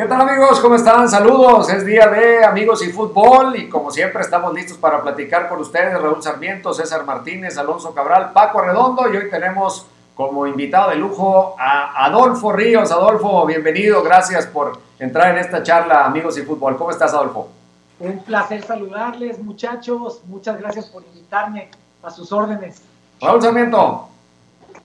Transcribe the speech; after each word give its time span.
¿Qué 0.00 0.06
tal 0.06 0.22
amigos? 0.22 0.60
¿Cómo 0.60 0.76
están? 0.76 1.10
Saludos. 1.10 1.68
Es 1.68 1.84
día 1.84 2.06
de 2.06 2.42
amigos 2.42 2.82
y 2.82 2.90
fútbol 2.90 3.54
y 3.54 3.68
como 3.68 3.90
siempre 3.90 4.22
estamos 4.22 4.54
listos 4.54 4.78
para 4.78 5.02
platicar 5.02 5.46
con 5.46 5.60
ustedes. 5.60 6.00
Raúl 6.00 6.22
Sarmiento, 6.22 6.72
César 6.72 7.04
Martínez, 7.04 7.58
Alonso 7.58 7.92
Cabral, 7.92 8.32
Paco 8.32 8.62
Redondo 8.62 9.12
y 9.12 9.18
hoy 9.18 9.28
tenemos 9.28 9.84
como 10.14 10.46
invitado 10.46 10.88
de 10.88 10.96
lujo 10.96 11.54
a 11.58 12.06
Adolfo 12.06 12.50
Ríos. 12.50 12.90
Adolfo, 12.90 13.44
bienvenido. 13.44 14.02
Gracias 14.02 14.46
por 14.46 14.80
entrar 14.98 15.32
en 15.32 15.44
esta 15.44 15.62
charla 15.62 16.06
amigos 16.06 16.38
y 16.38 16.44
fútbol. 16.44 16.78
¿Cómo 16.78 16.92
estás 16.92 17.12
Adolfo? 17.12 17.50
Un 17.98 18.24
placer 18.24 18.64
saludarles 18.64 19.38
muchachos. 19.38 20.22
Muchas 20.24 20.58
gracias 20.58 20.86
por 20.86 21.02
invitarme 21.02 21.68
a 22.02 22.10
sus 22.10 22.32
órdenes. 22.32 22.80
Raúl 23.20 23.42
Sarmiento. 23.42 24.08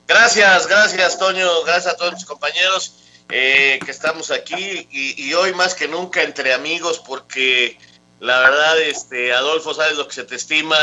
Gracias, 0.09 0.67
gracias 0.67 1.17
Toño, 1.17 1.47
gracias 1.65 1.93
a 1.93 1.97
todos 1.97 2.15
mis 2.15 2.25
compañeros 2.25 3.04
eh, 3.29 3.79
que 3.83 3.91
estamos 3.91 4.31
aquí 4.31 4.87
y, 4.91 5.33
hoy 5.33 5.53
más 5.53 5.73
que 5.73 5.87
nunca 5.87 6.21
entre 6.21 6.53
amigos 6.53 7.01
porque 7.05 7.77
la 8.19 8.39
verdad, 8.39 8.81
este 8.81 9.33
Adolfo, 9.33 9.73
sabes 9.73 9.97
lo 9.97 10.07
que 10.07 10.13
se 10.13 10.23
te 10.23 10.35
estima, 10.35 10.77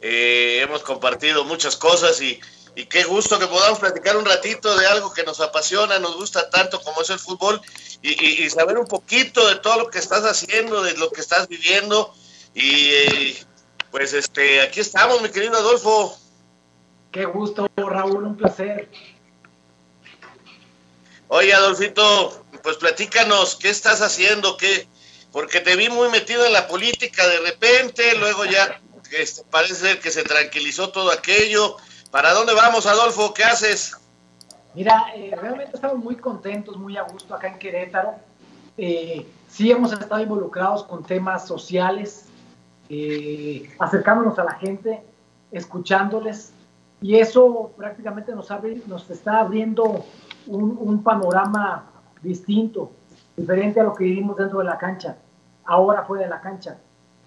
eh, 0.00 0.60
hemos 0.62 0.82
compartido 0.82 1.44
muchas 1.44 1.76
cosas 1.76 2.20
y, 2.20 2.40
y 2.76 2.86
qué 2.86 3.04
gusto 3.04 3.38
que 3.38 3.46
podamos 3.46 3.78
platicar 3.78 4.16
un 4.16 4.24
ratito 4.24 4.76
de 4.76 4.86
algo 4.86 5.12
que 5.12 5.24
nos 5.24 5.40
apasiona, 5.40 5.98
nos 5.98 6.16
gusta 6.16 6.50
tanto 6.50 6.80
como 6.80 7.02
es 7.02 7.10
el 7.10 7.18
fútbol 7.18 7.60
y, 8.02 8.44
y 8.44 8.50
saber 8.50 8.78
un 8.78 8.86
poquito 8.86 9.46
de 9.48 9.56
todo 9.56 9.78
lo 9.78 9.90
que 9.90 9.98
estás 9.98 10.24
haciendo, 10.24 10.82
de 10.82 10.96
lo 10.96 11.10
que 11.10 11.20
estás 11.20 11.48
viviendo 11.48 12.14
y 12.54 12.90
eh, 12.90 13.36
pues 13.90 14.12
este 14.12 14.60
aquí 14.62 14.80
estamos, 14.80 15.22
mi 15.22 15.28
querido 15.30 15.56
Adolfo. 15.56 16.16
Qué 17.12 17.24
gusto, 17.24 17.68
Raúl, 17.76 18.24
un 18.24 18.36
placer. 18.36 18.90
Oye, 21.30 21.52
Adolfito, 21.52 22.42
pues 22.62 22.78
platícanos, 22.78 23.56
¿qué 23.56 23.68
estás 23.68 24.00
haciendo? 24.00 24.56
¿Qué? 24.56 24.88
Porque 25.30 25.60
te 25.60 25.76
vi 25.76 25.90
muy 25.90 26.08
metido 26.08 26.46
en 26.46 26.54
la 26.54 26.66
política 26.66 27.26
de 27.26 27.40
repente, 27.40 28.16
luego 28.16 28.46
ya 28.46 28.80
este, 29.12 29.42
parece 29.50 29.98
que 29.98 30.10
se 30.10 30.22
tranquilizó 30.22 30.88
todo 30.88 31.10
aquello. 31.10 31.76
¿Para 32.10 32.32
dónde 32.32 32.54
vamos, 32.54 32.86
Adolfo? 32.86 33.34
¿Qué 33.34 33.44
haces? 33.44 33.94
Mira, 34.74 35.12
eh, 35.14 35.34
realmente 35.38 35.72
estamos 35.74 35.98
muy 35.98 36.16
contentos, 36.16 36.78
muy 36.78 36.96
a 36.96 37.02
gusto 37.02 37.34
acá 37.34 37.48
en 37.48 37.58
Querétaro. 37.58 38.14
Eh, 38.78 39.26
sí 39.48 39.70
hemos 39.70 39.92
estado 39.92 40.22
involucrados 40.22 40.84
con 40.84 41.04
temas 41.04 41.46
sociales, 41.46 42.24
eh, 42.88 43.70
acercándonos 43.78 44.38
a 44.38 44.44
la 44.44 44.54
gente, 44.54 45.02
escuchándoles, 45.52 46.52
y 47.02 47.16
eso 47.16 47.72
prácticamente 47.76 48.34
nos, 48.34 48.50
abre, 48.50 48.80
nos 48.86 49.10
está 49.10 49.40
abriendo 49.40 50.06
un, 50.48 51.02
panorama 51.02 51.84
distinto, 52.22 52.90
diferente 53.36 53.80
a 53.80 53.84
lo 53.84 53.94
que 53.94 54.04
vivimos 54.04 54.36
dentro 54.36 54.58
de 54.58 54.64
la 54.64 54.78
cancha, 54.78 55.16
ahora 55.64 56.02
fuera 56.02 56.24
de 56.24 56.30
la 56.30 56.40
cancha. 56.40 56.78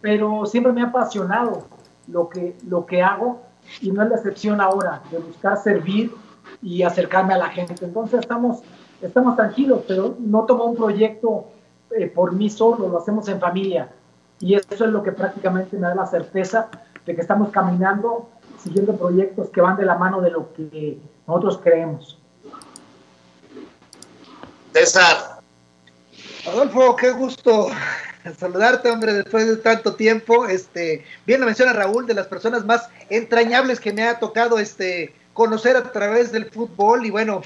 Pero 0.01 0.45
siempre 0.45 0.73
me 0.73 0.81
ha 0.81 0.85
apasionado 0.85 1.63
lo 2.07 2.27
que, 2.27 2.57
lo 2.67 2.85
que 2.85 3.01
hago 3.01 3.41
y 3.81 3.91
no 3.91 4.03
es 4.03 4.09
la 4.09 4.15
excepción 4.15 4.59
ahora 4.59 5.01
de 5.11 5.19
buscar 5.19 5.57
servir 5.57 6.11
y 6.61 6.83
acercarme 6.83 7.33
a 7.33 7.37
la 7.37 7.49
gente. 7.49 7.85
Entonces 7.85 8.19
estamos, 8.19 8.61
estamos 9.01 9.35
tranquilos, 9.35 9.83
pero 9.87 10.15
no 10.19 10.45
tomo 10.45 10.65
un 10.65 10.75
proyecto 10.75 11.45
eh, 11.91 12.07
por 12.07 12.33
mí 12.33 12.49
solo, 12.49 12.87
lo 12.87 12.97
hacemos 12.97 13.27
en 13.27 13.39
familia. 13.39 13.89
Y 14.39 14.55
eso 14.55 14.85
es 14.85 14.91
lo 14.91 15.03
que 15.03 15.11
prácticamente 15.11 15.77
me 15.77 15.87
da 15.87 15.95
la 15.95 16.07
certeza 16.07 16.69
de 17.05 17.15
que 17.15 17.21
estamos 17.21 17.49
caminando 17.49 18.27
siguiendo 18.61 18.95
proyectos 18.95 19.49
que 19.49 19.61
van 19.61 19.77
de 19.77 19.85
la 19.85 19.95
mano 19.95 20.21
de 20.21 20.31
lo 20.31 20.53
que 20.53 20.99
nosotros 21.27 21.59
creemos. 21.63 22.20
César. 24.73 25.39
Adolfo, 26.47 26.95
qué 26.95 27.11
gusto 27.11 27.69
saludarte, 28.37 28.89
hombre, 28.89 29.13
después 29.13 29.47
de 29.47 29.57
tanto 29.57 29.95
tiempo. 29.95 30.47
Este, 30.47 31.05
bien 31.25 31.39
lo 31.39 31.45
menciona 31.45 31.73
Raúl, 31.73 32.07
de 32.07 32.13
las 32.13 32.27
personas 32.27 32.65
más 32.65 32.87
entrañables 33.09 33.79
que 33.79 33.93
me 33.93 34.03
ha 34.03 34.19
tocado 34.19 34.59
este, 34.59 35.13
conocer 35.33 35.75
a 35.75 35.91
través 35.91 36.31
del 36.31 36.49
fútbol 36.49 37.05
y 37.05 37.09
bueno, 37.09 37.41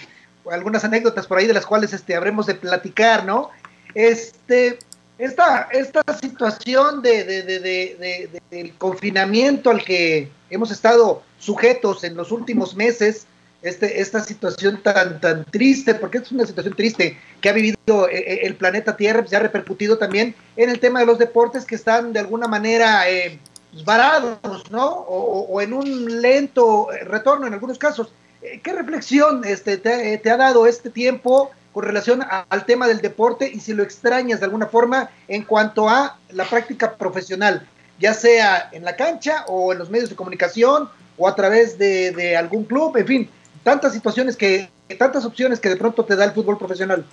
algunas 0.52 0.84
anécdotas 0.84 1.28
por 1.28 1.38
ahí 1.38 1.48
de 1.48 1.54
las 1.54 1.66
cuales 1.66 1.94
este, 1.94 2.16
habremos 2.16 2.46
de 2.46 2.56
platicar, 2.56 3.26
¿no? 3.26 3.50
Este, 3.94 4.80
esta, 5.18 5.70
esta 5.72 6.02
situación 6.20 7.02
de, 7.02 8.32
del 8.52 8.74
confinamiento 8.78 9.70
al 9.70 9.84
que 9.84 10.30
hemos 10.50 10.72
estado 10.72 11.24
sujetos 11.40 12.04
en 12.04 12.16
los 12.16 12.32
últimos 12.32 12.76
meses, 12.76 13.26
este, 13.66 14.00
esta 14.00 14.24
situación 14.24 14.84
tan, 14.84 15.20
tan 15.20 15.44
triste, 15.46 15.96
porque 15.96 16.20
es 16.20 16.32
una 16.32 16.46
situación 16.46 16.76
triste 16.76 17.18
que 17.42 17.50
ha 17.50 17.52
vivido 17.52 18.08
eh, 18.08 18.18
eh, 18.18 18.40
el 18.44 18.56
planeta 18.56 18.96
Tierra, 18.96 19.26
se 19.26 19.36
ha 19.36 19.40
repercutido 19.40 19.98
también 19.98 20.36
en 20.56 20.70
el 20.70 20.80
tema 20.80 21.00
de 21.00 21.08
los 21.08 21.18
deportes 21.18 21.66
que 21.66 21.74
están 21.74 22.14
de 22.14 22.20
alguna 22.20 22.48
manera 22.48 23.10
eh, 23.10 23.40
varados, 23.84 24.70
¿no? 24.70 24.86
O, 24.88 25.60
en 25.62 25.74
un 25.74 26.22
lento 26.22 26.90
retorno 27.06 27.48
en 27.48 27.54
algunos 27.54 27.80
casos. 27.80 28.14
¿Qué 28.62 28.72
reflexión 28.72 29.44
este, 29.44 29.78
te, 29.78 30.30
ha 30.30 30.38
dado 30.38 30.68
este 30.68 30.90
tiempo? 30.90 31.52
con 31.74 31.84
relación 31.84 32.24
al 32.48 32.66
tema 32.66 32.88
del 32.88 33.02
deporte 33.02 33.52
y 33.54 33.60
si 33.60 33.74
lo 33.74 33.84
extrañas 33.84 34.40
de 34.40 34.46
alguna 34.46 34.68
forma 34.68 35.10
en 35.28 35.44
cuanto 35.44 35.90
a 35.90 36.18
la 36.30 36.46
práctica 36.46 36.96
profesional, 36.96 37.68
ya 38.00 38.14
sea 38.14 38.70
en 38.72 38.86
la 38.86 38.96
cancha 38.96 39.44
o 39.50 39.74
en 39.74 39.80
los 39.80 39.90
medios 39.90 40.10
de 40.10 40.16
comunicación 40.16 40.90
o 41.18 41.28
a 41.28 41.36
través 41.36 41.78
de, 41.78 42.38
algún 42.38 42.64
club, 42.64 42.96
en 42.96 43.08
fin, 43.08 43.30
tantas 43.66 43.94
situaciones 43.94 44.38
que, 44.38 44.70
tantas 45.00 45.26
opciones 45.26 45.60
que 45.60 45.70
de 45.70 45.76
pronto 45.76 46.06
te 46.06 46.16
da 46.16 46.24
el 46.24 46.32
fútbol 46.32 46.56
profesional. 46.56 47.04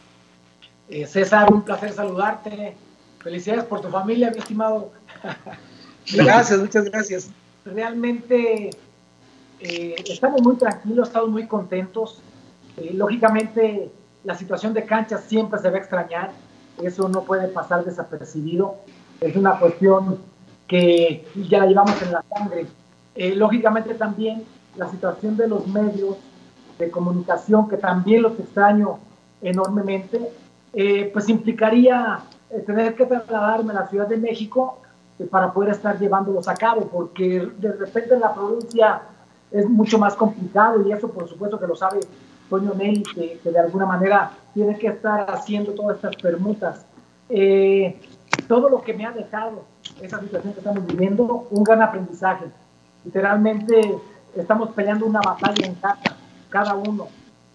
Eh, 0.90 1.06
César, 1.06 1.50
un 1.50 1.62
placer 1.62 1.94
saludarte. 1.94 2.76
Felicidades 3.20 3.64
por 3.64 3.80
tu 3.80 3.88
familia, 3.88 4.30
mi 4.30 4.38
estimado. 4.38 4.92
gracias, 6.12 6.60
muchas 6.60 6.84
gracias. 6.84 7.30
Realmente 7.64 8.68
eh, 9.60 9.94
estamos 10.06 10.42
muy 10.42 10.56
tranquilos, 10.56 11.08
estamos 11.08 11.30
muy 11.30 11.46
contentos. 11.46 12.20
Eh, 12.76 12.90
lógicamente, 12.92 13.90
la 14.22 14.34
situación 14.34 14.74
de 14.74 14.84
cancha 14.84 15.16
siempre 15.16 15.58
se 15.58 15.70
va 15.70 15.76
a 15.76 15.80
extrañar, 15.80 16.32
eso 16.82 17.08
no 17.08 17.22
puede 17.22 17.48
pasar 17.48 17.82
desapercibido, 17.82 18.76
es 19.22 19.34
una 19.36 19.58
cuestión 19.58 20.18
que 20.68 21.26
ya 21.48 21.60
la 21.60 21.66
llevamos 21.66 22.02
en 22.02 22.12
la 22.12 22.22
sangre. 22.28 22.66
Lógicamente 23.36 23.94
también 23.94 24.44
la 24.76 24.90
situación 24.90 25.36
de 25.36 25.48
los 25.48 25.66
medios 25.66 26.16
de 26.84 26.90
comunicación, 26.90 27.68
que 27.68 27.76
también 27.76 28.22
los 28.22 28.38
extraño 28.38 28.98
enormemente, 29.40 30.30
eh, 30.72 31.10
pues 31.12 31.28
implicaría 31.28 32.20
eh, 32.50 32.60
tener 32.60 32.94
que 32.94 33.06
trasladarme 33.06 33.72
a 33.72 33.80
la 33.80 33.88
Ciudad 33.88 34.06
de 34.06 34.16
México 34.16 34.78
para 35.30 35.52
poder 35.52 35.70
estar 35.70 35.98
llevándolos 35.98 36.48
a 36.48 36.54
cabo, 36.54 36.88
porque 36.88 37.48
de 37.58 37.72
repente 37.72 38.14
en 38.14 38.20
la 38.20 38.34
provincia 38.34 39.02
es 39.50 39.68
mucho 39.68 39.98
más 39.98 40.14
complicado 40.14 40.82
y 40.86 40.92
eso 40.92 41.08
por 41.10 41.28
supuesto 41.28 41.60
que 41.60 41.66
lo 41.66 41.76
sabe 41.76 42.00
Toño 42.48 42.74
Nelly, 42.74 43.02
que, 43.42 43.50
de 43.50 43.58
alguna 43.58 43.86
manera 43.86 44.32
tiene 44.52 44.76
que 44.76 44.88
estar 44.88 45.30
haciendo 45.30 45.72
todas 45.72 45.96
estas 45.96 46.16
permutas. 46.16 46.84
Eh, 47.28 47.98
todo 48.48 48.68
lo 48.68 48.82
que 48.82 48.92
me 48.94 49.06
ha 49.06 49.12
dejado 49.12 49.64
esa 50.00 50.20
situación 50.20 50.52
que 50.52 50.60
estamos 50.60 50.86
viviendo, 50.86 51.46
un 51.50 51.64
gran 51.64 51.82
aprendizaje. 51.82 52.46
Literalmente 53.04 53.96
estamos 54.36 54.70
peleando 54.70 55.06
una 55.06 55.20
batalla 55.20 55.66
en 55.66 55.74
casa, 55.76 56.16
cada 56.52 56.74
uno, 56.74 57.08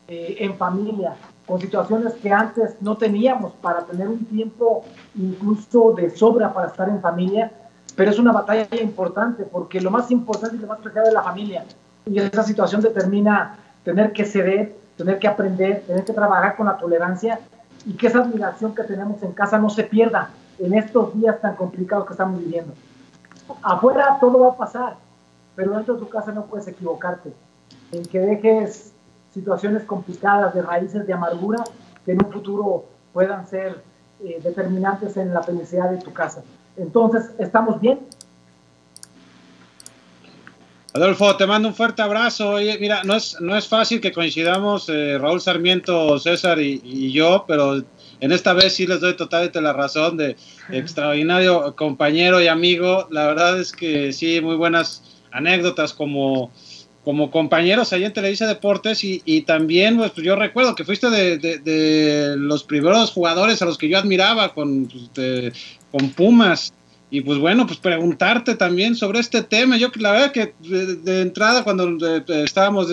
eh, 0.08 0.38
en 0.40 0.58
familia, 0.58 1.16
con 1.46 1.62
situaciones 1.62 2.14
que 2.16 2.32
antes 2.32 2.76
no 2.82 2.98
teníamos 2.98 3.54
para 3.62 3.86
tener 3.86 4.08
un 4.08 4.26
tiempo 4.26 4.84
incluso 5.16 5.94
de 5.94 6.10
sobra 6.10 6.54
para 6.54 6.68
estar 6.68 6.90
en 6.90 7.00
familia, 7.00 7.52
pero 7.96 8.12
es 8.12 8.20
una 8.20 8.32
batalla 8.32 8.68
importante 8.82 9.44
porque 9.44 9.80
lo 9.80 9.92
más 9.92 10.10
importante 10.12 10.58
y 10.58 10.60
lo 10.60 10.68
más 10.68 10.80
preciado 10.80 11.08
es 11.08 11.14
la 11.14 11.24
familia. 11.24 11.64
Y 12.06 12.20
esa 12.20 12.44
situación 12.44 12.82
determina 12.82 13.58
tener 13.84 14.12
que 14.12 14.26
ceder, 14.26 14.76
tener 14.98 15.20
que 15.20 15.28
aprender, 15.28 15.84
tener 15.86 16.04
que 16.04 16.14
trabajar 16.14 16.58
con 16.58 16.66
la 16.66 16.78
tolerancia 16.78 17.40
y 17.86 17.94
que 17.94 18.08
esa 18.08 18.20
admiración 18.20 18.74
que 18.74 18.84
tenemos 18.84 19.22
en 19.24 19.32
casa 19.32 19.58
no 19.58 19.70
se 19.70 19.84
pierda 19.84 20.30
en 20.60 20.74
estos 20.74 21.14
días 21.14 21.40
tan 21.40 21.56
complicados 21.56 22.08
que 22.08 22.14
estamos 22.14 22.40
viviendo. 22.40 22.74
Afuera 23.62 24.18
todo 24.20 24.40
va 24.40 24.50
a 24.50 24.58
pasar, 24.58 24.96
pero 25.56 25.72
dentro 25.72 25.94
de 25.94 26.00
tu 26.02 26.10
casa 26.10 26.32
no 26.32 26.46
puedes 26.46 26.68
equivocarte, 26.68 27.32
en 27.92 28.06
que 28.06 28.20
dejes 28.20 28.94
situaciones 29.34 29.84
complicadas 29.84 30.54
de 30.54 30.62
raíces 30.62 31.06
de 31.06 31.14
amargura 31.14 31.64
que 32.06 32.14
en 32.14 32.26
un 32.26 32.32
futuro 32.32 32.86
puedan 33.14 33.48
ser 33.48 33.84
eh, 34.24 34.40
determinantes 34.44 35.18
en 35.18 35.34
la 35.34 35.44
felicidad 35.44 35.92
de 35.92 35.98
tu 35.98 36.12
casa. 36.14 36.44
Entonces, 36.76 37.32
¿estamos 37.38 37.80
bien? 37.80 38.00
Adolfo, 40.94 41.36
te 41.38 41.46
mando 41.46 41.68
un 41.68 41.76
fuerte 41.76 42.02
abrazo. 42.02 42.52
Oye, 42.52 42.78
mira, 42.80 43.04
no 43.04 43.16
es, 43.16 43.40
no 43.40 43.56
es 43.56 43.68
fácil 43.68 44.02
que 44.02 44.12
coincidamos 44.12 44.90
eh, 44.90 45.18
Raúl 45.20 45.40
Sarmiento, 45.40 46.18
César 46.18 46.60
y, 46.60 47.12
yo, 47.12 47.46
pero 47.48 47.84
en 48.20 48.32
esta 48.32 48.54
vez 48.54 48.74
sí 48.74 48.88
les 48.88 49.00
doy 49.02 49.16
totalmente 49.16 49.62
la 49.62 49.74
razón 49.74 50.18
de 50.18 50.36
extraordinario 50.72 51.76
compañero 51.76 52.42
y 52.42 52.48
amigo. 52.48 53.08
La 53.12 53.28
verdad 53.28 53.60
es 53.60 53.74
que 53.74 54.12
sí, 54.12 54.42
muy 54.42 54.56
buenas 54.56 55.04
anécdotas 55.32 55.94
como 55.94 56.52
como 57.08 57.32
compañeros 57.32 57.94
ahí 57.94 58.04
en 58.04 58.12
Televisa 58.12 58.46
Deportes 58.48 59.02
y, 59.02 59.42
también 59.44 59.96
pues, 59.96 60.12
yo 60.16 60.36
recuerdo 60.36 60.76
que 60.76 60.84
fuiste 60.84 61.10
de, 61.10 62.36
los 62.36 62.66
primeros 62.66 63.12
jugadores 63.12 63.62
a 63.62 63.66
los 63.66 63.78
que 63.78 63.88
yo 63.88 63.98
admiraba 63.98 64.54
con, 64.54 64.90
pues, 65.16 65.54
con 65.90 66.10
Pumas. 66.10 66.74
Y 67.10 67.22
pues 67.22 67.40
bueno, 67.40 67.66
pues 67.66 67.80
preguntarte 67.80 68.56
también 68.56 68.98
sobre 68.98 69.20
este 69.20 69.42
tema. 69.42 69.78
Yo 69.78 69.90
la 69.96 70.12
verdad 70.12 70.32
que 70.34 70.54
de, 70.60 71.22
entrada 71.22 71.64
cuando 71.64 71.96
estábamos 72.44 72.90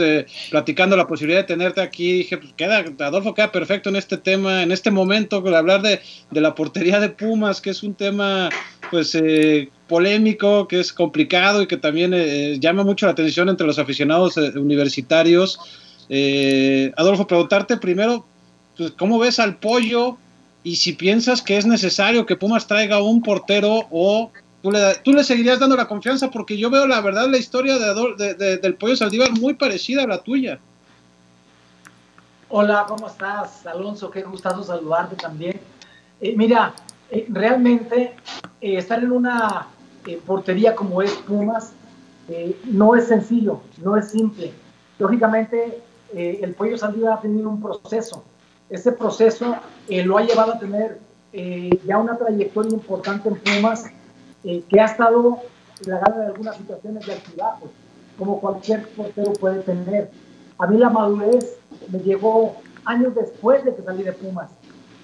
platicando 0.48 0.96
la 0.96 1.08
posibilidad 1.08 1.40
de 1.40 1.48
tenerte 1.48 1.80
aquí, 1.80 2.12
dije, 2.12 2.38
pues 2.38 2.52
queda, 2.52 2.84
Adolfo 3.00 3.34
queda 3.34 3.50
perfecto 3.50 3.88
en 3.88 3.96
este 3.96 4.16
tema, 4.16 4.62
en 4.62 4.70
este 4.70 4.92
momento, 4.92 5.38
hablar 5.56 5.82
de, 5.82 6.00
la 6.30 6.54
portería 6.54 7.00
de 7.00 7.08
Pumas, 7.08 7.60
que 7.60 7.70
es 7.70 7.82
un 7.82 7.94
tema 7.94 8.48
pues 8.90 9.14
eh, 9.14 9.70
polémico, 9.88 10.68
que 10.68 10.80
es 10.80 10.92
complicado 10.92 11.62
y 11.62 11.66
que 11.66 11.76
también 11.76 12.12
eh, 12.14 12.58
llama 12.60 12.84
mucho 12.84 13.06
la 13.06 13.12
atención 13.12 13.48
entre 13.48 13.66
los 13.66 13.78
aficionados 13.78 14.36
eh, 14.36 14.52
universitarios. 14.58 15.58
Adolfo, 16.96 17.26
preguntarte 17.26 17.76
primero, 17.76 18.26
pues, 18.76 18.92
¿cómo 18.92 19.18
ves 19.18 19.38
al 19.38 19.56
pollo? 19.56 20.18
y 20.64 20.76
si 20.76 20.94
piensas 20.94 21.42
que 21.42 21.58
es 21.58 21.66
necesario 21.66 22.24
que 22.24 22.36
Pumas 22.36 22.66
traiga 22.66 23.00
un 23.02 23.22
portero 23.22 23.86
o 23.90 24.32
tú 24.62 24.72
le, 24.72 24.94
tú 25.04 25.12
le 25.12 25.22
seguirías 25.22 25.60
dando 25.60 25.76
la 25.76 25.86
confianza 25.86 26.30
porque 26.30 26.56
yo 26.56 26.70
veo 26.70 26.86
la 26.86 27.02
verdad 27.02 27.28
la 27.28 27.36
historia 27.36 27.78
de, 27.78 28.56
del 28.56 28.74
Pollo 28.74 28.96
Saldívar 28.96 29.30
muy 29.32 29.54
parecida 29.54 30.02
a 30.02 30.06
la 30.06 30.22
tuya. 30.22 30.58
Hola, 32.48 32.86
¿cómo 32.88 33.06
estás, 33.08 33.66
Alonso? 33.66 34.10
Qué 34.10 34.22
gustazo 34.22 34.64
saludarte 34.64 35.16
también. 35.16 35.60
Eh, 36.20 36.34
mira, 36.34 36.72
eh, 37.14 37.26
realmente 37.28 38.12
eh, 38.60 38.78
estar 38.78 39.02
en 39.02 39.12
una 39.12 39.68
portería 40.26 40.74
como 40.74 41.00
es 41.00 41.12
Pumas 41.12 41.72
no 42.64 42.94
es 42.94 43.08
sencillo, 43.08 43.60
no 43.82 43.96
es 43.96 44.10
simple. 44.10 44.52
Lógicamente, 44.98 45.80
el 46.14 46.54
Pollo 46.54 46.76
Saldívar 46.76 47.18
ha 47.18 47.20
tenido 47.20 47.48
un 47.48 47.60
proceso 47.60 48.22
ese 48.70 48.92
proceso 48.92 49.56
eh, 49.88 50.04
lo 50.04 50.18
ha 50.18 50.22
llevado 50.22 50.54
a 50.54 50.58
tener 50.58 50.98
eh, 51.32 51.78
ya 51.86 51.98
una 51.98 52.16
trayectoria 52.16 52.72
importante 52.72 53.28
en 53.28 53.36
Pumas, 53.36 53.86
eh, 54.44 54.62
que 54.68 54.80
ha 54.80 54.86
estado 54.86 55.38
plagada 55.82 56.20
de 56.20 56.26
algunas 56.26 56.56
situaciones 56.56 57.06
de 57.06 57.12
altibajos, 57.12 57.70
como 58.18 58.40
cualquier 58.40 58.88
portero 58.90 59.32
puede 59.34 59.60
tener. 59.60 60.10
A 60.58 60.66
mí 60.66 60.78
la 60.78 60.90
madurez 60.90 61.56
me 61.90 61.98
llegó 61.98 62.56
años 62.84 63.14
después 63.14 63.64
de 63.64 63.74
que 63.74 63.82
salí 63.82 64.02
de 64.02 64.12
Pumas. 64.12 64.50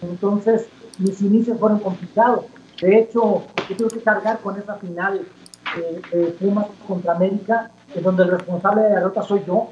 Entonces, 0.02 0.66
mis 1.00 1.20
inicios 1.23 1.58
fueron 1.58 1.81
complicados. 1.81 2.44
De 2.81 2.99
hecho, 2.99 3.43
yo 3.69 3.76
tuve 3.76 3.88
que 3.88 4.00
cargar 4.00 4.38
con 4.41 4.58
esa 4.58 4.76
final 4.76 5.23
de 5.76 6.26
Pumas 6.38 6.67
contra 6.87 7.14
América, 7.14 7.70
en 7.94 8.02
donde 8.02 8.25
el 8.25 8.31
responsable 8.31 8.82
de 8.82 8.91
la 8.91 8.97
derrota 8.97 9.23
soy 9.23 9.43
yo, 9.47 9.70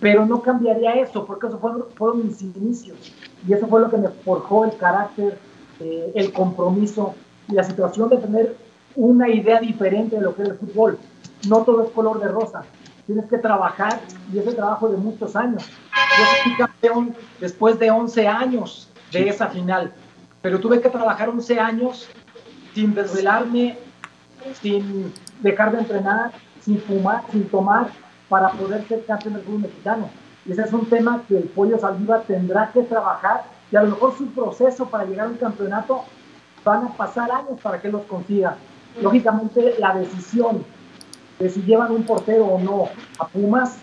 pero 0.00 0.26
no 0.26 0.42
cambiaría 0.42 0.94
eso, 0.94 1.24
porque 1.24 1.46
esos 1.46 1.60
fueron, 1.60 2.26
mis 2.26 2.42
inicios. 2.42 3.12
Y 3.46 3.52
eso 3.52 3.66
fue 3.66 3.80
lo 3.80 3.90
que 3.90 3.96
me 3.96 4.08
forjó 4.08 4.64
el 4.64 4.76
carácter, 4.76 5.38
eh, 5.80 6.12
el 6.14 6.32
compromiso 6.32 7.14
y 7.48 7.54
la 7.54 7.64
situación 7.64 8.08
de 8.08 8.18
tener 8.18 8.56
una 8.94 9.28
idea 9.28 9.60
diferente 9.60 10.16
de 10.16 10.22
lo 10.22 10.34
que 10.34 10.42
es 10.42 10.48
el 10.50 10.56
fútbol. 10.56 10.98
No 11.48 11.62
todo 11.62 11.84
es 11.84 11.90
color 11.90 12.20
de 12.20 12.28
rosa. 12.28 12.64
Tienes 13.06 13.26
que 13.26 13.38
trabajar 13.38 14.00
y 14.32 14.38
ese 14.38 14.52
trabajo 14.52 14.88
de 14.88 14.96
muchos 14.96 15.34
años. 15.34 15.64
Yo 16.18 16.24
fui 16.44 16.56
campeón 16.56 17.14
después 17.40 17.78
de 17.78 17.90
11 17.90 18.28
años 18.28 18.88
de 19.12 19.28
esa 19.28 19.48
final, 19.48 19.92
pero 20.42 20.60
tuve 20.60 20.80
que 20.80 20.90
trabajar 20.90 21.28
11 21.28 21.60
años 21.60 22.08
sin 22.74 22.94
desvelarme, 22.94 23.78
sin 24.60 25.12
dejar 25.40 25.72
de 25.72 25.78
entrenar, 25.78 26.32
sin 26.60 26.80
fumar, 26.80 27.22
sin 27.30 27.48
tomar, 27.48 27.88
para 28.28 28.50
poder 28.50 28.86
ser 28.88 29.04
campeón 29.04 29.34
del 29.34 29.42
fútbol 29.42 29.60
mexicano. 29.60 30.10
Y 30.44 30.52
ese 30.52 30.62
es 30.62 30.72
un 30.72 30.86
tema 30.86 31.22
que 31.28 31.38
el 31.38 31.44
Pollo 31.44 31.78
Saldívar 31.78 32.22
tendrá 32.22 32.70
que 32.72 32.82
trabajar 32.82 33.44
y 33.70 33.76
a 33.76 33.82
lo 33.82 33.90
mejor 33.90 34.16
su 34.16 34.26
proceso 34.28 34.86
para 34.86 35.04
llegar 35.04 35.26
a 35.26 35.30
un 35.30 35.36
campeonato 35.36 36.04
van 36.64 36.86
a 36.86 36.88
pasar 36.96 37.30
años 37.30 37.60
para 37.62 37.80
que 37.80 37.88
los 37.88 38.02
consiga. 38.02 38.56
Lógicamente 39.00 39.76
la 39.78 39.94
decisión 39.94 40.64
de 41.38 41.48
si 41.48 41.62
llevan 41.62 41.92
un 41.92 42.04
portero 42.04 42.46
o 42.46 42.58
no 42.58 42.88
a 43.18 43.26
Pumas 43.28 43.78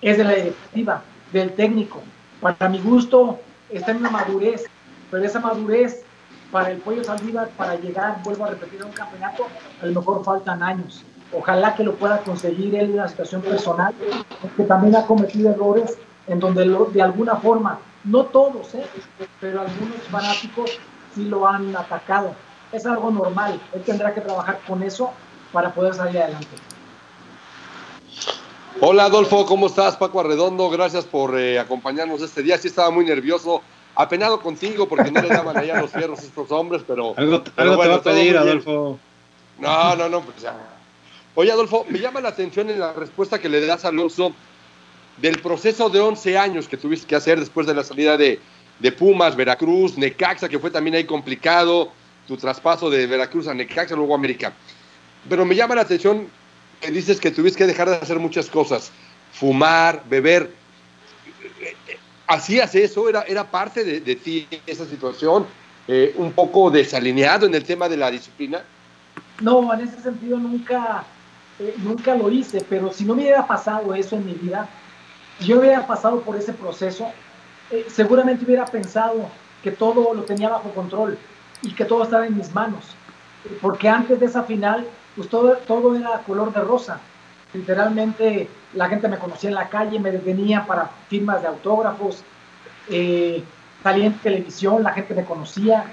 es 0.00 0.18
de 0.18 0.24
la 0.24 0.34
directiva, 0.34 1.02
del 1.32 1.52
técnico. 1.52 2.00
Para 2.40 2.68
mi 2.68 2.80
gusto 2.80 3.38
está 3.70 3.90
en 3.90 3.98
una 3.98 4.10
madurez, 4.10 4.66
pero 5.10 5.24
esa 5.24 5.40
madurez 5.40 6.04
para 6.50 6.70
el 6.70 6.78
Pollo 6.78 7.04
Saldívar, 7.04 7.48
para 7.50 7.76
llegar, 7.76 8.22
vuelvo 8.22 8.44
a 8.44 8.50
repetir, 8.50 8.82
a 8.82 8.86
un 8.86 8.92
campeonato, 8.92 9.46
a 9.82 9.86
lo 9.86 10.00
mejor 10.00 10.24
faltan 10.24 10.62
años. 10.62 11.04
Ojalá 11.32 11.74
que 11.74 11.82
lo 11.82 11.94
pueda 11.96 12.18
conseguir 12.18 12.74
él 12.76 12.86
en 12.86 12.94
una 12.94 13.08
situación 13.08 13.42
personal, 13.42 13.94
que 14.56 14.62
también 14.62 14.94
ha 14.96 15.06
cometido 15.06 15.50
errores 15.50 15.98
en 16.28 16.40
donde 16.40 16.64
de 16.92 17.02
alguna 17.02 17.36
forma, 17.36 17.78
no 18.04 18.24
todos, 18.24 18.74
¿eh? 18.74 18.84
pero 19.40 19.60
algunos 19.60 20.00
fanáticos 20.10 20.78
sí 21.14 21.24
lo 21.24 21.46
han 21.46 21.74
atacado. 21.76 22.32
Es 22.72 22.86
algo 22.86 23.10
normal, 23.10 23.60
él 23.72 23.82
tendrá 23.82 24.14
que 24.14 24.20
trabajar 24.20 24.60
con 24.66 24.82
eso 24.82 25.10
para 25.52 25.72
poder 25.72 25.94
salir 25.94 26.18
adelante. 26.20 26.56
Hola 28.80 29.04
Adolfo, 29.04 29.46
¿cómo 29.46 29.68
estás? 29.68 29.96
Paco 29.96 30.20
Arredondo, 30.20 30.68
gracias 30.68 31.06
por 31.06 31.38
eh, 31.38 31.58
acompañarnos 31.58 32.20
este 32.20 32.42
día. 32.42 32.58
Sí 32.58 32.68
estaba 32.68 32.90
muy 32.90 33.06
nervioso, 33.06 33.62
apenado 33.96 34.40
contigo 34.40 34.88
porque 34.88 35.10
no 35.10 35.22
le 35.22 35.28
daban 35.28 35.56
allá 35.56 35.80
los 35.80 35.90
fierros 35.90 36.20
a 36.20 36.22
estos 36.22 36.50
hombres, 36.52 36.82
pero... 36.86 37.14
Algo, 37.16 37.42
te 37.42 37.62
va 37.62 37.94
a 37.94 38.02
pedir, 38.02 38.36
Adolfo. 38.36 38.98
No, 39.58 39.96
no, 39.96 40.08
no, 40.08 40.20
pues 40.20 40.42
ya 40.42 40.54
Oye, 41.38 41.52
Adolfo, 41.52 41.84
me 41.90 41.98
llama 41.98 42.22
la 42.22 42.30
atención 42.30 42.70
en 42.70 42.80
la 42.80 42.94
respuesta 42.94 43.38
que 43.38 43.50
le 43.50 43.64
das 43.66 43.84
a 43.84 43.88
Alonso 43.88 44.32
del 45.18 45.38
proceso 45.42 45.90
de 45.90 46.00
11 46.00 46.38
años 46.38 46.66
que 46.66 46.78
tuviste 46.78 47.06
que 47.06 47.14
hacer 47.14 47.38
después 47.38 47.66
de 47.66 47.74
la 47.74 47.84
salida 47.84 48.16
de, 48.16 48.40
Pumas, 48.98 49.36
Veracruz, 49.36 49.98
Necaxa, 49.98 50.48
que 50.48 50.58
fue 50.58 50.70
también 50.70 50.96
ahí 50.96 51.04
complicado, 51.04 51.92
tu 52.26 52.38
traspaso 52.38 52.88
de 52.88 53.06
Veracruz 53.06 53.48
a 53.48 53.54
Necaxa, 53.54 53.94
luego 53.94 54.14
a 54.14 54.16
América. 54.16 54.54
Pero 55.28 55.44
me 55.44 55.54
llama 55.54 55.74
la 55.74 55.82
atención 55.82 56.26
que 56.80 56.90
dices 56.90 57.20
que 57.20 57.30
tuviste 57.30 57.58
que 57.58 57.66
dejar 57.66 57.90
de 57.90 57.96
hacer 57.96 58.18
muchas 58.18 58.48
cosas, 58.48 58.90
fumar, 59.32 60.04
beber. 60.08 60.50
¿Hacías 62.26 62.74
eso? 62.74 63.08
¿Era, 63.08 63.22
era 63.22 63.44
parte 63.44 63.84
de, 63.84 64.16
ti 64.16 64.48
esa 64.66 64.84
situación? 64.84 65.46
Eh, 65.88 66.14
¿Un 66.16 66.32
poco 66.32 66.70
desalineado 66.70 67.46
en 67.46 67.54
el 67.54 67.64
tema 67.64 67.88
de 67.88 67.96
la 67.96 68.10
disciplina? 68.10 68.62
No, 69.40 69.72
en 69.72 69.80
ese 69.80 70.00
sentido 70.00 70.38
nunca 70.38 71.04
eh, 71.58 71.74
nunca 71.78 72.14
lo 72.14 72.30
hice, 72.30 72.64
pero 72.68 72.92
si 72.92 73.04
no 73.04 73.14
me 73.14 73.22
hubiera 73.22 73.46
pasado 73.46 73.94
eso 73.94 74.16
en 74.16 74.26
mi 74.26 74.34
vida, 74.34 74.68
yo 75.40 75.60
hubiera 75.60 75.86
pasado 75.86 76.20
por 76.20 76.36
ese 76.36 76.52
proceso, 76.52 77.10
eh, 77.70 77.86
seguramente 77.88 78.44
hubiera 78.44 78.66
pensado 78.66 79.28
que 79.62 79.70
todo 79.70 80.12
lo 80.12 80.22
tenía 80.24 80.50
bajo 80.50 80.70
control 80.70 81.18
y 81.62 81.72
que 81.72 81.86
todo 81.86 82.02
estaba 82.02 82.26
en 82.26 82.36
mis 82.36 82.52
manos. 82.54 82.84
Porque 83.62 83.88
antes 83.88 84.20
de 84.20 84.26
esa 84.26 84.42
final, 84.42 84.86
pues 85.14 85.28
todo, 85.28 85.56
todo 85.66 85.96
era 85.96 86.18
color 86.26 86.52
de 86.52 86.60
rosa. 86.60 87.00
Literalmente 87.52 88.48
la 88.74 88.88
gente 88.88 89.08
me 89.08 89.18
conocía 89.18 89.50
en 89.50 89.54
la 89.54 89.68
calle, 89.68 89.98
me 89.98 90.10
detenía 90.10 90.66
para 90.66 90.90
firmas 91.08 91.42
de 91.42 91.48
autógrafos, 91.48 92.22
eh, 92.88 93.42
salía 93.82 94.06
en 94.06 94.14
televisión, 94.18 94.82
la 94.82 94.92
gente 94.92 95.14
me 95.14 95.24
conocía. 95.24 95.84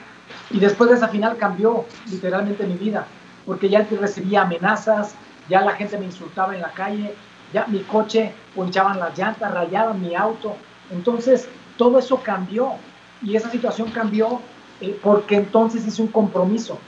Y 0.49 0.59
después 0.59 0.89
de 0.89 0.97
esa 0.97 1.07
final 1.07 1.37
cambió 1.37 1.85
literalmente 2.09 2.65
mi 2.65 2.75
vida, 2.75 3.05
porque 3.45 3.69
ya 3.69 3.87
recibía 3.99 4.41
amenazas, 4.41 5.15
ya 5.49 5.61
la 5.61 5.73
gente 5.73 5.97
me 5.97 6.05
insultaba 6.05 6.55
en 6.55 6.61
la 6.61 6.71
calle, 6.71 7.13
ya 7.53 7.65
mi 7.67 7.79
coche 7.79 8.33
ponchaban 8.55 8.99
las 8.99 9.17
llantas, 9.17 9.53
rayaban 9.53 10.01
mi 10.01 10.15
auto. 10.15 10.55
Entonces, 10.91 11.47
todo 11.77 11.99
eso 11.99 12.21
cambió 12.23 12.73
y 13.21 13.35
esa 13.35 13.49
situación 13.49 13.91
cambió 13.91 14.41
eh, 14.81 14.99
porque 15.01 15.35
entonces 15.35 15.85
hice 15.85 16.01
un 16.01 16.07
compromiso. 16.09 16.79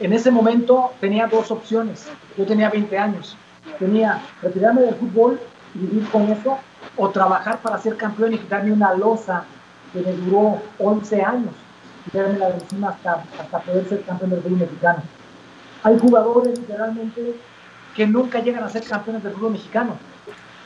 En 0.00 0.12
ese 0.12 0.30
momento 0.30 0.92
tenía 1.00 1.26
dos 1.26 1.50
opciones. 1.50 2.08
Yo 2.36 2.46
tenía 2.46 2.70
20 2.70 2.96
años. 2.98 3.36
Tenía 3.78 4.22
retirarme 4.42 4.82
del 4.82 4.94
fútbol 4.94 5.40
y 5.74 5.78
vivir 5.78 6.08
con 6.10 6.22
eso 6.24 6.58
o 6.96 7.10
trabajar 7.10 7.58
para 7.60 7.78
ser 7.78 7.96
campeón 7.96 8.34
y 8.34 8.38
quitarme 8.38 8.72
una 8.72 8.94
losa 8.94 9.44
que 9.92 10.00
me 10.00 10.12
duró 10.12 10.60
11 10.78 11.22
años, 11.22 11.54
quitarme 12.04 12.38
la 12.38 12.50
encima 12.50 12.90
hasta, 12.90 13.24
hasta 13.40 13.60
poder 13.60 13.88
ser 13.88 14.02
campeón 14.02 14.30
del 14.30 14.42
fútbol 14.42 14.58
mexicano. 14.58 15.02
Hay 15.82 15.98
jugadores 15.98 16.58
literalmente 16.58 17.36
que 17.96 18.06
nunca 18.06 18.40
llegan 18.40 18.64
a 18.64 18.68
ser 18.68 18.84
campeones 18.84 19.22
del 19.22 19.32
fútbol 19.32 19.52
mexicano, 19.52 19.96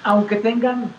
aunque 0.04 0.36
tengan 0.36 0.90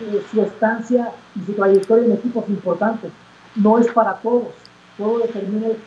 eh, 0.00 0.24
su 0.30 0.40
estancia 0.42 1.12
y 1.36 1.44
su 1.44 1.52
trayectoria 1.52 2.06
en 2.06 2.12
equipos 2.12 2.48
importantes. 2.48 3.12
No 3.54 3.78
es 3.78 3.88
para 3.88 4.14
todos, 4.14 4.48
todo 4.96 5.18
determina 5.18 5.68
el 5.68 5.78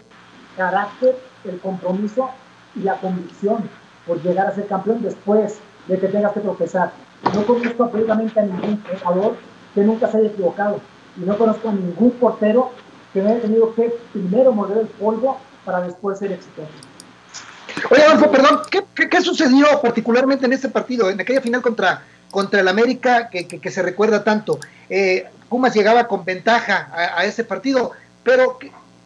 carácter, 0.56 1.18
el 1.46 1.60
compromiso 1.60 2.30
y 2.76 2.82
la 2.82 2.96
convicción 2.98 3.70
por 4.06 4.22
llegar 4.22 4.48
a 4.48 4.56
ser 4.56 4.68
campeón 4.68 5.02
después 5.02 5.60
de 5.88 6.00
que 6.00 6.08
tengas 6.08 6.34
que 6.34 6.40
tropezar. 6.40 6.92
No 7.34 7.46
conozco 7.46 7.84
absolutamente 7.84 8.40
a 8.40 8.44
ningún 8.44 8.84
jugador 8.84 9.36
que 9.74 9.82
nunca 9.82 10.10
se 10.10 10.18
haya 10.18 10.28
equivocado 10.28 10.80
y 11.18 11.22
no 11.22 11.38
conozco 11.38 11.70
a 11.70 11.74
ningún 11.74 12.12
portero 12.12 12.72
que 13.14 13.22
haya 13.22 13.42
tenido 13.42 13.74
que 13.76 13.94
primero 14.12 14.52
morder 14.52 14.80
el 14.80 14.88
polvo 14.88 15.38
para 15.66 15.82
después 15.82 16.20
ser 16.20 16.32
exitoso. 16.32 16.70
Oye, 17.90 18.04
Adolfo, 18.04 18.32
perdón, 18.32 18.62
¿qué, 18.70 19.22
sucedió 19.22 19.66
particularmente 19.82 20.46
en 20.46 20.54
ese 20.54 20.70
partido, 20.70 21.10
en 21.10 21.20
aquella 21.20 21.42
final 21.42 21.62
contra, 21.62 22.04
contra 22.30 22.60
el 22.60 22.68
América 22.68 23.30
que, 23.30 23.48
que, 23.48 23.72
se 23.72 23.82
recuerda 23.82 24.24
tanto. 24.24 24.60
Eh, 24.90 25.28
Pumas 25.50 25.74
llegaba 25.76 26.08
con 26.08 26.26
ventaja 26.26 26.90
a, 27.16 27.26
ese 27.26 27.44
partido, 27.44 27.92
pero 28.24 28.58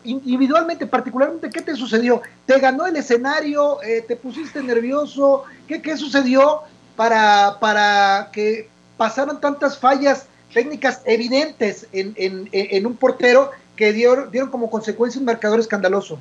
individualmente, 0.07 0.87
particularmente, 0.87 1.49
¿qué 1.49 1.61
te 1.61 1.75
sucedió? 1.75 2.21
¿Te 2.45 2.59
ganó 2.59 2.87
el 2.87 2.95
escenario? 2.95 3.81
Eh, 3.83 4.03
¿Te 4.07 4.15
pusiste 4.15 4.63
nervioso? 4.63 5.43
¿Qué, 5.67 5.81
qué 5.81 5.97
sucedió 5.97 6.61
para, 6.95 7.57
para 7.59 8.29
que 8.31 8.69
pasaran 8.97 9.39
tantas 9.39 9.77
fallas 9.77 10.27
técnicas 10.53 11.01
evidentes 11.05 11.87
en, 11.91 12.13
en, 12.17 12.85
un 12.85 12.95
portero 12.95 13.51
que 13.75 13.93
dieron, 13.93 14.31
dieron 14.31 14.49
como 14.49 14.69
consecuencia 14.69 15.19
un 15.19 15.25
marcador 15.25 15.59
escandaloso? 15.59 16.19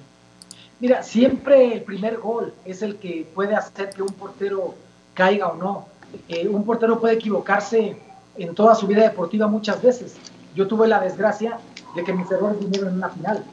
Mira, 0.78 1.02
siempre 1.02 1.72
el 1.72 1.82
primer 1.82 2.18
gol 2.18 2.52
es 2.64 2.82
el 2.82 2.96
que 2.96 3.26
puede 3.34 3.54
hacer 3.54 3.90
que 3.90 4.02
un 4.02 4.12
portero 4.12 4.74
caiga 5.14 5.48
o 5.48 5.56
no. 5.56 5.86
Eh, 6.28 6.46
un 6.48 6.64
portero 6.64 7.00
puede 7.00 7.14
equivocarse 7.14 7.96
en 8.36 8.54
toda 8.54 8.74
su 8.74 8.86
vida 8.86 9.02
deportiva 9.02 9.46
muchas 9.46 9.80
veces. 9.80 10.14
Yo 10.54 10.66
tuve 10.66 10.86
la 10.86 11.00
desgracia 11.00 11.58
de 11.94 12.04
que 12.04 12.12
mis 12.12 12.30
errores 12.30 12.58
vinieron 12.60 12.90
en 12.90 12.96
una 12.96 13.08
final. 13.08 13.44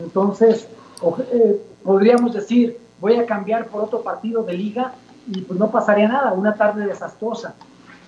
Entonces, 0.00 0.66
eh, 1.32 1.60
podríamos 1.84 2.34
decir, 2.34 2.78
voy 3.00 3.16
a 3.16 3.26
cambiar 3.26 3.66
por 3.68 3.84
otro 3.84 4.02
partido 4.02 4.42
de 4.42 4.54
liga 4.54 4.94
y 5.26 5.42
pues 5.42 5.58
no 5.58 5.70
pasaría 5.70 6.08
nada, 6.08 6.32
una 6.32 6.54
tarde 6.54 6.86
desastrosa. 6.86 7.54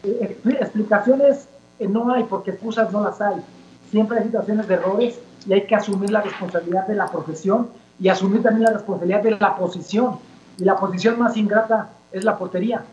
Eh, 0.03 0.39
explicaciones 0.61 1.49
no 1.89 2.13
hay 2.13 2.25
porque 2.25 2.53
excusas 2.53 2.93
no 2.93 3.03
las 3.03 3.21
hay. 3.21 3.43
Siempre 3.91 4.19
hay 4.19 4.25
situaciones 4.25 4.69
de 4.69 4.75
errores 4.75 5.19
y 5.47 5.53
hay 5.53 5.67
que 5.67 5.75
asumir 5.75 6.11
la 6.11 6.23
responsabilidad 6.23 6.87
de 6.87 6.95
la 6.95 7.11
profesión 7.11 7.69
y 8.01 8.09
asumir 8.09 8.43
también 8.43 8.65
la 8.65 8.73
responsabilidad 8.73 9.23
de 9.23 9.33
la 9.33 9.57
posición. 9.57 10.19
Y 10.59 10.65
la 10.65 10.77
posición 10.77 11.19
más 11.19 11.37
ingrata 11.37 11.91
es 12.13 12.25
la 12.25 12.39
portería. 12.39 12.85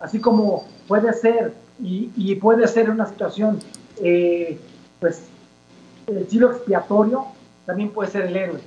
Así 0.00 0.20
como 0.20 0.64
puede 0.86 1.12
ser, 1.12 1.52
y, 1.80 2.34
puede 2.36 2.66
ser 2.68 2.90
una 2.90 3.06
situación, 3.06 3.58
eh, 4.02 4.58
pues, 5.00 5.22
el 6.06 6.26
chilo 6.28 6.50
expiatorio, 6.52 7.26
también 7.68 7.90
puede 7.90 8.10
ser 8.10 8.24
el 8.24 8.34
héroe. 8.34 8.60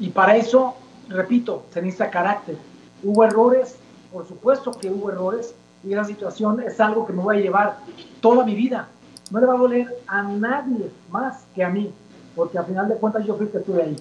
Y 0.00 0.08
para 0.08 0.36
eso, 0.36 0.74
repito, 1.08 1.64
se 1.72 1.80
necesita 1.80 2.10
carácter. 2.10 2.56
Hubo 3.04 3.22
errores, 3.22 3.76
por 4.12 4.26
supuesto 4.26 4.72
que 4.72 4.90
hubo 4.90 5.12
errores, 5.12 5.54
y 5.84 5.92
esa 5.92 6.04
situación 6.04 6.60
es 6.66 6.80
algo 6.80 7.06
que 7.06 7.12
me 7.12 7.22
voy 7.22 7.36
a 7.36 7.40
llevar 7.40 7.78
toda 8.20 8.44
mi 8.44 8.56
vida. 8.56 8.88
No 9.30 9.38
le 9.38 9.46
va 9.46 9.54
a 9.54 9.58
doler 9.58 9.86
a 10.08 10.24
nadie 10.24 10.90
más 11.08 11.44
que 11.54 11.62
a 11.62 11.68
mí, 11.68 11.92
porque 12.34 12.58
al 12.58 12.66
final 12.66 12.88
de 12.88 12.96
cuentas 12.96 13.24
yo 13.24 13.36
fui 13.36 13.46
que 13.46 13.58
estuve 13.58 13.80
ahí. 13.80 13.96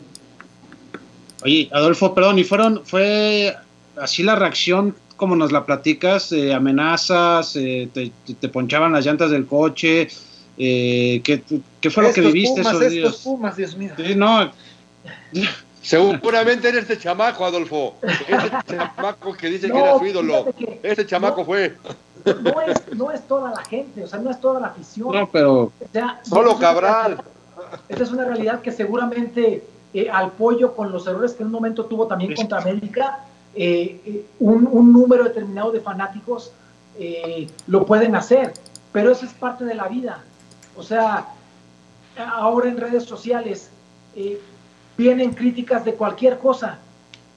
Oye, 1.43 1.69
Adolfo, 1.71 2.15
perdón, 2.15 2.39
¿y 2.39 2.43
fueron, 2.43 2.81
fue 2.83 3.55
así 3.95 4.23
la 4.23 4.35
reacción 4.35 4.95
como 5.17 5.35
nos 5.35 5.51
la 5.51 5.67
platicas, 5.67 6.31
eh, 6.31 6.51
amenazas, 6.51 7.55
eh, 7.57 7.89
te, 7.93 8.49
ponchaban 8.49 8.93
las 8.93 9.05
llantas 9.05 9.29
del 9.29 9.45
coche, 9.45 10.07
eh, 10.57 11.21
¿qué, 11.23 11.89
fue 11.89 12.03
lo 12.03 12.13
que 12.13 12.21
viviste 12.21 12.61
esos 12.61 12.73
estos 12.73 12.91
días? 12.91 13.15
Pumas, 13.17 13.55
Dios 13.55 13.75
mío. 13.75 13.93
Sí, 13.97 14.15
no. 14.15 14.51
Seguramente 15.81 16.67
era 16.67 16.79
este 16.79 16.97
chamaco, 16.97 17.45
Adolfo. 17.45 17.95
Este 18.01 18.75
chamaco 18.77 19.33
que 19.33 19.49
dice 19.49 19.71
que 19.71 19.77
era 19.77 19.97
su 19.97 20.05
ídolo. 20.05 20.53
Este 20.83 21.05
chamaco 21.05 21.45
fue. 21.45 21.75
No 22.25 22.61
es, 22.61 22.93
no 22.93 23.11
es 23.11 23.25
toda 23.25 23.51
la 23.51 23.63
gente, 23.63 24.03
o 24.03 24.07
sea, 24.07 24.19
no 24.19 24.29
es 24.29 24.41
toda 24.41 24.59
la 24.59 24.67
afición. 24.67 25.11
No, 25.13 25.29
pero. 25.29 25.71
Solo 26.23 26.57
Cabral. 26.57 27.21
Esta 27.87 28.03
es 28.03 28.11
una 28.11 28.25
realidad 28.25 28.61
que 28.61 28.71
seguramente 28.71 29.63
eh, 29.93 30.09
al 30.11 30.31
pollo 30.33 30.75
con 30.75 30.91
los 30.91 31.07
errores 31.07 31.33
que 31.33 31.43
en 31.43 31.47
un 31.47 31.53
momento 31.53 31.85
tuvo 31.85 32.07
también 32.07 32.35
contra 32.35 32.59
América, 32.59 33.19
eh, 33.55 33.99
eh, 34.05 34.25
un, 34.39 34.65
número 34.91 35.23
determinado 35.23 35.71
de 35.71 35.81
fanáticos 35.81 36.51
lo 37.67 37.85
pueden 37.85 38.15
hacer, 38.15 38.53
pero 38.91 39.11
eso 39.11 39.25
es 39.25 39.33
parte 39.33 39.65
de 39.65 39.75
la 39.75 39.87
vida. 39.87 40.23
O 40.77 40.83
sea, 40.83 41.27
ahora 42.17 42.69
en 42.69 42.77
redes 42.77 43.03
sociales 43.03 43.69
vienen 44.97 45.33
críticas 45.33 45.83
de 45.83 45.93
cualquier 45.93 46.37
cosa, 46.37 46.77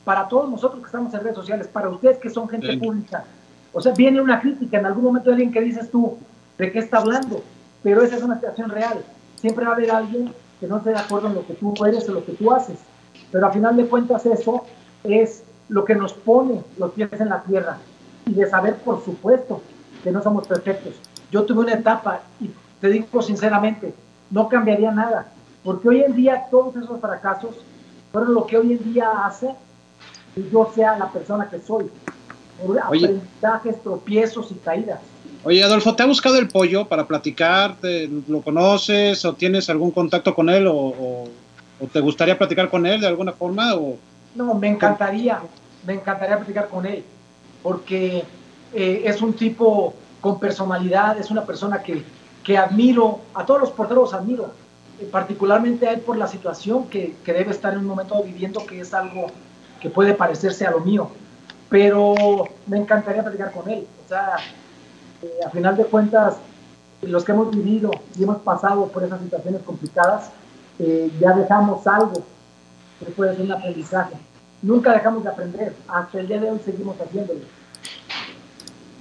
para 0.05 0.29
todos 0.29 0.49
nosotros 0.51 0.81
que 0.81 0.87
estamos 0.87 1.13
en 1.15 1.21
redes 1.21 1.37
sociales, 1.37 1.69
para 1.69 1.89
ustedes 1.89 2.19
que 2.19 2.31
son 2.31 2.49
gente 2.49 2.77
pública. 2.79 3.25
O 3.73 3.81
sea, 3.81 3.93
viene 3.93 4.21
una 4.21 4.41
crítica 4.41 4.79
en 4.79 4.87
algún 4.87 5.05
momento 5.05 5.31
de 5.31 5.35
alguien 5.37 5.53
que 5.53 5.61
dices 5.61 5.91
tú, 5.91 6.19
¿de 6.59 6.73
qué 6.73 6.79
está 6.81 6.99
hablando? 6.99 7.43
Pero 7.83 8.03
esa 8.03 8.17
es 8.17 8.23
una 8.23 8.37
situación 8.37 8.71
real. 8.71 9.05
Siempre 9.37 9.65
va 9.65 9.73
a 9.73 9.75
haber 9.75 9.91
alguien 9.91 10.35
que 10.59 10.67
no 10.67 10.79
esté 10.79 10.91
de 10.91 10.99
acuerdo 10.99 11.29
en 11.29 11.35
lo 11.35 11.47
que 11.47 11.55
tú 11.55 11.75
eres 11.85 12.09
o 12.09 12.13
lo 12.13 12.25
que 12.25 12.33
tú 12.33 12.53
haces. 12.53 12.79
Pero 13.31 13.47
a 13.47 13.51
final 13.51 13.77
de 13.77 13.87
cuentas 13.87 14.27
eso 14.27 14.65
es 15.05 15.45
lo 15.69 15.85
que 15.85 15.95
nos 15.95 16.13
pone 16.13 16.63
los 16.79 16.93
pies 16.93 17.09
en 17.19 17.29
la 17.29 17.43
tierra 17.43 17.79
y 18.27 18.33
de 18.35 18.49
saber, 18.49 18.77
por 18.77 19.05
supuesto, 19.05 19.63
que 20.03 20.11
no 20.11 20.23
somos 20.23 20.47
perfectos. 20.47 20.95
Yo 21.31 21.45
tuve 21.45 21.61
una 21.61 21.75
etapa 21.75 22.21
y 22.41 22.51
te 22.81 22.89
digo 22.89 23.23
sinceramente, 23.23 23.95
no 24.31 24.49
cambiaría 24.49 24.91
nada, 24.91 25.33
porque 25.63 25.89
hoy 25.89 26.03
en 26.03 26.15
día 26.15 26.47
todos 26.51 26.77
esos 26.77 27.01
fracasos 27.01 27.57
fueron 28.13 28.35
lo 28.35 28.47
que 28.47 28.57
hoy 28.57 28.73
en 28.73 28.93
día 28.93 29.11
hace 29.25 29.51
que 30.35 30.49
yo 30.51 30.71
sea 30.75 30.99
la 30.99 31.11
persona 31.11 31.49
que 31.49 31.61
soy. 31.61 31.91
aprendizajes, 32.83 33.83
tropiezos 33.83 34.51
y 34.51 34.55
caídas. 34.55 35.01
Oye, 35.43 35.63
Adolfo, 35.63 35.95
¿te 35.95 36.03
ha 36.03 36.07
buscado 36.07 36.39
el 36.39 36.49
pollo 36.49 36.87
para 36.87 37.07
platicar? 37.07 37.77
¿Lo 38.29 38.43
conoces 38.43 39.25
o 39.25 39.35
tienes 39.35 39.71
algún 39.71 39.91
contacto 39.91 40.35
con 40.35 40.51
él 40.51 40.67
o, 40.69 41.29
te 41.93 42.01
gustaría 42.01 42.37
platicar 42.37 42.69
con 42.69 42.87
él 42.87 43.01
de 43.01 43.07
alguna 43.07 43.33
forma? 43.33 43.75
O... 43.75 43.97
No, 44.35 44.55
me 44.55 44.69
encantaría, 44.69 45.41
me 45.87 45.95
encantaría 45.95 46.37
platicar 46.37 46.69
con 46.69 46.85
él, 46.85 47.03
porque 47.63 48.23
eh, 48.75 49.03
es 49.05 49.23
un 49.23 49.33
tipo 49.33 49.95
con 50.21 50.39
personalidad, 50.39 51.19
es 51.19 51.31
una 51.31 51.45
persona 51.45 51.83
que, 51.83 52.05
que 52.51 52.59
admiro, 52.59 53.21
a 53.33 53.47
todos 53.47 53.61
los 53.61 53.71
porteros 53.71 54.13
admiro, 54.13 54.51
eh, 54.99 55.09
particularmente 55.09 55.87
a 55.87 55.93
él 55.93 56.01
por 56.01 56.17
la 56.17 56.27
situación 56.27 56.89
que, 56.89 57.15
que 57.25 57.33
debe 57.33 57.53
estar 57.53 57.73
en 57.73 57.79
un 57.79 57.87
momento 57.87 58.21
viviendo, 58.25 58.67
que 58.67 58.81
es 58.81 58.93
algo 58.93 59.29
que 59.81 59.89
puede 59.89 60.15
parecerse 60.15 60.67
a 60.67 60.73
lo 60.73 60.81
mío, 60.81 61.11
pero 61.69 62.13
me 62.67 62.77
encantaría 62.77 63.23
platicar 63.23 63.53
con 63.53 63.71
él. 63.71 63.87
O 64.05 64.09
sea, 64.09 64.39
eh, 65.23 65.31
a 65.47 65.51
final 65.51 65.77
de 65.77 65.85
cuentas, 65.85 66.39
los 67.03 67.23
que 67.23 67.31
hemos 67.31 67.55
vivido 67.55 67.93
y 68.19 68.25
hemos 68.25 68.39
pasado 68.39 68.89
por 68.89 69.05
esas 69.05 69.21
situaciones 69.21 69.63
complicadas, 69.63 70.33
eh, 70.81 71.09
ya 71.21 71.33
dejamos 71.35 71.87
algo 71.87 72.21
que 72.99 73.13
puede 73.13 73.37
ser 73.37 73.45
un 73.45 73.53
aprendizaje. 73.53 74.17
Nunca 74.61 74.93
dejamos 74.93 75.23
de 75.23 75.31
aprender, 75.31 75.73
hasta 75.87 76.19
el 76.19 76.27
día 76.27 76.41
de 76.41 76.51
hoy 76.51 76.59
seguimos 76.65 77.01
haciéndolo. 77.01 77.43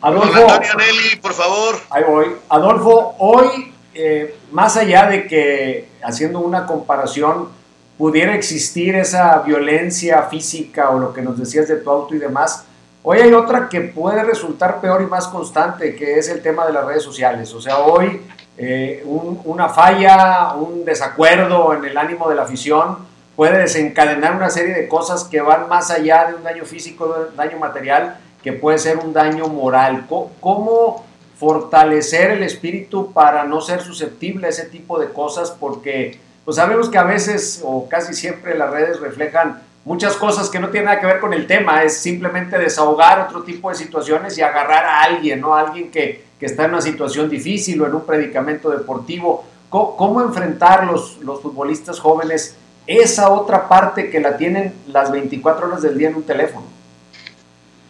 Adolfo, 0.01 0.49
Antonio 0.49 0.85
por 1.21 1.33
favor. 1.33 1.75
Ahí 1.89 2.03
voy. 2.03 2.27
Adolfo, 2.49 3.15
hoy, 3.19 3.73
eh, 3.93 4.37
más 4.51 4.77
allá 4.77 5.07
de 5.07 5.27
que 5.27 5.89
haciendo 6.01 6.39
una 6.39 6.65
comparación 6.65 7.49
pudiera 7.97 8.33
existir 8.33 8.95
esa 8.95 9.39
violencia 9.39 10.23
física 10.23 10.89
o 10.89 10.99
lo 10.99 11.13
que 11.13 11.21
nos 11.21 11.37
decías 11.37 11.67
de 11.67 11.75
tu 11.77 11.89
auto 11.89 12.15
y 12.15 12.19
demás, 12.19 12.65
Hoy 13.01 13.19
hay 13.19 13.33
otra 13.33 13.69
que 13.69 13.79
puede 13.79 14.23
resultar 14.23 14.81
peor 14.81 15.01
y 15.01 15.05
más 15.05 15.27
constante, 15.29 15.95
que 15.95 16.19
es 16.19 16.27
el 16.27 16.41
tema 16.41 16.65
de 16.65 16.73
las 16.73 16.85
redes 16.85 17.01
sociales. 17.01 17.53
O 17.53 17.61
sea, 17.61 17.79
hoy 17.79 18.21
eh, 18.57 19.03
una 19.05 19.69
falla, 19.69 20.53
un 20.55 20.83
desacuerdo 20.83 21.73
en 21.73 21.85
el 21.85 21.97
ánimo 21.97 22.29
de 22.29 22.35
la 22.35 22.43
afición 22.43 22.97
puede 23.37 23.57
desencadenar 23.57 24.35
una 24.35 24.49
serie 24.49 24.73
de 24.73 24.89
cosas 24.89 25.23
que 25.23 25.39
van 25.39 25.69
más 25.69 25.91
allá 25.91 26.25
de 26.25 26.35
un 26.35 26.43
daño 26.43 26.65
físico, 26.65 27.07
de 27.07 27.29
un 27.29 27.35
daño 27.37 27.57
material, 27.57 28.19
que 28.43 28.53
puede 28.53 28.77
ser 28.77 28.97
un 28.97 29.13
daño 29.13 29.47
moral. 29.47 30.05
¿Cómo 30.39 31.05
fortalecer 31.37 32.31
el 32.31 32.43
espíritu 32.43 33.11
para 33.11 33.43
no 33.43 33.61
ser 33.61 33.81
susceptible 33.81 34.47
a 34.47 34.49
ese 34.49 34.65
tipo 34.65 34.99
de 34.99 35.09
cosas? 35.09 35.51
Porque 35.51 36.19
pues 36.45 36.57
sabemos 36.57 36.89
que 36.89 36.97
a 36.97 37.03
veces 37.03 37.61
o 37.63 37.87
casi 37.87 38.13
siempre 38.13 38.57
las 38.57 38.71
redes 38.71 38.99
reflejan 38.99 39.61
muchas 39.85 40.15
cosas 40.15 40.49
que 40.49 40.59
no 40.59 40.69
tienen 40.69 40.85
nada 40.85 40.99
que 40.99 41.07
ver 41.07 41.19
con 41.19 41.33
el 41.33 41.47
tema, 41.47 41.83
es 41.83 41.97
simplemente 41.97 42.57
desahogar 42.57 43.21
otro 43.21 43.43
tipo 43.43 43.69
de 43.69 43.75
situaciones 43.75 44.37
y 44.37 44.41
agarrar 44.41 44.85
a 44.85 45.01
alguien, 45.01 45.41
¿no? 45.41 45.55
alguien 45.55 45.91
que, 45.91 46.27
está 46.39 46.65
en 46.65 46.71
una 46.71 46.81
situación 46.81 47.29
difícil 47.29 47.81
o 47.81 47.87
en 47.87 47.95
un 47.95 48.05
predicamento 48.05 48.69
deportivo. 48.69 49.43
¿Cómo, 49.69 50.21
enfrentar 50.21 50.85
los, 50.85 51.17
los 51.17 51.41
futbolistas 51.41 51.99
jóvenes 51.99 52.55
esa 52.87 53.29
otra 53.29 53.67
parte 53.67 54.09
que 54.09 54.19
la 54.21 54.37
tienen 54.37 54.73
las 54.87 55.11
24 55.11 55.67
horas 55.67 55.81
del 55.81 55.97
día 55.97 56.09
en 56.09 56.15
un 56.15 56.23
teléfono? 56.23 56.65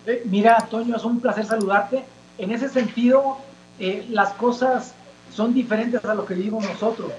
Eh, 0.10 0.24
mira, 0.26 0.58
Antonio, 0.60 0.96
es 0.96 1.06
un 1.06 1.20
placer 1.20 1.46
saludarte. 1.46 2.04
En 2.40 2.52
ese 2.52 2.68
sentido, 2.68 3.38
eh, 3.78 4.08
las 4.10 4.32
cosas 4.34 4.96
son 5.32 5.54
diferentes 5.54 6.04
a 6.04 6.16
lo 6.16 6.26
que 6.26 6.34
vivimos 6.34 6.64
nosotros 6.64 7.12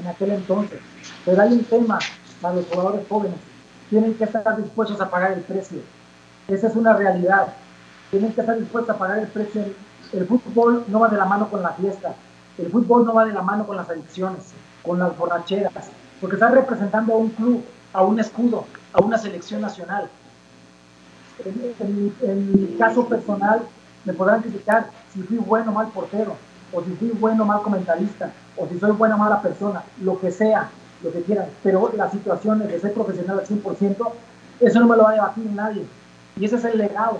en 0.00 0.06
aquel 0.06 0.30
entonces. 0.30 0.80
Pero 1.26 1.42
hay 1.42 1.52
un 1.52 1.64
tema 1.64 1.98
para 2.40 2.54
los 2.54 2.66
jugadores 2.66 3.06
jóvenes 3.06 3.36
tienen 3.90 4.14
que 4.14 4.24
estar 4.24 4.56
dispuestos 4.56 5.00
a 5.00 5.10
pagar 5.10 5.32
el 5.32 5.40
precio. 5.40 5.80
Esa 6.46 6.68
es 6.68 6.76
una 6.76 6.94
realidad. 6.94 7.48
Tienen 8.10 8.32
que 8.32 8.40
estar 8.40 8.58
dispuestos 8.58 8.94
a 8.94 8.98
pagar 8.98 9.18
el 9.18 9.28
precio. 9.28 9.64
El 10.12 10.26
fútbol 10.26 10.84
no 10.88 11.00
va 11.00 11.08
de 11.08 11.18
la 11.18 11.26
mano 11.26 11.50
con 11.50 11.62
la 11.62 11.72
fiesta. 11.72 12.14
El 12.56 12.70
fútbol 12.70 13.04
no 13.04 13.14
va 13.14 13.26
de 13.26 13.32
la 13.32 13.42
mano 13.42 13.66
con 13.66 13.76
las 13.76 13.88
adicciones, 13.88 14.52
con 14.82 14.98
las 14.98 15.16
borracheras, 15.16 15.90
porque 16.20 16.36
está 16.36 16.48
representando 16.48 17.12
a 17.12 17.16
un 17.16 17.28
club, 17.30 17.62
a 17.92 18.02
un 18.02 18.18
escudo, 18.18 18.64
a 18.92 19.02
una 19.02 19.18
selección 19.18 19.60
nacional. 19.60 20.08
En, 21.44 22.52
mi 22.52 22.76
caso 22.76 23.06
personal, 23.06 23.62
me 24.04 24.12
podrán 24.12 24.42
criticar 24.42 24.90
si 25.12 25.22
fui 25.22 25.38
bueno 25.38 25.70
o 25.70 25.74
mal 25.74 25.88
portero, 25.88 26.34
o 26.72 26.82
si 26.82 26.96
soy 26.96 27.10
bueno 27.10 27.44
o 27.44 27.46
mal 27.46 27.62
comentarista, 27.62 28.32
o 28.56 28.66
si 28.66 28.78
soy 28.78 28.92
buena 28.92 29.14
o 29.14 29.18
mala 29.18 29.40
persona, 29.40 29.82
lo 30.02 30.18
que 30.20 30.30
sea, 30.30 30.68
lo 31.02 31.12
que 31.12 31.22
quieran, 31.22 31.46
pero 31.62 31.92
las 31.96 32.12
situaciones 32.12 32.68
de 32.68 32.80
ser 32.80 32.92
profesional 32.92 33.38
al 33.38 33.46
100%, 33.46 33.96
eso 34.60 34.80
no 34.80 34.86
me 34.86 34.96
lo 34.96 35.04
va 35.04 35.10
a 35.10 35.14
debatir 35.14 35.46
nadie. 35.52 35.86
Y 36.36 36.44
ese 36.44 36.56
es 36.56 36.64
el 36.64 36.78
legado. 36.78 37.18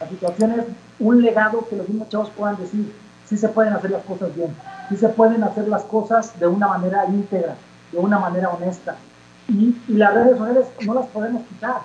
La 0.00 0.08
situación 0.08 0.52
es 0.52 0.64
un 1.00 1.22
legado 1.22 1.66
que 1.68 1.76
los 1.76 1.88
mismos 1.88 2.08
chavos 2.08 2.30
puedan 2.30 2.56
decir, 2.56 2.92
sí 3.26 3.36
se 3.36 3.48
pueden 3.48 3.72
hacer 3.72 3.90
las 3.90 4.04
cosas 4.04 4.34
bien, 4.34 4.54
sí 4.88 4.96
se 4.96 5.08
pueden 5.08 5.42
hacer 5.42 5.68
las 5.68 5.82
cosas 5.82 6.38
de 6.38 6.46
una 6.46 6.68
manera 6.68 7.04
íntegra, 7.06 7.56
de 7.92 7.98
una 7.98 8.18
manera 8.18 8.50
honesta. 8.50 8.96
Y 9.48 9.74
las 9.88 10.14
redes 10.14 10.38
sociales 10.38 10.66
no 10.84 10.94
las 10.94 11.06
podemos 11.06 11.42
quitar. 11.46 11.80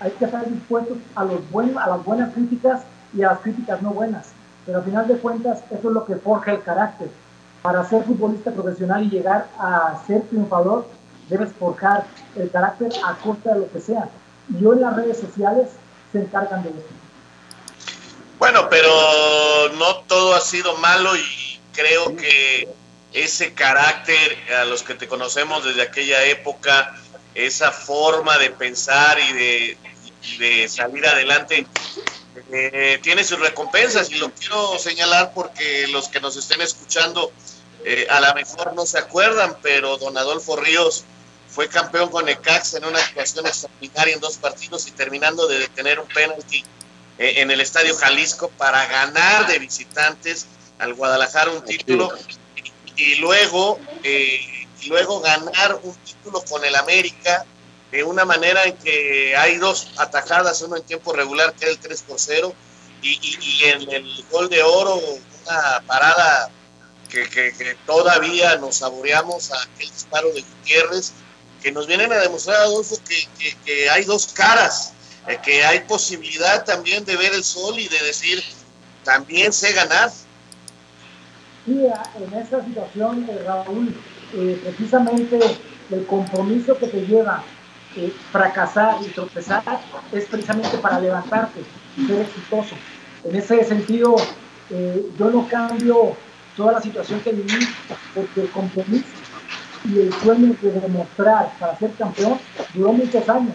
Hay 0.00 0.10
que 0.12 0.24
estar 0.24 0.48
dispuestos 0.48 0.98
a, 1.14 1.24
los 1.24 1.48
buen, 1.50 1.76
a 1.78 1.86
las 1.86 2.04
buenas 2.04 2.32
críticas 2.32 2.82
y 3.14 3.22
a 3.22 3.28
las 3.28 3.40
críticas 3.40 3.82
no 3.82 3.90
buenas. 3.90 4.28
Pero 4.66 4.78
al 4.78 4.84
final 4.84 5.06
de 5.06 5.18
cuentas, 5.18 5.60
eso 5.70 5.88
es 5.88 5.94
lo 5.94 6.04
que 6.04 6.16
forja 6.16 6.52
el 6.52 6.62
carácter. 6.62 7.08
Para 7.62 7.84
ser 7.84 8.04
futbolista 8.04 8.50
profesional 8.50 9.02
y 9.04 9.10
llegar 9.10 9.48
a 9.58 10.00
ser 10.06 10.22
triunfador, 10.22 10.86
debes 11.28 11.52
forjar 11.52 12.06
el 12.36 12.50
carácter 12.50 12.92
a 13.06 13.14
costa 13.16 13.54
de 13.54 13.60
lo 13.60 13.70
que 13.70 13.80
sea. 13.80 14.08
Y 14.48 14.64
hoy 14.64 14.78
las 14.78 14.96
redes 14.96 15.18
sociales 15.18 15.68
se 16.12 16.20
encargan 16.20 16.62
de 16.62 16.70
eso. 16.70 16.78
Bueno, 18.38 18.68
pero 18.70 18.88
no 19.78 19.96
todo 20.06 20.34
ha 20.34 20.40
sido 20.40 20.76
malo 20.78 21.14
y 21.14 21.60
creo 21.74 22.16
que 22.16 22.68
ese 23.12 23.52
carácter 23.54 24.38
a 24.60 24.64
los 24.64 24.82
que 24.82 24.94
te 24.94 25.08
conocemos 25.08 25.64
desde 25.64 25.82
aquella 25.82 26.24
época, 26.24 26.94
esa 27.34 27.70
forma 27.70 28.38
de 28.38 28.50
pensar 28.50 29.18
y 29.18 29.32
de, 29.32 29.78
de 30.38 30.68
salir 30.68 31.06
adelante, 31.06 31.66
eh, 32.52 32.98
tiene 33.02 33.24
sus 33.24 33.40
recompensas 33.40 34.10
y 34.10 34.14
lo 34.14 34.30
quiero 34.32 34.78
señalar 34.78 35.32
porque 35.34 35.86
los 35.88 36.08
que 36.08 36.20
nos 36.20 36.36
estén 36.36 36.60
escuchando 36.60 37.32
eh, 37.84 38.06
a 38.10 38.20
lo 38.20 38.34
mejor 38.34 38.74
no 38.74 38.86
se 38.86 38.98
acuerdan, 38.98 39.56
pero 39.62 39.96
don 39.96 40.16
Adolfo 40.16 40.56
Ríos 40.56 41.04
fue 41.48 41.68
campeón 41.68 42.10
con 42.10 42.26
Necax 42.26 42.74
en 42.74 42.84
una 42.84 42.98
actuación 43.00 43.46
extraordinaria 43.46 44.14
en 44.14 44.20
dos 44.20 44.36
partidos 44.36 44.86
y 44.86 44.92
terminando 44.92 45.48
de 45.48 45.60
detener 45.60 45.98
un 45.98 46.06
penalti 46.08 46.64
eh, 47.18 47.34
en 47.36 47.50
el 47.50 47.60
Estadio 47.60 47.96
Jalisco 47.96 48.48
para 48.56 48.86
ganar 48.86 49.46
de 49.46 49.58
visitantes 49.58 50.46
al 50.78 50.94
Guadalajara 50.94 51.50
un 51.50 51.64
título 51.64 52.10
y, 52.96 53.16
luego 53.16 53.80
y 54.04 54.88
luego 54.88 55.20
ganar 55.20 55.80
un 55.82 55.94
título 55.96 56.42
con 56.44 56.64
el 56.64 56.76
América 56.76 57.44
de 57.90 58.04
una 58.04 58.24
manera 58.24 58.64
en 58.64 58.76
que 58.76 59.34
hay 59.36 59.56
dos 59.56 59.92
atajadas, 59.98 60.62
uno 60.62 60.76
en 60.76 60.82
tiempo 60.84 61.12
regular 61.12 61.54
que 61.54 61.66
es 61.66 61.72
el 61.72 61.78
3 61.78 62.02
por 62.02 62.18
0 62.18 62.54
y, 63.02 63.18
y, 63.22 63.64
en 63.64 63.90
el 63.90 64.24
gol 64.30 64.48
de 64.48 64.62
oro 64.62 64.96
una 64.96 65.80
parada 65.86 66.50
que, 67.08 67.28
que, 67.28 67.76
todavía 67.86 68.56
nos 68.56 68.76
saboreamos 68.76 69.50
a 69.52 69.62
aquel 69.62 69.90
disparo 69.90 70.32
de 70.32 70.42
Gutiérrez 70.42 71.12
que 71.62 71.72
nos 71.72 71.86
vienen 71.86 72.12
a 72.12 72.16
demostrar, 72.16 72.56
Adolfo, 72.58 72.96
que, 73.06 73.56
que 73.64 73.90
hay 73.90 74.04
dos 74.04 74.28
caras, 74.28 74.92
eh, 75.26 75.38
que 75.42 75.64
hay 75.64 75.80
posibilidad 75.80 76.64
también 76.64 77.04
de 77.04 77.16
ver 77.16 77.34
el 77.34 77.44
sol 77.44 77.78
y 77.78 77.88
de 77.88 77.98
decir, 77.98 78.42
también 79.04 79.52
sé 79.52 79.72
ganar. 79.72 80.10
Sí, 81.66 81.86
en 82.16 82.38
esta 82.38 82.64
situación, 82.64 83.28
eh, 83.28 83.42
Raúl, 83.44 83.94
eh, 84.34 84.60
precisamente 84.64 85.38
el 85.90 86.06
compromiso 86.06 86.78
que 86.78 86.86
te 86.86 87.00
lleva 87.02 87.44
eh, 87.96 88.12
fracasar 88.30 88.98
y 89.02 89.08
tropezar 89.08 89.64
es 90.12 90.24
precisamente 90.26 90.78
para 90.78 91.00
levantarte 91.00 91.60
y 91.96 92.06
ser 92.06 92.20
exitoso. 92.20 92.76
En 93.24 93.34
ese 93.34 93.64
sentido, 93.64 94.14
eh, 94.70 95.10
yo 95.18 95.30
no 95.30 95.48
cambio 95.48 96.16
toda 96.56 96.74
la 96.74 96.80
situación 96.80 97.18
que 97.20 97.32
viví 97.32 97.66
porque 98.14 98.42
el 98.42 98.50
compromiso 98.50 99.08
y 99.84 99.98
el 99.98 100.12
sueño 100.12 100.54
de 100.62 100.70
demostrar 100.70 101.52
para 101.58 101.76
ser 101.78 101.92
campeón 101.94 102.38
duró 102.74 102.92
muchos 102.92 103.28
años, 103.28 103.54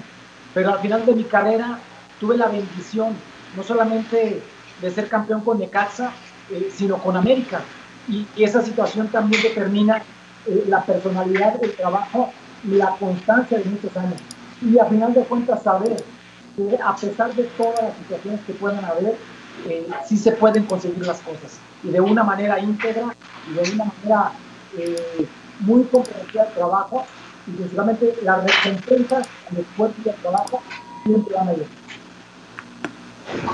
pero 0.54 0.74
al 0.74 0.80
final 0.80 1.06
de 1.06 1.16
mi 1.16 1.24
carrera 1.24 1.80
tuve 2.20 2.36
la 2.36 2.48
bendición 2.48 3.16
no 3.56 3.64
solamente 3.64 4.42
de 4.82 4.92
ser 4.92 5.08
campeón 5.08 5.42
con 5.42 5.60
Necaxa, 5.60 6.12
eh, 6.52 6.70
sino 6.76 6.98
con 6.98 7.16
América. 7.16 7.62
Y, 8.10 8.28
esa 8.36 8.62
situación 8.62 9.08
también 9.08 9.42
determina 9.42 10.04
la 10.68 10.84
personalidad 10.84 11.60
del 11.60 11.74
trabajo 11.74 12.32
la 12.70 12.96
constancia 12.98 13.58
de 13.58 13.66
muchos 13.66 13.96
años. 13.98 14.20
Y 14.62 14.78
a 14.80 14.86
final 14.86 15.14
de 15.14 15.22
cuentas 15.24 15.64
saber 15.64 16.04
que 16.56 16.78
a 16.84 16.96
pesar 16.96 17.34
de 17.34 17.44
todas 17.44 17.82
las 17.82 17.98
situaciones 17.98 18.42
que 18.48 18.54
puedan 18.54 18.84
haber, 18.86 19.18
eh, 19.68 19.88
sí 20.08 20.18
se 20.18 20.32
pueden 20.32 20.66
conseguir 20.66 21.06
las 21.06 21.20
cosas. 21.20 21.60
Y 21.84 21.90
de 21.90 22.02
una 22.02 22.24
manera 22.24 22.60
íntegra 22.60 23.16
y 23.50 23.54
de 23.54 23.72
una 23.74 23.86
manera 23.86 24.32
eh, 24.78 25.28
muy 25.60 25.84
comprometida 25.84 26.44
al 26.44 26.54
trabajo. 26.54 27.06
Y 27.48 27.52
principalmente 27.52 28.16
las 28.24 28.44
recompensas 28.44 29.28
el 29.52 29.58
esfuerzo 29.60 29.96
y 30.04 30.10
el 30.10 30.16
trabajo 30.16 30.62
siempre 31.04 31.36
van 31.36 31.50
a 31.50 31.54
ir. 31.54 31.68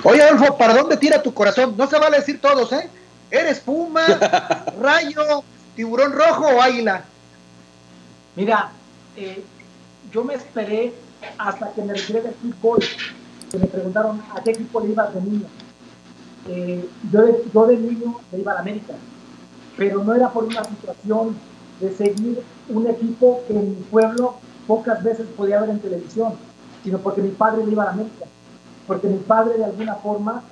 Oye, 0.04 0.22
Adolfo, 0.22 0.58
¿para 0.58 0.74
dónde 0.74 0.98
tira 0.98 1.22
tu 1.22 1.34
corazón? 1.34 1.76
No 1.78 1.88
se 1.88 2.00
vale 2.00 2.18
decir 2.18 2.40
todos, 2.40 2.72
¿eh? 2.72 2.90
¿Eres 3.30 3.60
puma, 3.60 4.06
rayo, 4.82 5.44
tiburón 5.76 6.14
rojo 6.14 6.48
o 6.48 6.62
águila? 6.62 7.04
Mira, 8.36 8.72
eh, 9.16 9.44
yo 10.12 10.24
me 10.24 10.36
esperé 10.36 10.94
hasta 11.38 11.72
que 11.74 11.82
me 11.82 11.94
retiré 11.94 12.22
del 12.22 12.34
fútbol, 12.34 12.80
que 13.52 13.58
me 13.58 13.68
preguntaron 13.68 14.22
a 14.36 14.42
qué 14.42 14.52
equipo 14.52 14.80
le 14.82 14.90
iba 14.90 15.08
de 15.08 15.22
niño. 15.22 15.48
Eh, 16.48 16.90
yo, 17.12 17.22
de, 17.22 17.44
yo 17.54 17.68
de 17.68 17.78
niño 17.78 18.20
le 18.32 18.40
iba 18.40 18.52
a 18.52 18.56
la 18.56 18.62
América, 18.62 18.94
pero 19.78 20.04
no 20.04 20.14
era 20.14 20.32
por 20.32 20.46
una 20.46 20.64
situación 20.64 21.36
de 21.80 21.96
seguir 21.96 22.42
un 22.70 22.88
equipo 22.88 23.42
que 23.48 23.54
en 23.54 23.70
mi 23.70 23.84
pueblo 23.84 24.36
pocas 24.68 25.04
veces 25.04 25.28
podía 25.36 25.60
ver 25.60 25.72
en 25.72 25.80
televisión, 25.80 26.34
sino 26.84 27.00
porque 27.00 27.22
mi 27.22 27.32
padre 27.32 27.66
le 27.66 27.72
iba 27.72 27.84
a 27.84 27.88
la 27.88 27.92
América. 27.92 28.26
Porque 28.88 29.08
mi 29.08 29.18
padre, 29.20 29.58
de 29.58 29.66
alguna 29.66 29.96
forma, 29.96 30.44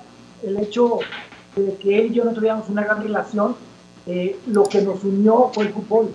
el 0.42 0.56
hecho 0.58 0.98
de 1.56 1.74
que 1.76 1.98
él 1.98 2.12
y 2.12 2.14
yo 2.14 2.24
no 2.24 2.32
tuviéramos 2.32 2.68
una 2.68 2.84
gran 2.84 3.02
relación, 3.02 3.56
eh, 4.06 4.38
lo 4.46 4.64
que 4.64 4.82
nos 4.82 5.02
unió 5.04 5.50
fue 5.52 5.66
el 5.66 5.72
fútbol. 5.72 6.10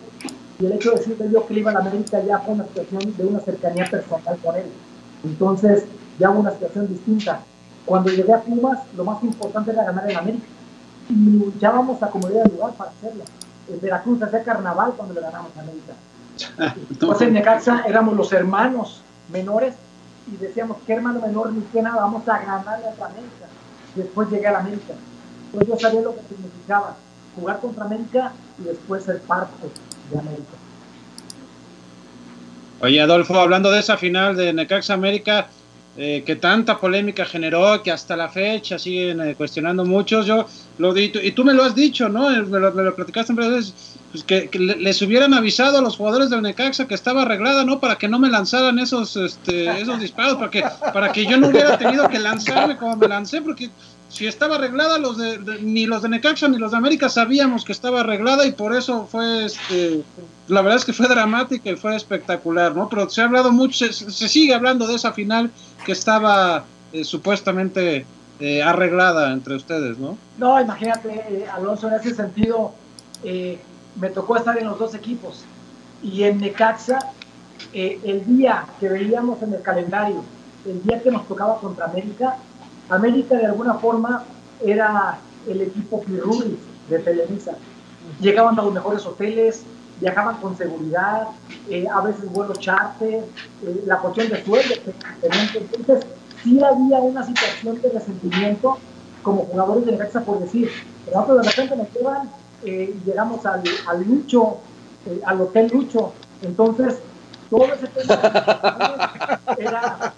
Y 0.60 0.66
el 0.66 0.72
hecho 0.74 0.92
de 0.92 0.98
decirle 0.98 1.30
yo 1.32 1.46
que 1.46 1.54
le 1.54 1.60
iba 1.60 1.72
a 1.72 1.74
la 1.74 1.80
América 1.82 2.22
ya 2.24 2.40
fue 2.40 2.54
una 2.54 2.66
situación 2.66 3.14
de 3.18 3.26
una 3.26 3.40
cercanía 3.40 3.86
personal 3.90 4.38
con 4.44 4.56
él. 4.56 4.66
Entonces, 5.24 5.86
ya 6.20 6.30
hubo 6.30 6.40
una 6.40 6.52
situación 6.52 6.88
distinta. 6.88 7.42
Cuando 7.86 8.10
llegué 8.10 8.34
a 8.34 8.42
Pumas, 8.42 8.80
lo 8.96 9.04
más 9.04 9.22
importante 9.24 9.72
era 9.72 9.84
ganar 9.84 10.10
en 10.10 10.18
América. 10.18 10.46
Y 11.10 11.14
luchábamos 11.14 12.02
a 12.02 12.08
como 12.08 12.28
de 12.28 12.44
lugar 12.46 12.74
para 12.74 12.92
hacerlo. 12.92 13.24
En 13.68 13.82
Veracruz 13.82 14.22
hacía 14.22 14.44
carnaval 14.44 14.94
cuando 14.96 15.14
le 15.14 15.22
ganamos 15.22 15.52
a 15.58 15.62
América. 15.62 15.94
Entonces 16.90 17.28
en 17.28 17.34
Necaxa 17.34 17.84
éramos 17.88 18.16
los 18.16 18.32
hermanos 18.34 19.02
menores 19.32 19.76
y 20.28 20.38
decíamos, 20.38 20.78
¿qué 20.86 20.94
hermano 20.94 21.20
menor 21.20 21.52
ni 21.52 21.62
qué 21.62 21.82
nada? 21.82 22.02
Vamos 22.02 22.28
a 22.28 22.40
ganarle 22.40 22.86
a 22.88 23.06
América. 23.06 23.46
Después 23.96 24.30
llegué 24.30 24.48
a 24.48 24.52
la 24.54 24.60
América. 24.60 24.94
Entonces 25.46 25.70
yo 25.70 25.80
sabía 25.80 26.02
lo 26.02 26.16
que 26.16 26.22
significaba 26.28 26.96
jugar 27.36 27.60
contra 27.60 27.86
América 27.86 28.32
y 28.60 28.64
después 28.64 29.04
ser 29.04 29.22
parte 29.22 29.68
de 30.10 30.20
América. 30.20 30.56
Oye, 32.82 33.02
Adolfo, 33.02 33.40
hablando 33.40 33.72
de 33.72 33.80
esa 33.80 33.98
final 33.98 34.36
de 34.36 34.54
Necaxa 34.54 34.94
América, 34.94 35.48
eh, 35.98 36.24
que 36.26 36.36
tanta 36.36 36.78
polémica 36.78 37.24
generó, 37.24 37.82
que 37.82 37.90
hasta 37.90 38.18
la 38.18 38.28
fecha 38.28 38.78
siguen 38.78 39.22
eh, 39.22 39.34
cuestionando 39.36 39.86
muchos, 39.86 40.26
yo 40.26 40.46
lo 40.78 40.94
di, 40.94 41.10
y 41.24 41.32
tú 41.32 41.46
me 41.46 41.54
lo 41.54 41.64
has 41.64 41.74
dicho, 41.74 42.10
¿no? 42.10 42.30
Me 42.30 42.60
lo, 42.60 42.74
me 42.74 42.84
lo 42.84 42.94
platicaste 42.94 43.32
en 43.32 43.38
veces, 43.38 43.74
pues 44.12 44.26
que, 44.26 44.50
que, 44.50 44.60
les 44.60 45.02
hubieran 45.02 45.34
avisado 45.34 45.78
a 45.78 45.82
los 45.82 45.96
jugadores 45.96 46.30
del 46.30 46.42
Necaxa 46.42 46.86
que 46.86 46.96
estaba 46.96 47.22
arreglada, 47.22 47.64
¿no? 47.64 47.80
Para 47.80 47.98
que 47.98 48.10
no 48.10 48.20
me 48.20 48.30
lanzaran 48.30 48.78
esos, 48.78 49.16
este, 49.16 49.70
esos 49.80 49.98
disparos, 50.02 50.36
para 50.36 50.52
que, 50.52 50.64
para 50.94 51.14
que 51.14 51.26
yo 51.26 51.38
no 51.38 51.48
hubiera 51.48 51.78
tenido 51.78 52.10
que 52.10 52.20
lanzarme 52.20 52.76
como 52.76 52.98
me 52.98 53.08
lancé, 53.08 53.42
porque 53.42 53.70
si 54.10 54.28
estaba 54.28 54.56
arreglada, 54.56 54.98
los 54.98 55.18
de, 55.18 55.60
ni 55.62 55.86
los 55.86 56.02
de 56.02 56.10
Necaxa 56.10 56.48
ni 56.48 56.58
los 56.58 56.72
de 56.72 56.78
América 56.78 57.10
sabíamos 57.10 57.66
que 57.66 57.72
estaba 57.72 58.02
arreglada 58.02 58.46
y 58.46 58.52
por 58.52 58.76
eso 58.76 59.08
fue, 59.12 59.46
este, 59.46 60.04
la 60.48 60.62
verdad 60.62 60.78
es 60.78 60.86
que 60.86 60.94
fue 60.94 61.08
dramática 61.08 61.70
y 61.70 61.76
fue 61.76 61.96
espectacular, 61.96 62.76
¿no? 62.76 62.88
Pero 62.90 63.10
se 63.10 63.22
ha 63.22 63.26
hablado 63.26 63.52
mucho, 63.52 63.78
se, 63.78 63.92
se 63.94 64.30
sigue 64.30 64.54
hablando 64.54 64.88
de 64.88 64.96
esa 64.96 65.12
final 65.12 65.52
que 65.86 65.92
estaba 65.92 66.66
eh, 66.94 67.04
supuestamente 67.04 68.06
eh, 68.38 68.62
arreglada 68.62 69.32
entre 69.32 69.56
ustedes, 69.56 69.98
¿no? 69.98 70.18
No, 70.38 70.60
imagínate, 70.60 71.10
eh, 71.10 71.46
Alonso, 71.54 71.88
en 71.88 71.94
ese 71.94 72.14
sentido, 72.14 72.74
eh, 73.24 73.58
me 73.96 74.10
tocó 74.10 74.36
estar 74.36 74.58
en 74.58 74.66
los 74.66 74.78
dos 74.78 74.94
equipos 74.94 75.46
y 76.04 76.24
en 76.24 76.40
Necaxa, 76.40 77.00
el 77.72 78.26
día 78.26 78.66
que 78.80 78.90
veíamos 78.90 79.42
en 79.42 79.54
el 79.54 79.62
calendario, 79.62 80.22
el 80.66 80.84
día 80.84 81.02
que 81.02 81.12
nos 81.12 81.28
tocaba 81.28 81.60
contra 81.60 81.86
América, 81.86 82.38
América 82.90 83.36
de 83.36 83.46
alguna 83.46 83.76
forma 83.76 84.24
era 84.64 85.20
el 85.48 85.62
equipo 85.62 86.02
Pirruris 86.04 86.58
de 86.90 87.00
Televisa. 87.00 87.54
Llegaban 88.20 88.58
a 88.60 88.64
los 88.64 88.74
mejores 88.74 89.06
hoteles, 89.06 89.64
viajaban 90.00 90.38
con 90.38 90.58
seguridad, 90.58 91.28
eh, 91.70 91.88
a 91.92 92.02
veces 92.02 92.32
vuelos 92.32 92.60
charter, 92.60 93.24
eh, 93.64 93.84
la 93.86 93.98
cuestión 94.00 94.30
de 94.30 94.44
sueldo. 94.44 94.76
Entonces, 95.22 96.06
sí 96.44 96.60
había 96.64 97.00
una 97.00 97.26
situación 97.26 97.82
de 97.82 97.90
resentimiento 97.90 98.78
como 99.24 99.46
jugadores 99.46 99.86
de 99.86 99.94
Necaxa 99.94 100.22
por 100.22 100.40
decir, 100.40 100.70
pero 101.06 101.36
de 101.36 101.50
repente 101.50 101.76
nos 101.76 101.92
llevan 101.94 102.30
eh, 102.64 102.96
y 102.96 103.06
llegamos 103.08 103.46
al, 103.46 103.64
al 103.88 104.04
Lucho, 104.04 104.58
al 105.26 105.42
Hotel 105.42 105.70
Lucho, 105.74 106.14
entonces 106.42 107.00
todo 107.50 107.66
ese 107.66 107.88
tema 107.88 109.40
era 109.58 110.14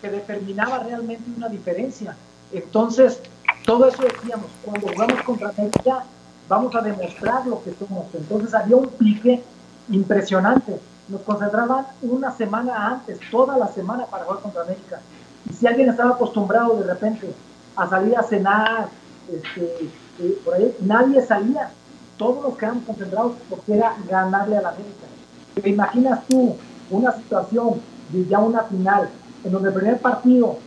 que 0.00 0.10
determinaba 0.10 0.80
realmente 0.80 1.24
una 1.36 1.48
diferencia. 1.48 2.16
Entonces, 2.52 3.20
todo 3.64 3.86
eso 3.86 4.02
decíamos, 4.02 4.46
cuando 4.64 4.88
jugamos 4.88 5.22
contra 5.22 5.50
América, 5.50 6.04
vamos 6.48 6.74
a 6.74 6.80
demostrar 6.80 7.46
lo 7.46 7.62
que 7.62 7.72
somos. 7.74 8.06
Entonces 8.12 8.52
había 8.54 8.76
un 8.76 8.88
pique 8.88 9.42
impresionante. 9.90 10.80
Nos 11.08 11.20
concentraban 11.22 11.86
una 12.02 12.32
semana 12.32 12.88
antes, 12.88 13.18
toda 13.30 13.56
la 13.56 13.68
semana 13.68 14.06
para 14.06 14.24
jugar 14.24 14.40
contra 14.40 14.62
América. 14.62 15.00
Y 15.48 15.52
si 15.52 15.66
alguien 15.66 15.90
estaba 15.90 16.10
acostumbrado 16.10 16.76
de 16.76 16.86
repente 16.92 17.32
a 17.76 17.88
salir 17.88 18.16
a 18.16 18.22
cenar, 18.22 18.88
este, 19.32 19.90
eh, 20.18 20.38
por 20.44 20.54
ahí, 20.54 20.74
nadie 20.80 21.22
salía. 21.22 21.70
Todos 22.16 22.42
nos 22.42 22.58
quedamos 22.58 22.84
concentrados 22.84 23.32
porque 23.48 23.74
era 23.74 23.96
ganarle 24.08 24.58
a 24.58 24.62
la 24.62 24.68
América. 24.70 25.06
¿Te 25.54 25.68
imaginas 25.68 26.26
tú 26.28 26.56
una 26.90 27.12
situación 27.12 27.80
de 28.10 28.26
ya 28.26 28.38
una 28.40 28.64
final, 28.64 29.08
en 29.44 29.52
donde 29.52 29.68
el 29.68 29.74
primer 29.74 29.98
partido 29.98 30.58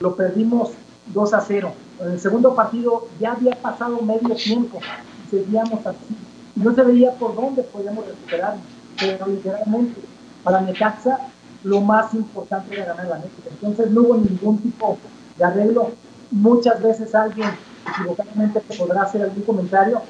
lo 0.00 0.14
perdimos 0.16 0.70
2 1.12 1.34
a 1.34 1.40
0, 1.40 1.72
en 2.00 2.10
el 2.12 2.20
segundo 2.20 2.54
partido 2.54 3.08
ya 3.20 3.32
había 3.32 3.54
pasado 3.60 4.00
medio 4.00 4.34
tiempo 4.34 4.78
y 5.26 5.30
seguíamos 5.30 5.86
así. 5.86 6.16
No 6.56 6.74
se 6.74 6.82
veía 6.82 7.12
por 7.12 7.34
dónde 7.34 7.62
podíamos 7.62 8.06
recuperar, 8.06 8.56
pero 8.98 9.26
literalmente 9.26 10.00
para 10.42 10.60
Necaxa 10.60 11.18
lo 11.64 11.80
más 11.80 12.14
importante 12.14 12.74
era 12.74 12.86
ganar 12.86 13.06
la 13.06 13.16
América. 13.16 13.50
Entonces 13.50 13.90
no 13.90 14.02
hubo 14.02 14.16
ningún 14.16 14.58
tipo 14.58 14.98
de 15.36 15.44
arreglo. 15.44 15.90
Muchas 16.30 16.82
veces 16.82 17.14
alguien 17.14 17.48
equivocadamente 17.88 18.60
podrá 18.78 19.02
hacer 19.02 19.22
algún 19.22 19.42
comentario, 19.42 20.00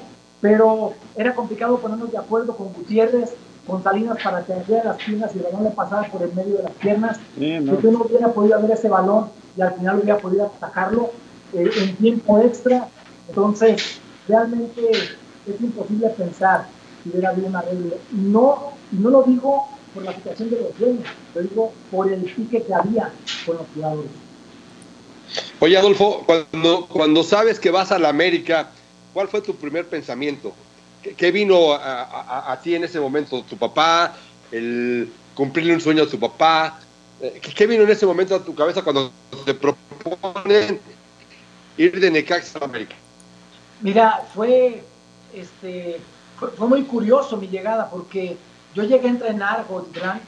pero 0.41 0.93
era 1.15 1.33
complicado 1.33 1.79
ponernos 1.79 2.11
de 2.11 2.17
acuerdo 2.17 2.55
con 2.55 2.73
Gutiérrez, 2.73 3.33
con 3.67 3.83
Salinas 3.83 4.17
para 4.23 4.43
que 4.43 4.53
abriera 4.53 4.83
las 4.83 4.97
piernas 4.97 5.31
y 5.33 5.39
el 5.39 5.45
balón 5.45 5.63
le 5.63 5.69
pasara 5.71 6.09
por 6.11 6.21
el 6.21 6.33
medio 6.33 6.57
de 6.57 6.63
las 6.63 6.71
piernas. 6.73 7.19
Sí, 7.37 7.59
no. 7.59 7.73
Hubiera 7.73 8.31
podido 8.31 8.61
ver 8.61 8.71
ese 8.71 8.89
balón 8.89 9.29
y 9.57 9.61
al 9.61 9.73
final 9.73 9.99
hubiera 9.99 10.17
podido 10.17 10.45
atacarlo 10.45 11.11
eh, 11.53 11.69
en 11.77 11.95
tiempo 11.95 12.39
extra. 12.39 12.87
Entonces, 13.27 13.99
realmente 14.27 14.91
es 14.91 15.61
imposible 15.61 16.09
pensar 16.09 16.67
que 17.03 17.09
hubiera 17.09 17.29
habido 17.29 17.47
un 17.47 17.55
arreglo. 17.55 17.95
No, 18.11 18.71
no 18.91 19.09
lo 19.09 19.23
digo 19.23 19.67
por 19.93 20.03
la 20.03 20.13
situación 20.13 20.49
de 20.49 20.61
los 20.61 20.77
dueños, 20.77 21.07
lo 21.33 21.41
digo 21.41 21.73
por 21.89 22.11
el 22.11 22.21
pique 22.21 22.61
que 22.61 22.73
había 22.73 23.11
con 23.45 23.57
los 23.57 23.65
jugadores. 23.73 24.11
Oye, 25.59 25.77
Adolfo, 25.77 26.23
cuando, 26.25 26.85
cuando 26.87 27.23
sabes 27.23 27.59
que 27.59 27.71
vas 27.71 27.91
a 27.91 27.97
la 27.97 28.09
América, 28.09 28.69
¿cuál 29.13 29.27
fue 29.27 29.41
tu 29.41 29.55
primer 29.55 29.87
pensamiento? 29.87 30.53
¿Qué, 31.17 31.31
vino 31.31 31.73
a, 31.73 32.59
ti 32.63 32.75
en 32.75 32.83
ese 32.83 32.99
momento? 32.99 33.43
¿Tu 33.43 33.57
papá? 33.57 34.15
¿El 34.51 35.11
cumplirle 35.35 35.75
un 35.75 35.81
sueño 35.81 36.03
a 36.03 36.07
tu 36.07 36.19
papá? 36.19 36.79
Eh, 37.21 37.39
¿Qué 37.55 37.67
vino 37.67 37.83
en 37.83 37.89
ese 37.91 38.05
momento 38.05 38.35
a 38.35 38.43
tu 38.43 38.55
cabeza 38.55 38.81
cuando 38.81 39.11
te 39.45 39.53
proponen 39.53 40.79
ir 41.77 41.99
de 41.99 42.11
Necaxa 42.11 42.59
a 42.59 42.65
América? 42.65 42.95
Mira, 43.81 44.23
fue, 44.33 44.83
este, 45.33 45.99
fue, 46.39 46.67
muy 46.67 46.83
curioso 46.83 47.37
mi 47.37 47.47
llegada 47.47 47.89
porque 47.89 48.37
yo 48.73 48.83
llegué 48.83 49.07
a 49.07 49.11
entrenar 49.11 49.65
con 49.67 49.91
Gran 49.93 50.21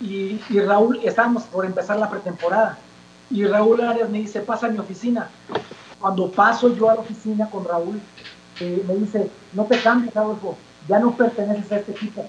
y, 0.00 0.40
y, 0.48 0.60
Raúl, 0.60 1.00
estábamos 1.04 1.44
por 1.44 1.66
empezar 1.66 1.98
la 1.98 2.08
pretemporada 2.08 2.78
y 3.30 3.44
Raúl 3.44 3.80
Arias 3.82 4.08
me 4.08 4.18
dice, 4.18 4.40
pasa 4.40 4.66
a 4.66 4.70
mi 4.70 4.78
oficina. 4.78 5.28
Cuando 6.00 6.30
paso 6.30 6.74
yo 6.74 6.90
a 6.90 6.94
la 6.94 7.00
oficina 7.00 7.48
con 7.50 7.64
Raúl, 7.64 8.00
me 8.60 8.94
dice, 8.96 9.30
no 9.52 9.64
te 9.64 9.78
cambies, 9.80 10.16
Adolfo, 10.16 10.56
ya 10.88 10.98
no 10.98 11.16
perteneces 11.16 11.70
a 11.72 11.76
este 11.76 11.92
equipo. 11.92 12.24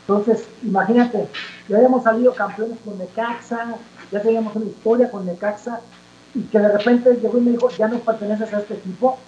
Entonces, 0.00 0.46
imagínate, 0.62 1.28
ya 1.68 1.76
habíamos 1.76 2.02
salido 2.02 2.34
campeones 2.34 2.78
con 2.84 2.98
Necaxa, 2.98 3.76
ya 4.10 4.22
teníamos 4.22 4.54
una 4.56 4.66
historia 4.66 5.10
con 5.10 5.26
Necaxa, 5.26 5.80
y 6.34 6.42
que 6.42 6.58
de 6.58 6.68
repente 6.68 7.18
llegó 7.20 7.38
y 7.38 7.42
me 7.42 7.50
dijo, 7.52 7.70
ya 7.70 7.88
no 7.88 7.98
perteneces 8.00 8.52
a 8.52 8.60
este 8.60 8.74
equipo. 8.74 9.18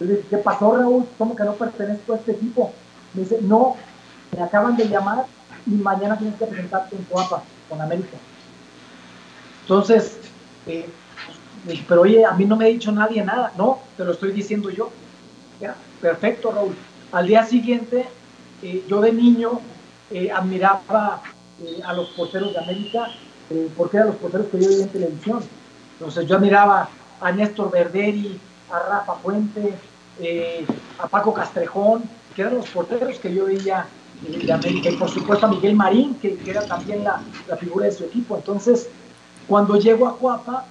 Le 0.00 0.20
¿qué 0.20 0.38
pasó, 0.38 0.76
Raúl? 0.76 1.06
¿Cómo 1.18 1.34
que 1.34 1.44
no 1.44 1.54
pertenezco 1.54 2.12
a 2.12 2.16
este 2.16 2.32
equipo? 2.32 2.72
Me 3.14 3.22
dice, 3.22 3.38
no, 3.42 3.76
me 4.36 4.42
acaban 4.42 4.76
de 4.76 4.88
llamar 4.88 5.26
y 5.66 5.70
mañana 5.70 6.16
tienes 6.16 6.38
que 6.38 6.46
presentarte 6.46 6.96
en 6.96 7.04
Coapa, 7.04 7.42
con 7.68 7.80
América. 7.80 8.16
Entonces, 9.62 10.18
eh, 10.66 10.88
pero 11.88 12.02
oye, 12.02 12.24
a 12.24 12.32
mí 12.32 12.44
no 12.44 12.56
me 12.56 12.66
ha 12.66 12.68
dicho 12.68 12.92
nadie 12.92 13.24
nada. 13.24 13.52
No, 13.58 13.80
te 13.96 14.04
lo 14.04 14.12
estoy 14.12 14.32
diciendo 14.32 14.70
yo 14.70 14.90
perfecto, 16.00 16.52
Raúl. 16.52 16.74
Al 17.12 17.26
día 17.26 17.44
siguiente, 17.44 18.06
eh, 18.62 18.84
yo 18.88 19.00
de 19.00 19.12
niño 19.12 19.60
eh, 20.10 20.30
admiraba 20.30 21.22
eh, 21.62 21.80
a 21.84 21.92
los 21.92 22.08
porteros 22.10 22.52
de 22.52 22.58
América 22.58 23.10
porque 23.76 23.96
eran 23.96 24.08
los 24.08 24.16
porteros 24.16 24.48
que 24.48 24.60
yo 24.60 24.68
veía 24.68 24.82
en 24.82 24.90
televisión. 24.90 25.40
Entonces 25.94 26.26
yo 26.26 26.36
admiraba 26.36 26.90
a 27.20 27.32
Néstor 27.32 27.70
Verderi, 27.70 28.38
a 28.70 28.78
Rafa 28.78 29.14
Fuente, 29.14 29.74
a 30.98 31.08
Paco 31.08 31.32
Castrejón, 31.32 32.02
que 32.36 32.42
eran 32.42 32.56
los 32.56 32.68
porteros 32.68 33.18
que 33.18 33.34
yo 33.34 33.46
veía 33.46 33.86
de 34.20 34.52
América, 34.52 34.90
y 34.90 34.96
por 34.96 35.08
supuesto 35.08 35.46
a 35.46 35.48
Miguel 35.48 35.74
Marín, 35.76 36.14
que, 36.16 36.38
era 36.46 36.60
también 36.66 37.04
la, 37.04 37.22
figura 37.58 37.86
de 37.86 37.92
su 37.92 38.04
equipo. 38.04 38.36
Entonces, 38.36 38.90
cuando 39.46 39.78
llego 39.78 40.06
a 40.06 40.18
Cuapa, 40.18 40.66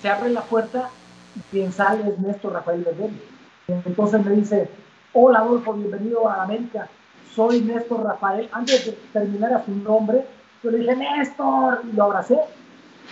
se 0.00 0.08
abre 0.08 0.30
la 0.30 0.40
puerta 0.40 0.88
y 1.36 1.40
quien 1.50 1.70
sale 1.70 2.08
es 2.08 2.18
Néstor 2.18 2.54
Rafael 2.54 2.82
Verderi 2.82 3.20
entonces 3.68 4.24
me 4.24 4.32
dice, 4.32 4.68
hola 5.12 5.40
Adolfo, 5.40 5.72
bienvenido 5.74 6.28
a 6.28 6.42
América, 6.42 6.88
soy 7.34 7.60
Néstor 7.62 8.04
Rafael. 8.04 8.48
Antes 8.52 8.86
de 8.86 8.92
terminar 9.12 9.54
a 9.54 9.64
su 9.64 9.70
nombre, 9.70 10.26
yo 10.62 10.70
le 10.70 10.78
dije, 10.78 10.96
Néstor, 10.96 11.82
y 11.90 11.96
lo 11.96 12.04
abracé. 12.04 12.38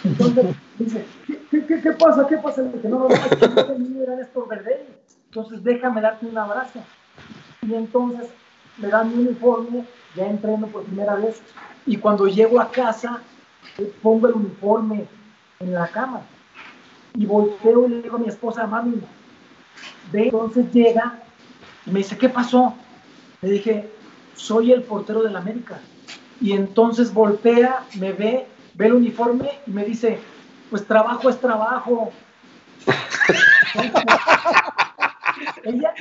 Entonces 0.05 0.47
dice, 0.79 1.05
¿qué, 1.51 1.65
qué, 1.67 1.81
qué 1.81 1.93
pasa? 1.93 2.27
¿Qué 2.27 2.37
pasa? 2.39 2.63
Le 2.63 2.73
dije, 2.73 2.89
no, 2.89 2.99
no, 3.01 3.09
no, 3.09 3.15
es 3.15 3.37
que 3.37 4.03
era 4.03 4.17
Néstor 4.17 4.49
Verdelli. 4.49 4.95
Entonces 5.27 5.63
déjame 5.63 6.01
darte 6.01 6.27
un 6.27 6.37
abrazo. 6.37 6.81
Y 7.63 7.75
entonces 7.75 8.29
me 8.79 8.89
dan 8.89 9.09
mi 9.09 9.27
uniforme, 9.27 9.85
ya 10.17 10.27
entreno 10.27 10.67
por 10.67 10.85
primera 10.85 11.15
vez, 11.15 11.43
y 11.87 11.97
cuando 11.97 12.27
llego 12.27 12.61
a 12.61 12.71
casa, 12.71 13.21
eh, 13.79 13.93
pongo 14.03 14.27
el 14.29 14.35
uniforme 14.35 15.07
en 15.61 15.75
la 15.75 15.87
cama 15.89 16.23
y 17.15 17.27
volteo 17.27 17.87
y 17.87 17.91
le 17.91 18.03
digo 18.03 18.17
a 18.17 18.21
mi 18.21 18.29
esposa, 18.29 18.67
mami, 18.67 19.01
entonces 20.13 20.73
llega 20.73 21.21
y 21.87 21.91
me 21.91 21.99
dice, 22.01 22.19
¿qué 22.19 22.29
pasó? 22.29 22.75
Le 23.43 23.51
dije, 23.51 23.91
soy 24.35 24.73
el 24.73 24.83
portero 24.83 25.23
del 25.23 25.37
América. 25.37 25.81
Y 26.41 26.53
entonces 26.53 27.13
voltea, 27.13 27.85
me 27.99 28.13
ve, 28.13 28.47
ve 28.75 28.87
el 28.87 28.95
uniforme 28.95 29.51
y 29.67 29.71
me 29.71 29.85
dice, 29.85 30.19
pues 30.71 30.87
trabajo 30.87 31.29
es 31.29 31.39
trabajo. 31.39 32.13
ella, 35.65 35.95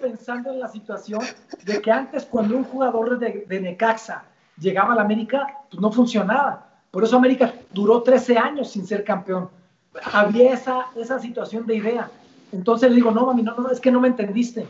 pensando, 0.00 0.52
en 0.52 0.60
la 0.60 0.68
situación 0.68 1.20
de 1.64 1.80
que 1.80 1.90
antes 1.90 2.24
cuando 2.24 2.56
un 2.56 2.64
jugador 2.64 3.18
de, 3.18 3.44
de 3.48 3.60
Necaxa 3.60 4.24
llegaba 4.58 4.92
a 4.92 4.96
la 4.96 5.02
América, 5.02 5.46
pues 5.70 5.80
no 5.80 5.90
funcionaba. 5.90 6.66
Por 6.90 7.04
eso 7.04 7.16
América 7.16 7.52
duró 7.72 8.02
13 8.02 8.38
años 8.38 8.70
sin 8.70 8.86
ser 8.86 9.04
campeón 9.04 9.50
había 10.12 10.54
esa, 10.54 10.86
esa 10.96 11.18
situación 11.18 11.66
de 11.66 11.76
idea. 11.76 12.10
Entonces 12.52 12.90
le 12.90 12.96
digo, 12.96 13.10
no, 13.10 13.26
mami, 13.26 13.42
no, 13.42 13.54
no, 13.56 13.70
es 13.70 13.80
que 13.80 13.90
no 13.90 14.00
me 14.00 14.08
entendiste. 14.08 14.66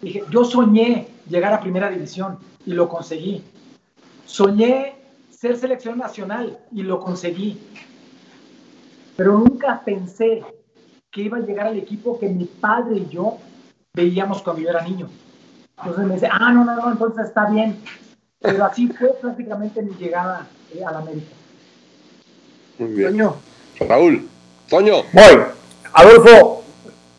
Dije, 0.00 0.22
yo 0.30 0.44
soñé 0.44 1.08
llegar 1.28 1.52
a 1.52 1.60
primera 1.60 1.88
división 1.88 2.38
y 2.66 2.72
lo 2.72 2.88
conseguí. 2.88 3.42
Soñé 4.26 4.96
ser 5.30 5.56
selección 5.56 5.98
nacional 5.98 6.58
y 6.72 6.82
lo 6.82 7.00
conseguí. 7.00 7.58
Pero 9.16 9.38
nunca 9.38 9.82
pensé 9.84 10.42
que 11.10 11.22
iba 11.22 11.38
a 11.38 11.40
llegar 11.40 11.68
al 11.68 11.78
equipo 11.78 12.18
que 12.18 12.28
mi 12.28 12.44
padre 12.44 12.96
y 12.96 13.08
yo 13.08 13.38
veíamos 13.94 14.42
cuando 14.42 14.62
yo 14.62 14.70
era 14.70 14.82
niño. 14.82 15.08
Entonces 15.78 16.06
me 16.06 16.14
dice, 16.14 16.28
ah, 16.30 16.52
no, 16.52 16.64
no, 16.64 16.76
no, 16.76 16.92
entonces 16.92 17.26
está 17.26 17.48
bien. 17.48 17.76
Pero 18.40 18.64
así 18.64 18.88
fue 18.88 19.14
prácticamente 19.20 19.80
mi 19.82 19.94
llegada 19.94 20.46
eh, 20.74 20.84
a 20.84 20.92
la 20.92 20.98
América. 20.98 21.32
Muy 22.78 22.92
bien. 22.92 23.30
Raúl. 23.80 24.28
Toño. 24.68 25.02
Voy. 25.12 25.42
Adolfo, 25.92 26.62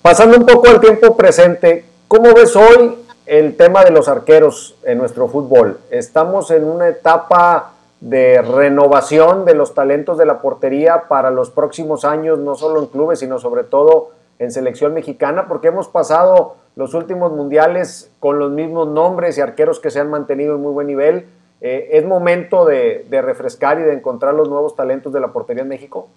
pasando 0.02 0.38
un 0.38 0.46
poco 0.46 0.68
al 0.68 0.80
tiempo 0.80 1.16
presente, 1.16 1.86
¿cómo 2.08 2.34
ves 2.34 2.56
hoy 2.56 2.98
el 3.26 3.56
tema 3.56 3.84
de 3.84 3.92
los 3.92 4.08
arqueros 4.08 4.76
en 4.84 4.98
nuestro 4.98 5.28
fútbol? 5.28 5.80
Estamos 5.92 6.50
en 6.50 6.64
una 6.64 6.88
etapa 6.88 7.74
de 8.02 8.42
renovación 8.42 9.46
de 9.46 9.54
los 9.54 9.74
talentos 9.74 10.18
de 10.18 10.26
la 10.26 10.42
portería 10.42 11.04
para 11.08 11.30
los 11.30 11.52
próximos 11.52 12.04
años, 12.04 12.40
no 12.40 12.56
solo 12.56 12.80
en 12.80 12.88
clubes, 12.88 13.20
sino 13.20 13.40
sobre 13.40 13.64
todo 13.64 14.10
en 14.40 14.52
selección 14.52 14.94
mexicana, 14.94 15.48
porque 15.48 15.68
hemos 15.68 15.88
pasado 15.88 16.56
los 16.76 16.94
últimos 16.94 17.32
mundiales 17.32 18.12
con 18.20 18.40
los 18.40 18.52
mismos 18.52 18.88
nombres 18.88 19.38
y 19.38 19.42
arqueros 19.42 19.80
que 19.80 19.92
se 19.92 20.00
han 20.00 20.10
mantenido 20.10 20.56
en 20.56 20.62
muy 20.62 20.74
buen 20.74 20.88
nivel. 20.88 21.28
Eh, 21.62 21.90
¿Es 21.94 22.06
momento 22.06 22.66
de 22.66 23.22
refrescar 23.22 23.80
y 23.80 23.84
de 23.84 23.94
encontrar 23.94 24.34
los 24.34 24.50
nuevos 24.50 24.76
talentos 24.76 25.14
de 25.14 25.20
la 25.20 25.30
portería 25.30 25.62
en 25.62 25.70
México? 25.70 26.10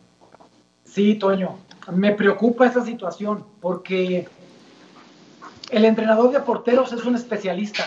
Sí, 0.99 1.15
Toño, 1.15 1.61
me 1.93 2.11
preocupa 2.11 2.67
esa 2.67 2.85
situación 2.85 3.45
porque 3.61 4.27
el 5.71 5.85
entrenador 5.85 6.33
de 6.33 6.41
porteros 6.41 6.93
es 6.93 7.05
un 7.05 7.15
especialista. 7.15 7.85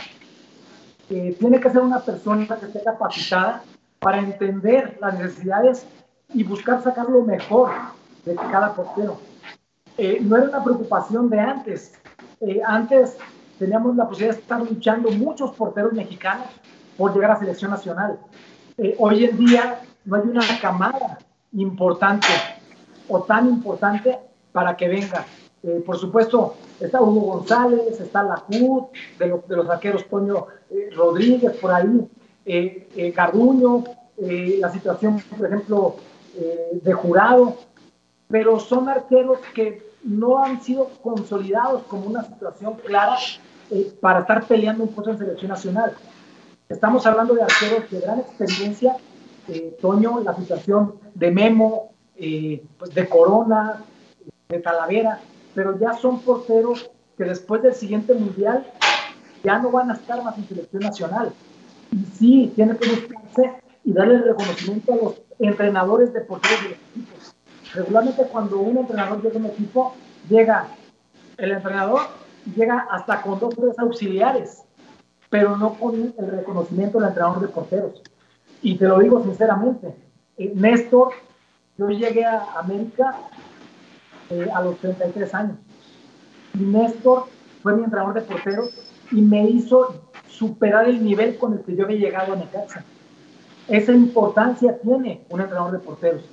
tiene 1.09 1.59
que 1.59 1.69
ser 1.69 1.81
una 1.81 1.99
persona 1.99 2.47
que 2.47 2.67
esté 2.67 2.81
capacitada 2.81 3.63
para 3.99 4.19
entender 4.19 4.97
las 5.01 5.19
necesidades 5.19 5.85
y 6.33 6.45
buscar 6.45 6.81
sacar 6.81 7.09
lo 7.09 7.23
mejor 7.23 7.71
de 8.23 8.33
cada 8.35 8.73
portero. 8.73 9.19
Eh, 9.97 10.19
no 10.21 10.37
era 10.37 10.45
una 10.45 10.63
preocupación 10.63 11.29
de 11.29 11.39
antes. 11.41 11.99
Eh, 12.39 12.61
antes 12.65 13.17
teníamos 13.59 13.97
la 13.97 14.07
posibilidad 14.07 14.35
de 14.35 14.41
estar 14.41 14.61
luchando 14.61 15.11
muchos 15.11 15.51
porteros 15.57 15.91
mexicanos 15.91 16.47
por 16.95 17.13
llegar 17.13 17.31
a 17.31 17.39
selección 17.39 17.71
nacional. 17.71 18.17
Eh, 18.77 18.95
hoy 18.97 19.25
en 19.25 19.37
día 19.37 19.81
no 20.05 20.15
hay 20.15 20.29
una 20.29 20.45
camada 20.61 21.19
importante 21.51 22.27
o 23.07 23.21
tan 23.21 23.49
importante 23.49 24.17
para 24.51 24.75
que 24.75 24.87
venga. 24.87 25.25
por 25.85 25.97
supuesto, 25.97 26.55
está 26.79 27.01
Hugo 27.01 27.37
González, 27.37 27.99
está 27.99 28.23
la 28.23 28.43
de 28.49 29.27
los, 29.27 29.47
de 29.47 29.55
los 29.55 29.69
arqueros 29.69 30.07
Toño 30.07 30.47
Rodríguez 30.95 31.53
por 31.57 31.71
ahí, 31.71 32.09
eh, 32.45 33.13
Carduño, 33.15 33.83
la 34.17 34.71
situación, 34.71 35.21
por 35.37 35.47
ejemplo, 35.47 35.95
de 36.71 36.93
jurado, 36.93 37.57
pero 38.27 38.59
son 38.59 38.89
arqueros 38.89 39.39
que 39.53 39.91
no 40.03 40.43
han 40.43 40.61
sido 40.61 40.89
consolidados 41.03 41.83
como 41.83 42.07
una 42.07 42.23
situación 42.23 42.75
clara 42.85 43.17
eh, 43.69 43.93
para 43.99 44.21
estar 44.21 44.45
peleando 44.45 44.83
un 44.83 44.89
puesto 44.89 45.11
en 45.11 45.17
selección 45.17 45.49
nacional. 45.49 45.93
Estamos 46.67 47.05
hablando 47.05 47.33
de 47.35 47.43
arqueros 47.43 47.89
de 47.91 47.99
gran 47.99 48.19
experiencia, 48.19 48.95
eh, 49.47 49.77
Toño, 49.81 50.21
la 50.21 50.35
situación 50.35 50.95
de 51.13 51.31
Memo, 51.31 51.90
eh, 52.21 52.63
pues 52.77 52.93
de 52.93 53.09
Corona, 53.09 53.83
de 54.47 54.59
Talavera, 54.59 55.19
pero 55.55 55.77
ya 55.79 55.93
son 55.93 56.21
porteros 56.21 56.91
que 57.17 57.23
después 57.23 57.61
del 57.63 57.73
siguiente 57.73 58.13
mundial 58.13 58.65
ya 59.43 59.57
no 59.59 59.71
van 59.71 59.89
a 59.89 59.95
estar 59.95 60.23
más 60.23 60.37
en 60.37 60.47
selección 60.47 60.83
nacional. 60.83 61.33
Y 61.91 62.05
sí, 62.17 62.53
tiene 62.55 62.77
que 62.77 62.89
buscarse 62.89 63.61
y 63.83 63.91
darle 63.91 64.15
el 64.15 64.23
reconocimiento 64.23 64.93
a 64.93 64.95
los 64.97 65.21
entrenadores 65.39 66.13
de 66.13 66.21
porteros 66.21 66.63
de 66.63 66.69
los 66.69 66.77
equipos 66.91 67.35
Regularmente 67.73 68.23
cuando 68.25 68.59
un 68.59 68.77
entrenador 68.77 69.21
llega 69.21 69.35
a 69.35 69.39
un 69.39 69.45
equipo, 69.45 69.95
llega 70.29 70.67
el 71.37 71.51
entrenador, 71.51 72.01
llega 72.55 72.87
hasta 72.91 73.21
con 73.21 73.39
dos 73.39 73.53
o 73.57 73.61
tres 73.61 73.79
auxiliares, 73.79 74.63
pero 75.29 75.55
no 75.55 75.75
con 75.75 76.13
el 76.17 76.31
reconocimiento 76.31 76.99
del 76.99 77.09
entrenador 77.09 77.41
de 77.41 77.47
porteros. 77.47 78.01
Y 78.61 78.77
te 78.77 78.87
lo 78.87 78.99
digo 78.99 79.23
sinceramente, 79.23 79.95
eh, 80.37 80.51
Néstor, 80.53 81.13
yo 81.89 81.97
llegué 81.97 82.25
a 82.25 82.45
América 82.59 83.15
eh, 84.29 84.47
a 84.53 84.61
los 84.61 84.77
33 84.77 85.33
años. 85.33 85.57
Y 86.53 86.63
Néstor 86.63 87.25
fue 87.63 87.75
mi 87.75 87.83
entrenador 87.83 88.13
de 88.13 88.21
porteros 88.21 88.69
y 89.11 89.21
me 89.21 89.49
hizo 89.49 90.01
superar 90.27 90.87
el 90.87 91.03
nivel 91.03 91.37
con 91.37 91.53
el 91.53 91.61
que 91.61 91.75
yo 91.75 91.85
había 91.85 91.97
llegado 91.97 92.33
a 92.33 92.35
mi 92.35 92.45
casa. 92.45 92.83
Esa 93.67 93.93
importancia 93.93 94.77
tiene 94.79 95.25
un 95.29 95.41
entrenador 95.41 95.71
de 95.71 95.79
porteros. 95.79 96.23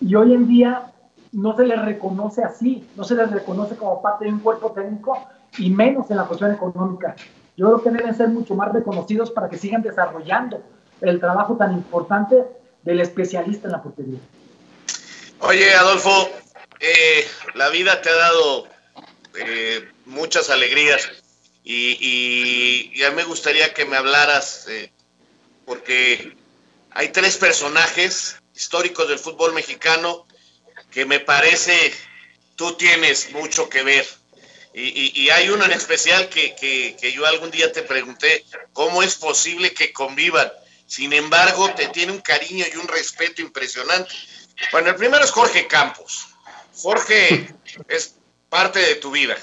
Y 0.00 0.14
hoy 0.14 0.34
en 0.34 0.46
día 0.46 0.92
no 1.32 1.56
se 1.56 1.64
les 1.64 1.82
reconoce 1.82 2.42
así, 2.42 2.86
no 2.96 3.04
se 3.04 3.14
les 3.14 3.30
reconoce 3.30 3.76
como 3.76 4.02
parte 4.02 4.26
de 4.26 4.32
un 4.32 4.40
cuerpo 4.40 4.72
técnico 4.72 5.16
y 5.56 5.70
menos 5.70 6.10
en 6.10 6.18
la 6.18 6.24
cuestión 6.24 6.52
económica. 6.52 7.16
Yo 7.56 7.66
creo 7.66 7.82
que 7.82 7.90
deben 7.90 8.14
ser 8.14 8.28
mucho 8.28 8.54
más 8.54 8.72
reconocidos 8.72 9.30
para 9.30 9.48
que 9.48 9.56
sigan 9.56 9.82
desarrollando 9.82 10.60
el 11.00 11.20
trabajo 11.20 11.56
tan 11.56 11.72
importante 11.72 12.44
del 12.82 13.00
especialista 13.00 13.68
en 13.68 13.72
la 13.72 13.82
portería. 13.82 14.18
Oye, 15.42 15.72
Adolfo, 15.74 16.30
eh, 16.80 17.26
la 17.54 17.70
vida 17.70 18.02
te 18.02 18.10
ha 18.10 18.14
dado 18.14 18.68
eh, 19.34 19.88
muchas 20.04 20.50
alegrías 20.50 21.08
y, 21.64 23.02
a 23.02 23.10
mí 23.10 23.16
me 23.16 23.24
gustaría 23.24 23.72
que 23.72 23.86
me 23.86 23.96
hablaras, 23.96 24.66
eh, 24.68 24.92
porque 25.64 26.36
hay 26.90 27.08
tres 27.08 27.38
personajes 27.38 28.36
históricos 28.54 29.08
del 29.08 29.18
fútbol 29.18 29.54
mexicano 29.54 30.26
que 30.90 31.06
me 31.06 31.20
parece 31.20 31.94
tú 32.54 32.74
tienes 32.74 33.32
mucho 33.32 33.68
que 33.70 33.82
ver. 33.82 34.06
Y, 34.74 35.30
hay 35.30 35.48
uno 35.48 35.64
en 35.64 35.72
especial 35.72 36.28
que, 36.28 36.54
que, 36.54 37.12
yo 37.12 37.26
algún 37.26 37.50
día 37.50 37.72
te 37.72 37.82
pregunté, 37.82 38.44
¿cómo 38.74 39.02
es 39.02 39.16
posible 39.16 39.72
que 39.72 39.92
convivan? 39.92 40.52
Sin 40.86 41.14
embargo, 41.14 41.72
te 41.74 41.88
tiene 41.88 42.12
un 42.12 42.20
cariño 42.20 42.66
y 42.70 42.76
un 42.76 42.86
respeto 42.88 43.40
impresionante. 43.40 44.12
Bueno, 44.72 44.90
el 44.90 44.96
primero 44.96 45.24
es 45.24 45.30
Jorge 45.30 45.66
Campos. 45.66 46.28
Jorge 46.76 47.52
es 47.88 48.16
parte 48.48 48.78
de 48.78 48.96
tu 48.96 49.10
vida. 49.10 49.36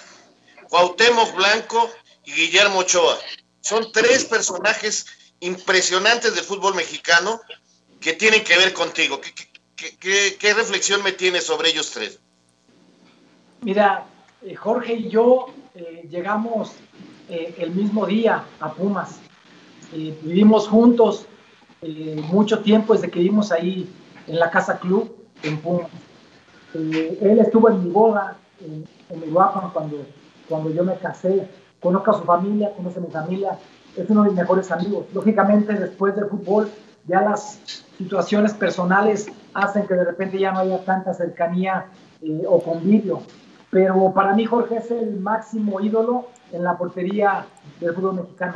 Cuauhtémoc 0.70 1.36
Blanco 1.36 1.90
y 2.26 2.32
Guillermo 2.32 2.80
Ochoa. 2.80 3.18
Son 3.62 3.92
tres 3.92 4.26
personajes 4.26 5.06
impresionantes 5.40 6.36
del 6.36 6.44
fútbol 6.44 6.76
mexicano 6.76 7.40
que 8.00 8.14
tienen 8.14 8.44
que 8.44 8.58
ver 8.58 8.74
contigo. 8.74 9.20
¿Qué, 9.76 10.54
reflexión 10.56 11.04
me 11.04 11.12
tienes 11.12 11.46
sobre 11.46 11.70
ellos 11.70 11.92
tres? 11.92 12.20
Mira, 13.62 14.06
eh, 14.42 14.56
Jorge 14.56 14.94
y 14.94 15.10
yo 15.10 15.54
eh, 15.76 16.08
llegamos 16.10 16.72
eh, 17.30 17.56
el 17.60 17.72
mismo 17.72 18.06
día 18.06 18.44
a 18.60 18.74
Pumas. 18.74 19.20
vivimos 19.92 20.68
juntos 20.68 21.26
mucho 21.82 22.60
tiempo 22.64 22.94
desde 22.96 23.12
que 23.12 23.20
vivimos 23.20 23.52
ahí 23.52 23.88
en 24.28 24.40
la 24.40 24.50
Casa 24.50 24.80
Club 24.80 25.16
en 25.44 25.58
Pumas. 25.58 25.88
él 26.74 27.40
estuvo 27.40 27.70
en 27.70 27.84
mi 27.84 27.90
boda, 27.90 28.38
en, 28.60 28.86
en 29.10 29.20
mi 29.20 29.28
guapa, 29.28 29.72
cuando, 29.74 29.98
cuando 30.48 30.70
yo 30.72 30.84
me 30.84 30.96
casé. 30.96 31.48
Conozco 31.80 32.12
a 32.12 32.18
su 32.20 32.24
familia, 32.24 32.72
conoce 32.76 33.00
a 33.00 33.02
mi 33.02 33.10
familia. 33.10 33.58
Es 33.96 34.10
uno 34.10 34.24
de 34.24 34.30
mis 34.30 34.40
mejores 34.40 34.72
amigos. 34.72 35.06
Lógicamente, 35.14 35.74
después 35.74 36.16
del 36.16 36.26
fútbol, 36.26 36.70
ya 37.08 37.22
las 37.22 37.60
situaciones 37.98 38.54
personales 38.54 39.28
hacen 39.54 39.88
que 39.88 39.94
de 39.94 40.04
repente 40.04 40.38
ya 40.38 40.52
no 40.52 40.60
haya 40.60 40.84
tanta 40.84 41.14
cercanía 41.14 41.86
eh, 42.22 42.44
o 42.48 42.62
convivio. 42.62 43.22
Pero 43.70 44.12
para 44.14 44.34
mí 44.34 44.46
Jorge 44.46 44.78
es 44.78 44.92
el 44.92 45.20
máximo 45.20 45.80
ídolo 45.82 46.28
en 46.52 46.64
la 46.64 46.78
portería 46.78 47.46
del 47.80 47.94
fútbol 47.94 48.16
mexicano. 48.16 48.56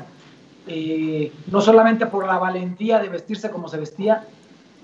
Eh, 0.67 1.31
no 1.51 1.59
solamente 1.59 2.05
por 2.05 2.25
la 2.25 2.37
valentía 2.37 2.99
de 2.99 3.09
vestirse 3.09 3.49
como 3.49 3.67
se 3.67 3.77
vestía, 3.77 4.25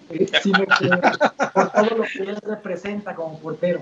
eh, 0.09 0.27
sino 0.41 0.59
por 1.53 1.71
todo 1.71 1.97
lo 1.97 2.03
que 2.03 2.19
él 2.19 2.37
representa 2.41 3.15
como 3.15 3.39
portero. 3.39 3.81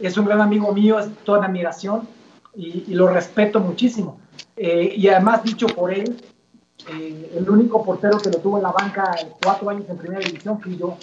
Es 0.00 0.16
un 0.16 0.26
gran 0.26 0.40
amigo 0.40 0.72
mío, 0.72 0.98
es 0.98 1.08
toda 1.24 1.46
admiración 1.46 2.08
y, 2.54 2.84
y 2.88 2.94
lo 2.94 3.08
respeto 3.08 3.60
muchísimo. 3.60 4.20
y 4.56 5.08
además, 5.08 5.42
dicho 5.42 5.66
por 5.66 5.92
él, 5.92 6.16
eh, 6.86 7.32
el 7.36 7.50
único 7.50 7.84
portero 7.84 8.18
que 8.18 8.30
lo 8.30 8.38
tuvo 8.38 8.58
en 8.58 8.62
la 8.62 8.72
banca 8.72 9.14
cuatro 9.42 9.68
años 9.68 9.84
en 9.88 9.98
primera 9.98 10.20
división 10.20 10.60
fui 10.60 10.76
yo. 10.76 10.96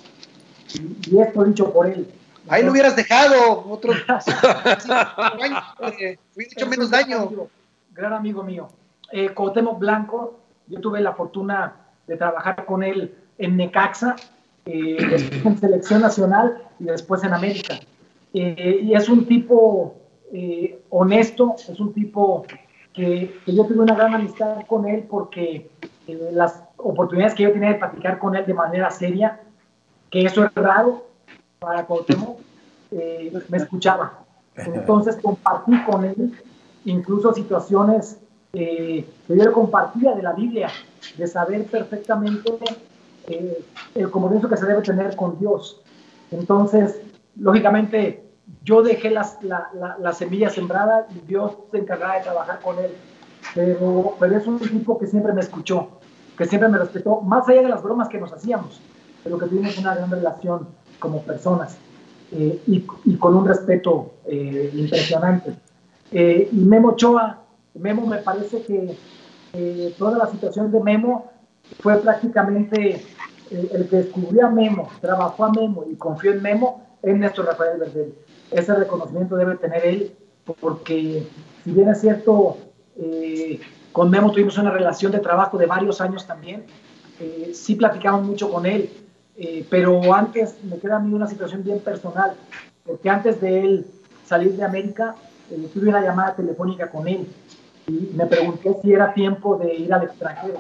Y, 0.73 1.19
esto 1.19 1.43
dicho 1.43 1.71
por 1.71 1.88
él. 1.88 2.12
Ahí 2.47 2.63
lo 2.63 2.71
hubieras 2.71 2.95
dejado, 2.95 3.65
otro 3.69 3.93
eh, 3.93 6.17
hubiera 6.36 6.51
hecho 6.51 6.67
menos 6.67 6.91
daño. 6.91 7.29
gran 7.91 8.13
amigo 8.13 8.43
mío. 8.43 8.67
Eh, 9.12 9.34
Blanco, 9.77 10.39
yo 10.67 10.79
tuve 10.79 11.01
la 11.01 11.13
fortuna 11.13 11.75
de 12.08 12.17
trabajar 12.17 12.65
con 12.65 12.84
él 12.84 13.15
en 13.38 13.58
Necaxa, 13.58 14.15
eh, 14.65 14.97
en 15.43 15.58
selección 15.58 16.01
nacional 16.01 16.58
y 16.80 16.86
después 16.86 17.23
en 17.23 17.34
América. 17.34 17.80
y 18.34 18.93
es 18.93 19.08
un 19.08 19.25
tipo 19.25 19.95
honesto, 20.89 21.56
es 21.69 21.80
un 21.80 21.93
tipo 21.93 22.45
que, 22.95 23.39
yo 23.45 23.65
tuve 23.65 23.80
una 23.80 23.95
gran 23.95 24.15
amistad 24.15 24.65
con 24.67 24.88
él 24.88 25.06
porque 25.10 25.69
eh, 26.08 26.30
las 26.32 26.63
oportunidades 26.78 27.36
que 27.36 27.43
yo 27.43 27.51
tenía 27.51 27.69
de 27.69 27.75
platicar 27.75 28.19
con 28.19 28.36
él 28.36 28.45
de 28.45 28.54
manera 28.54 28.89
seria, 28.89 29.41
que 30.10 30.23
eso 30.23 30.45
es 30.45 30.54
raro 30.56 31.06
para 31.60 31.86
Cuauhtémoc, 31.86 32.39
eh, 32.91 33.34
me 33.49 33.58
escuchaba. 33.58 34.19
Entonces 34.56 35.17
compartí 35.21 35.73
con 35.84 36.06
él 36.06 36.34
incluso 36.86 37.34
situaciones 37.34 38.19
eh, 38.54 39.06
que 39.28 39.36
yo 39.36 39.43
le 39.43 39.51
compartía 39.51 40.13
de 40.13 40.23
la 40.23 40.32
Biblia, 40.32 40.69
de 41.17 41.28
saber 41.28 41.65
perfectamente 41.65 42.51
el 43.28 44.12
compromiso 44.12 44.50
que 44.50 44.58
se 44.58 44.66
debe 44.66 44.82
tener 44.82 45.16
con 45.16 45.40
Dios. 45.40 45.82
Entonces, 46.32 47.02
lógicamente, 47.38 48.26
yo 48.64 48.82
dejé 48.82 49.10
las, 49.10 49.42
la, 49.44 49.70
la, 50.00 50.14
semilla 50.14 50.50
sembrada 50.50 51.08
y 51.16 51.20
Dios 51.28 51.54
se 51.72 51.80
encargaba 51.80 52.16
de 52.16 52.22
trabajar 52.22 52.60
con 52.62 52.78
él. 52.80 52.92
Pero, 53.54 54.16
pero 54.20 54.38
es 54.38 54.48
un 54.48 54.60
tipo 54.60 54.98
que 54.98 55.08
siempre 55.08 55.34
me 55.34 55.42
escuchó, 55.42 56.00
que 56.38 56.46
siempre 56.46 56.70
me 56.70 56.78
respetó, 56.78 57.22
más 57.22 57.48
allá 57.48 57.62
de 57.62 57.70
las 57.70 57.84
bromas 57.84 58.10
que 58.10 58.20
nos 58.20 58.34
hacíamos, 58.34 58.82
pero 59.24 59.38
que 59.38 59.46
tuvimos 59.46 59.78
una 59.78 59.96
gran 59.96 60.10
relación 60.10 60.68
como 61.00 61.22
personas 61.22 61.78
eh, 62.32 62.62
y, 62.68 62.86
y, 63.06 63.18
con 63.18 63.36
un 63.36 63.48
respeto 63.48 64.14
eh, 64.26 64.72
impresionante. 64.74 65.56
Eh, 66.12 66.50
y 66.52 66.58
Memo 66.58 66.90
Ochoa, 66.90 67.44
Memo 67.76 68.06
me 68.08 68.18
parece 68.18 68.62
que 68.64 68.98
toda 69.98 70.18
la 70.18 70.28
situación 70.28 70.70
de 70.70 70.82
Memo 70.82 71.32
fue 71.80 71.98
prácticamente 71.98 73.06
el 73.51 73.88
que 73.89 73.97
descubrió 73.97 74.47
a 74.47 74.49
Memo, 74.49 74.89
trabajó 75.01 75.45
a 75.45 75.51
Memo 75.51 75.86
y 75.89 75.95
confió 75.95 76.31
en 76.31 76.41
Memo, 76.41 76.84
es 77.01 77.15
Néstor 77.15 77.45
Rafael 77.45 77.79
Verdel. 77.79 78.13
Ese 78.51 78.73
reconocimiento 78.75 79.36
debe 79.36 79.55
tener 79.58 79.86
él, 79.86 80.15
porque 80.60 81.25
si 81.63 81.71
bien 81.71 81.89
es 81.89 82.01
cierto, 82.01 82.58
eh, 82.97 83.60
con 83.91 84.10
Memo 84.10 84.31
tuvimos 84.31 84.58
una 84.58 84.71
relación 84.71 85.12
de 85.12 85.19
trabajo 85.19 85.58
de 85.58 85.65
varios 85.65 86.01
años 86.01 86.25
también, 86.25 86.63
eh, 87.19 87.51
sí 87.53 87.75
platicamos 87.75 88.25
mucho 88.25 88.51
con 88.51 88.65
él, 88.65 88.89
eh, 89.38 89.65
pero 89.69 90.13
antes 90.13 90.63
me 90.63 90.77
queda 90.79 90.97
a 90.97 90.99
mí 90.99 91.13
una 91.13 91.27
situación 91.27 91.63
bien 91.63 91.79
personal, 91.79 92.34
porque 92.86 93.10
antes 93.10 93.39
de 93.41 93.60
él 93.60 93.86
salir 94.25 94.53
de 94.53 94.63
América, 94.63 95.15
tuve 95.73 95.89
una 95.89 96.01
llamada 96.01 96.36
telefónica 96.36 96.89
con 96.89 97.08
él 97.08 97.27
y 97.88 98.10
me 98.15 98.25
pregunté 98.25 98.75
si 98.81 98.93
era 98.93 99.13
tiempo 99.13 99.58
de 99.58 99.75
ir 99.75 99.93
al 99.93 100.03
extranjero. 100.03 100.60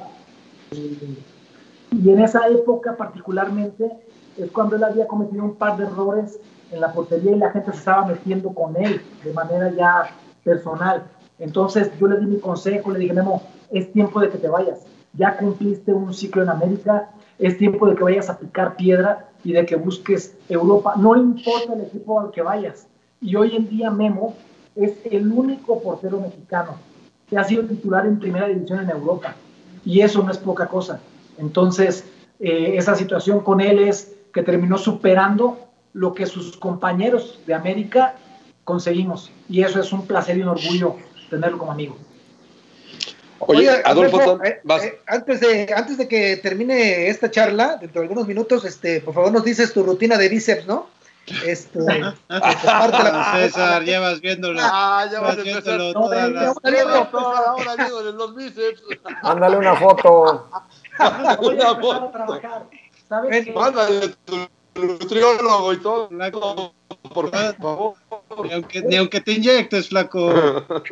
Y 2.03 2.09
en 2.09 2.19
esa 2.19 2.47
época 2.47 2.97
particularmente 2.97 3.89
es 4.37 4.51
cuando 4.51 4.75
él 4.75 4.83
había 4.83 5.07
cometido 5.07 5.43
un 5.43 5.55
par 5.55 5.77
de 5.77 5.85
errores 5.85 6.39
en 6.71 6.81
la 6.81 6.91
portería 6.91 7.31
y 7.31 7.39
la 7.39 7.51
gente 7.51 7.71
se 7.71 7.77
estaba 7.77 8.05
metiendo 8.05 8.53
con 8.53 8.75
él 8.75 9.01
de 9.23 9.33
manera 9.33 9.71
ya 9.71 10.09
personal. 10.43 11.03
Entonces 11.39 11.89
yo 11.99 12.07
le 12.07 12.19
di 12.19 12.25
mi 12.25 12.39
consejo, 12.39 12.91
le 12.91 12.99
dije, 12.99 13.13
Memo, 13.13 13.41
es 13.71 13.91
tiempo 13.93 14.19
de 14.19 14.29
que 14.29 14.37
te 14.37 14.49
vayas. 14.49 14.85
Ya 15.13 15.37
cumpliste 15.37 15.93
un 15.93 16.13
ciclo 16.13 16.43
en 16.43 16.49
América, 16.49 17.09
es 17.39 17.57
tiempo 17.57 17.87
de 17.87 17.95
que 17.95 18.03
vayas 18.03 18.29
a 18.29 18.37
picar 18.37 18.75
piedra 18.75 19.29
y 19.43 19.53
de 19.53 19.65
que 19.65 19.77
busques 19.77 20.35
Europa. 20.49 20.95
No 20.97 21.15
importa 21.15 21.73
el 21.73 21.81
equipo 21.81 22.19
al 22.19 22.31
que 22.31 22.41
vayas. 22.41 22.87
Y 23.21 23.35
hoy 23.35 23.55
en 23.55 23.69
día 23.69 23.89
Memo 23.89 24.33
es 24.75 24.93
el 25.09 25.31
único 25.31 25.81
portero 25.81 26.19
mexicano 26.19 26.75
que 27.29 27.37
ha 27.37 27.43
sido 27.43 27.63
titular 27.63 28.05
en 28.05 28.19
primera 28.19 28.47
división 28.47 28.81
en 28.81 28.89
Europa. 28.89 29.35
Y 29.85 30.01
eso 30.01 30.21
no 30.21 30.31
es 30.31 30.37
poca 30.37 30.67
cosa. 30.67 30.99
Entonces, 31.37 32.05
eh, 32.39 32.75
esa 32.77 32.95
situación 32.95 33.41
con 33.41 33.61
él 33.61 33.79
es 33.79 34.13
que 34.33 34.43
terminó 34.43 34.77
superando 34.77 35.59
lo 35.93 36.13
que 36.13 36.25
sus 36.25 36.57
compañeros 36.57 37.39
de 37.47 37.53
América 37.53 38.15
conseguimos. 38.63 39.31
Y 39.47 39.63
eso 39.63 39.79
es 39.79 39.91
un 39.93 40.05
placer 40.05 40.37
y 40.37 40.41
un 40.41 40.49
orgullo 40.49 40.97
tenerlo 41.29 41.57
como 41.57 41.71
amigo. 41.71 41.97
Oye, 43.39 43.69
Adolfo, 43.83 44.43
eh, 44.43 44.61
eh, 44.63 44.99
antes, 45.07 45.39
de, 45.39 45.73
antes 45.75 45.97
de 45.97 46.07
que 46.07 46.37
termine 46.37 47.09
esta 47.09 47.29
charla, 47.29 47.77
dentro 47.79 48.01
de 48.01 48.07
algunos 48.07 48.27
minutos, 48.27 48.65
este, 48.65 49.01
por 49.01 49.13
favor 49.13 49.31
nos 49.31 49.43
dices 49.43 49.73
tu 49.73 49.83
rutina 49.83 50.17
de 50.17 50.29
bíceps, 50.29 50.65
¿no? 50.65 50.87
Este, 51.45 51.79
la... 52.27 53.33
César, 53.35 53.83
llevas 53.83 54.21
viéndolo. 54.21 54.59
Ah, 54.61 55.07
ya 55.11 55.19
vas 55.19 55.41
viéndolo 55.41 55.93
todas 55.93 56.31
las... 56.31 56.55
Ahora 56.63 57.75
viéndole 57.75 58.11
los 58.13 58.35
bíceps. 58.35 58.83
Mándale 59.23 59.57
una 59.57 59.75
foto. 59.75 60.49
Voy 61.39 61.59
a 61.61 62.11
trabajar. 62.11 62.67
¿Sabes 63.07 63.53
Mándale 63.53 64.09
tu 64.25 64.35
nutriólogo 64.75 65.73
y 65.73 65.77
todo. 65.77 66.09
Flaco, 66.09 66.73
por 67.13 67.29
favor. 67.31 67.95
Ni 68.43 68.53
aunque, 68.53 68.81
ni 68.81 68.95
aunque 68.97 69.21
te 69.21 69.33
inyectes, 69.33 69.89
flaco. 69.89 70.29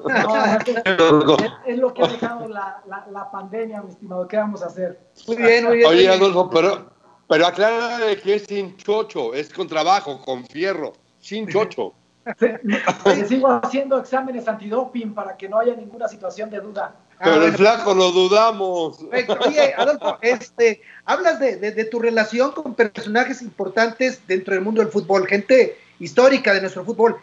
No, 0.04 1.36
es, 1.66 1.78
lo 1.78 1.94
que 1.94 2.04
ha 2.04 2.08
dejado 2.08 2.48
la, 2.48 2.82
la, 2.88 3.06
la, 3.12 3.32
pandemia, 3.32 3.82
mi 3.82 3.89
estimado. 3.89 4.28
¿Qué 4.28 4.38
vamos 4.38 4.63
a 4.63 4.68
hacer? 4.68 5.00
Muy 5.28 5.38
bien, 5.38 5.66
muy 5.66 5.78
bien. 5.78 5.89
Oye, 5.89 6.10
Adolfo, 6.10 6.50
pero, 6.50 6.89
pero 7.28 7.48
aclara 7.48 8.00
que 8.22 8.36
es 8.36 8.44
sin 8.44 8.78
chocho, 8.78 9.34
es 9.34 9.52
con 9.54 9.68
trabajo, 9.68 10.22
con 10.22 10.46
fierro, 10.46 10.94
sin 11.20 11.48
chocho. 11.48 11.94
sigo 13.28 13.50
haciendo 13.50 14.00
exámenes 14.00 14.48
antidoping 14.48 15.13
para 15.13 15.36
que 15.36 15.50
no 15.50 15.60
haya 15.60 15.76
ninguna 15.76 16.08
situación 16.08 16.50
de 16.50 16.62
duda. 16.62 16.96
Pero 17.21 17.45
el 17.45 17.54
flaco 17.54 17.93
lo 17.93 18.12
dudamos. 18.12 18.99
Oye, 19.45 19.73
Adolfo, 19.78 20.17
este, 20.21 20.82
hablas 21.06 21.39
de, 21.39 21.58
de, 21.58 21.86
tu 21.86 21.99
relación 21.99 22.52
con 22.52 22.76
personajes 22.76 23.41
importantes 23.41 24.21
dentro 24.28 24.54
del 24.54 24.63
mundo 24.63 24.82
del 24.82 24.91
fútbol, 24.91 25.28
gente 25.28 25.78
histórica 25.99 26.54
de 26.54 26.62
nuestro 26.62 26.84
fútbol. 26.84 27.17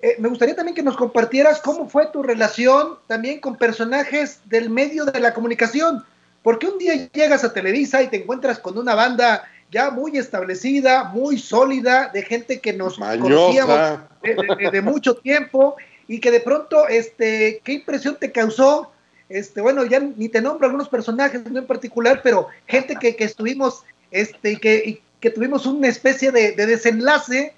Eh, 0.00 0.16
me 0.18 0.28
gustaría 0.28 0.54
también 0.54 0.74
que 0.74 0.82
nos 0.82 0.96
compartieras 0.96 1.60
cómo 1.60 1.88
fue 1.88 2.06
tu 2.06 2.22
relación 2.22 2.98
también 3.06 3.40
con 3.40 3.56
personajes 3.56 4.40
del 4.44 4.68
medio 4.68 5.06
de 5.06 5.20
la 5.20 5.32
comunicación, 5.32 6.04
porque 6.42 6.66
un 6.66 6.78
día 6.78 7.08
llegas 7.12 7.44
a 7.44 7.52
Televisa 7.52 8.02
y 8.02 8.08
te 8.08 8.18
encuentras 8.18 8.58
con 8.58 8.76
una 8.76 8.94
banda 8.94 9.48
ya 9.70 9.90
muy 9.90 10.16
establecida, 10.16 11.04
muy 11.04 11.38
sólida, 11.38 12.10
de 12.12 12.22
gente 12.22 12.60
que 12.60 12.72
nos 12.72 12.98
conocíamos 12.98 14.00
de, 14.22 14.70
de, 14.70 14.80
mucho 14.82 15.16
tiempo 15.16 15.76
y 16.06 16.20
que 16.20 16.30
de 16.30 16.40
pronto, 16.40 16.86
este, 16.88 17.60
¿qué 17.64 17.72
impresión 17.72 18.16
te 18.16 18.30
causó 18.30 18.92
este, 19.28 19.60
bueno, 19.60 19.84
ya 19.84 20.00
ni 20.00 20.28
te 20.28 20.40
nombro 20.40 20.66
algunos 20.66 20.88
personajes 20.88 21.44
en 21.44 21.66
particular, 21.66 22.20
pero 22.22 22.48
gente 22.66 22.96
que, 22.96 23.16
que 23.16 23.24
estuvimos, 23.24 23.82
este, 24.10 24.52
y 24.52 24.56
que, 24.56 24.76
y 24.86 25.00
que 25.20 25.30
tuvimos 25.30 25.66
una 25.66 25.88
especie 25.88 26.30
de, 26.30 26.52
de, 26.52 26.66
desenlace 26.66 27.54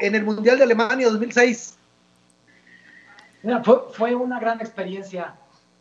en 0.00 0.14
el 0.14 0.24
Mundial 0.24 0.58
de 0.58 0.64
Alemania 0.64 1.08
2006. 1.08 1.76
Mira, 3.42 3.62
fue, 3.62 3.82
fue, 3.92 4.14
una 4.14 4.40
gran 4.40 4.60
experiencia, 4.60 5.34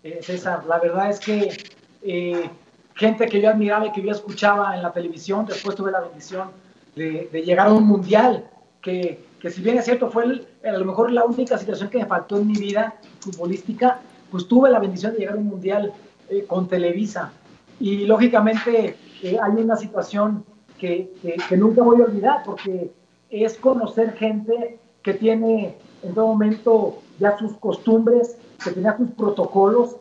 eh, 0.04 0.20
César. 0.22 0.66
La 0.66 0.80
verdad 0.80 1.10
es 1.10 1.20
que 1.20 1.56
eh, 2.04 2.50
gente 2.96 3.26
que 3.28 3.42
yo 3.42 3.50
admiraba 3.50 3.88
y 3.88 3.92
que 3.92 4.02
yo 4.02 4.12
escuchaba 4.12 4.76
en 4.76 4.84
la 4.84 4.92
televisión, 4.92 5.46
después 5.46 5.76
tuve 5.76 5.92
la 5.92 6.02
bendición 6.02 6.52
de, 6.96 7.30
de 7.32 7.42
llegar 7.42 7.68
a 7.68 7.74
un 7.74 7.88
Mundial, 7.88 8.46
que, 8.82 9.24
que, 9.40 9.50
si 9.50 9.62
bien 9.62 9.78
es 9.78 9.86
cierto, 9.86 10.12
fue 10.12 10.26
el, 10.26 10.48
a 10.64 10.74
lo 10.74 10.86
mejor 10.86 11.12
la 11.12 11.24
única 11.24 11.58
situación 11.58 11.90
que 11.90 12.00
me 12.00 12.06
faltó 12.06 12.38
en 12.38 12.48
mi 12.48 12.56
vida 12.56 12.96
futbolística, 13.22 14.02
pues 14.34 14.48
tuve 14.48 14.72
la 14.72 14.80
bendición 14.80 15.14
de 15.14 15.20
llegar 15.20 15.36
a 15.36 15.38
un 15.38 15.46
mundial 15.46 15.94
eh, 16.28 16.44
con 16.48 16.68
Televisa. 16.68 17.32
Y 17.80 18.06
lógicamente 18.06 18.96
eh, 19.22 19.38
hay 19.40 19.52
una 19.62 19.76
situación 19.76 20.44
que, 20.80 21.14
que, 21.48 21.56
nunca 21.56 21.84
voy 21.84 22.02
a 22.02 22.06
olvidar, 22.06 22.42
porque 22.44 22.92
es 23.30 23.56
conocer 23.60 24.14
gente 24.14 24.80
que 25.04 25.14
tiene 25.14 25.76
en 26.02 26.16
todo 26.16 26.26
momento 26.26 26.98
ya 27.20 27.38
sus 27.38 27.54
costumbres, 27.58 28.36
que 28.64 28.72
tenía 28.72 28.98
sus 28.98 29.12
protocolos 29.12 29.98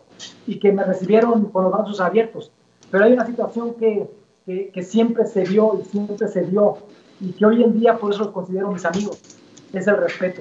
y 0.46 0.58
que 0.58 0.72
me 0.72 0.82
recibieron 0.82 1.50
con 1.50 1.64
los 1.64 1.72
brazos 1.74 2.00
abiertos. 2.00 2.50
Pero 2.90 3.04
hay 3.04 3.12
una 3.12 3.26
situación 3.26 3.74
que, 3.74 4.08
que, 4.46 4.70
que, 4.70 4.82
siempre 4.82 5.26
se 5.26 5.42
dio 5.44 5.78
y 5.78 5.84
siempre 5.84 6.26
se 6.28 6.40
dio 6.46 6.78
y 7.20 7.32
que 7.32 7.44
hoy 7.44 7.62
en 7.62 7.78
día 7.78 7.98
por 7.98 8.14
eso 8.14 8.20
los 8.20 8.32
considero 8.32 8.72
mis 8.72 8.86
amigos, 8.86 9.20
es 9.74 9.86
el 9.86 9.98
respeto. 9.98 10.40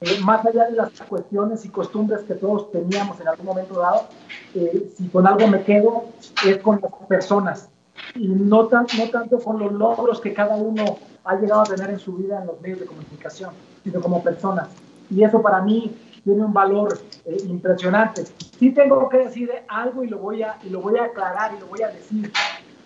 Eh, 0.00 0.20
más 0.22 0.44
allá 0.44 0.64
de 0.66 0.72
las 0.72 0.90
cuestiones 1.08 1.64
y 1.64 1.68
costumbres 1.68 2.22
que 2.22 2.34
todos 2.34 2.70
teníamos 2.72 3.20
en 3.20 3.28
algún 3.28 3.46
momento 3.46 3.78
dado, 3.78 4.08
eh, 4.54 4.92
si 4.96 5.08
con 5.08 5.26
algo 5.26 5.46
me 5.46 5.62
quedo 5.62 6.04
es 6.44 6.58
con 6.58 6.80
las 6.80 6.92
personas 7.08 7.70
y 8.14 8.28
no, 8.28 8.66
tan, 8.66 8.86
no 8.98 9.08
tanto 9.10 9.38
con 9.38 9.58
los 9.58 9.72
logros 9.72 10.20
que 10.20 10.34
cada 10.34 10.56
uno 10.56 10.98
ha 11.24 11.36
llegado 11.36 11.62
a 11.62 11.64
tener 11.64 11.90
en 11.90 11.98
su 11.98 12.14
vida 12.14 12.40
en 12.40 12.46
los 12.46 12.60
medios 12.60 12.80
de 12.80 12.86
comunicación, 12.86 13.50
sino 13.82 14.00
como 14.00 14.22
personas. 14.22 14.68
Y 15.10 15.22
eso 15.22 15.40
para 15.40 15.62
mí 15.62 15.96
tiene 16.24 16.44
un 16.44 16.52
valor 16.52 16.98
eh, 17.24 17.36
impresionante. 17.46 18.24
Sí 18.58 18.72
tengo 18.72 19.08
que 19.08 19.18
decir 19.18 19.50
algo 19.68 20.04
y 20.04 20.08
lo, 20.08 20.18
voy 20.18 20.42
a, 20.42 20.58
y 20.64 20.70
lo 20.70 20.80
voy 20.80 20.98
a 20.98 21.04
aclarar 21.04 21.54
y 21.56 21.60
lo 21.60 21.66
voy 21.66 21.82
a 21.82 21.88
decir. 21.88 22.32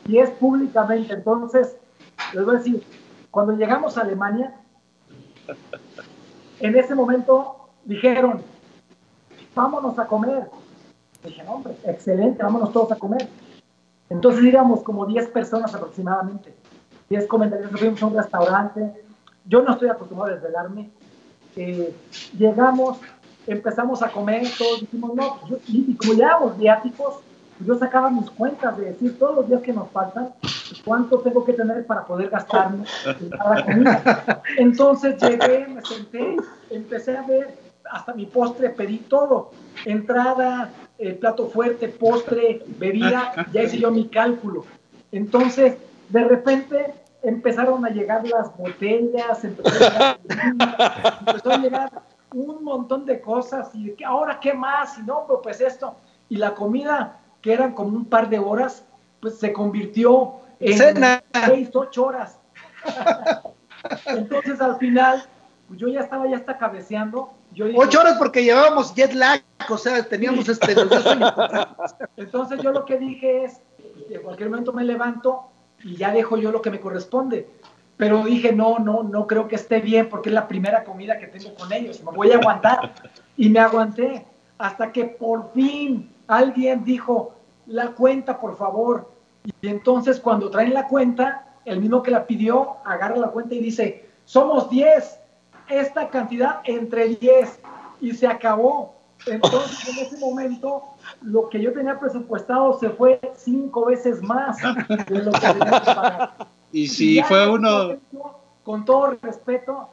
Y 0.07 0.19
es 0.19 0.31
públicamente. 0.31 1.15
Entonces, 1.15 1.77
les 2.35 2.45
voy 2.45 2.57
a 2.57 2.59
decir, 2.59 2.83
cuando 3.31 3.53
llegamos 3.55 3.97
a 3.97 4.03
Alemania, 4.03 4.55
en 6.61 6.77
ese 6.77 6.95
momento 6.95 7.69
dijeron, 7.85 8.43
vámonos 9.55 9.99
a 9.99 10.07
comer. 10.07 10.51
Dije, 11.25 11.43
hombre, 11.47 11.75
excelente, 11.85 12.43
vámonos 12.43 12.73
todos 12.73 12.93
a 12.93 12.97
comer. 12.97 13.29
Entonces 14.11 14.45
íbamos 14.45 14.83
como 14.83 15.07
10 15.07 15.29
personas 15.29 15.75
aproximadamente, 15.75 16.55
10 17.11 17.27
comentarios, 17.27 17.71
fuimos 17.73 18.03
a 18.03 18.07
un 18.07 18.17
restaurante. 18.17 19.05
Yo 19.45 19.63
no 19.63 19.73
estoy 19.73 19.89
acostumbrado 19.89 20.33
a 20.33 20.35
desvelarme. 20.35 20.91
Eh, 21.57 21.95
llegamos, 22.39 22.99
empezamos 23.47 24.03
a 24.03 24.11
comer, 24.11 24.47
todos 24.57 24.81
dijimos, 24.81 25.15
no, 25.15 25.41
y, 25.67 25.95
como 25.97 26.15
ya 26.15 26.27
éramos 26.27 26.57
viáticos, 26.57 27.17
yo 27.61 27.79
sacaba 27.79 28.11
mis 28.11 28.31
cuentas 28.31 28.77
de 28.77 28.87
decir 28.87 29.19
todos 29.19 29.37
los 29.37 29.49
días 29.49 29.63
que 29.63 29.73
nos 29.73 29.91
faltan, 29.91 30.31
cuánto 30.85 31.19
tengo 31.21 31.45
que 31.45 31.53
tener 31.53 31.87
para 31.87 32.05
poder 32.05 32.31
gastarme 32.31 32.85
en 33.05 33.31
cada 33.31 33.65
comida. 33.65 34.43
Entonces 34.57 35.21
llegué, 35.21 35.67
me 35.67 35.83
senté, 35.83 36.37
empecé 36.71 37.17
a 37.17 37.23
ver 37.23 37.59
hasta 37.91 38.15
mi 38.15 38.27
postre, 38.27 38.71
pedí 38.71 38.99
todo, 38.99 39.51
entrada, 39.85 40.71
el 40.99 41.17
plato 41.17 41.47
fuerte, 41.49 41.89
postre, 41.89 42.63
bebida, 42.79 43.47
ya 43.53 43.63
hice 43.63 43.79
yo 43.79 43.91
mi 43.91 44.09
cálculo. 44.09 44.65
Entonces, 45.11 45.79
de 46.11 46.25
repente 46.25 46.95
empezaron 47.23 47.85
a 47.85 47.91
llegar 47.91 48.27
las 48.29 48.57
botellas, 48.57 49.43
empezó 49.45 49.75
a 51.51 51.57
llegar, 51.59 51.91
un 52.35 52.63
montón 52.63 53.07
de 53.07 53.21
cosas 53.21 53.75
y 53.75 53.97
ahora 54.05 54.39
qué 54.39 54.53
más 54.53 54.99
y 54.99 55.03
no, 55.03 55.27
pues 55.43 55.61
esto 55.63 55.97
y 56.29 56.37
la 56.37 56.55
comida 56.55 57.18
que 57.41 57.53
eran 57.53 57.73
como 57.73 57.97
un 57.97 58.05
par 58.05 58.29
de 58.29 58.39
horas, 58.39 58.85
pues 59.21 59.39
se 59.39 59.53
convirtió 59.53 60.41
en 60.61 60.79
seis, 61.47 61.71
ocho 61.75 62.07
horas. 62.07 62.39
Entonces 64.07 64.61
al 64.61 64.77
final, 64.79 65.25
pues 65.69 65.79
yo 65.79 65.89
ya 65.89 66.01
estaba 66.01 66.29
ya 66.29 66.37
hasta 66.37 66.59
cabeceando. 66.59 67.31
Yo 67.53 67.67
ocho 67.77 68.01
horas 68.01 68.17
porque 68.19 68.45
llevábamos 68.45 68.95
jet 68.95 69.13
lag, 69.15 69.43
o 69.69 69.79
sea, 69.79 70.03
teníamos 70.03 70.49
este 70.49 70.75
Entonces 72.17 72.61
yo 72.63 72.73
lo 72.73 72.85
que 72.85 72.99
dije 72.99 73.45
es, 73.45 73.61
en 74.11 74.23
cualquier 74.23 74.51
momento 74.51 74.73
me 74.73 74.85
levanto 74.85 75.45
y 75.83 75.97
ya 75.97 76.11
dejo 76.11 76.37
yo 76.37 76.51
lo 76.51 76.61
que 76.61 76.71
me 76.71 76.81
corresponde. 76.81 77.49
pero 77.97 78.25
dije, 78.25 78.53
no, 78.53 78.79
no, 78.79 79.03
no 79.03 79.27
creo 79.27 79.49
que 79.49 79.57
esté 79.57 79.81
bien 79.81 80.09
porque 80.09 80.29
es 80.29 80.35
la 80.35 80.47
primera 80.47 80.85
comida 80.85 81.19
que 81.19 81.27
tengo 81.27 81.55
con 81.55 81.73
ellos, 81.73 82.03
me 82.03 82.13
voy 82.13 82.33
a 82.33 82.37
aguantar. 82.37 82.95
Y 83.37 83.49
me 83.49 83.61
aguanté 83.61 84.27
hasta 84.59 84.93
que 84.93 85.05
por 85.05 85.53
fin 85.53 86.11
alguien 86.29 86.85
dijo, 86.85 87.35
la 87.67 87.89
cuenta, 87.89 88.39
por 88.39 88.57
favor. 88.57 89.11
Y 89.61 89.69
entonces 89.69 90.21
cuando 90.21 90.51
traen 90.51 90.75
la 90.75 90.87
cuenta, 90.87 91.47
el 91.65 91.81
mismo 91.81 92.03
que 92.03 92.11
la 92.11 92.27
pidió 92.27 92.77
agarra 92.85 93.17
la 93.17 93.29
cuenta 93.29 93.55
y 93.55 93.61
dice, 93.61 94.07
somos 94.25 94.71
10, 94.71 95.19
esta 95.69 96.09
cantidad 96.09 96.61
entre 96.65 97.09
10 97.09 97.61
y 98.01 98.13
se 98.13 98.27
acabó. 98.27 98.95
Entonces 99.27 99.89
en 99.89 100.07
ese 100.07 100.19
momento 100.19 100.85
lo 101.23 101.49
que 101.49 101.61
yo 101.61 101.73
tenía 101.73 101.99
presupuestado 101.99 102.79
se 102.79 102.91
fue 102.91 103.21
cinco 103.37 103.87
veces 103.87 104.23
más 104.23 104.59
de 105.09 105.23
lo 105.23 105.33
que 105.33 105.41
tenía 105.41 105.81
que 105.81 105.95
pagar. 105.95 106.35
Y 106.71 106.87
si 106.87 107.23
fue 107.23 107.51
uno... 107.51 107.97
con 108.63 108.85
todo 108.85 109.17
respeto, 109.23 109.89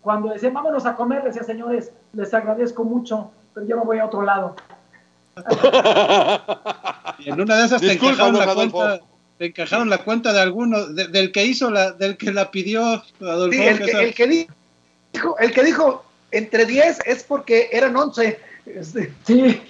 cuando 0.00 0.32
decían 0.32 0.54
vámonos 0.54 0.86
a 0.86 0.94
comer, 0.94 1.24
decía 1.24 1.42
señores, 1.42 1.92
les 2.12 2.32
agradezco 2.32 2.84
mucho, 2.84 3.32
pero 3.52 3.66
yo 3.66 3.76
me 3.76 3.84
voy 3.84 3.98
a 3.98 4.06
otro 4.06 4.22
lado. 4.22 4.54
Y 7.18 7.28
en 7.30 7.40
una 7.40 7.56
de 7.58 7.66
esas 7.66 7.80
te 7.80 7.92
encajaron 7.92 8.38
la 8.38 8.54
cuenta 8.54 9.00
te 9.38 9.46
encajaron 9.46 9.90
la 9.90 9.98
cuenta 9.98 10.32
de 10.32 10.40
alguno, 10.40 10.86
del 10.86 11.32
que 11.32 11.44
hizo 11.44 11.68
la, 11.68 11.90
del 11.92 12.16
que 12.16 12.32
la 12.32 12.52
pidió 12.52 13.02
Adolfo. 13.20 13.52
Sí, 13.52 13.62
el, 13.62 13.78
que, 13.84 13.90
el, 13.90 14.14
que, 14.14 14.48
dijo, 15.12 15.38
el 15.38 15.52
que 15.52 15.64
dijo 15.64 16.04
entre 16.30 16.66
10 16.66 17.00
es 17.04 17.24
porque 17.24 17.68
eran 17.72 17.96
11. 17.96 18.38
Este, 18.66 19.12
sí. 19.26 19.60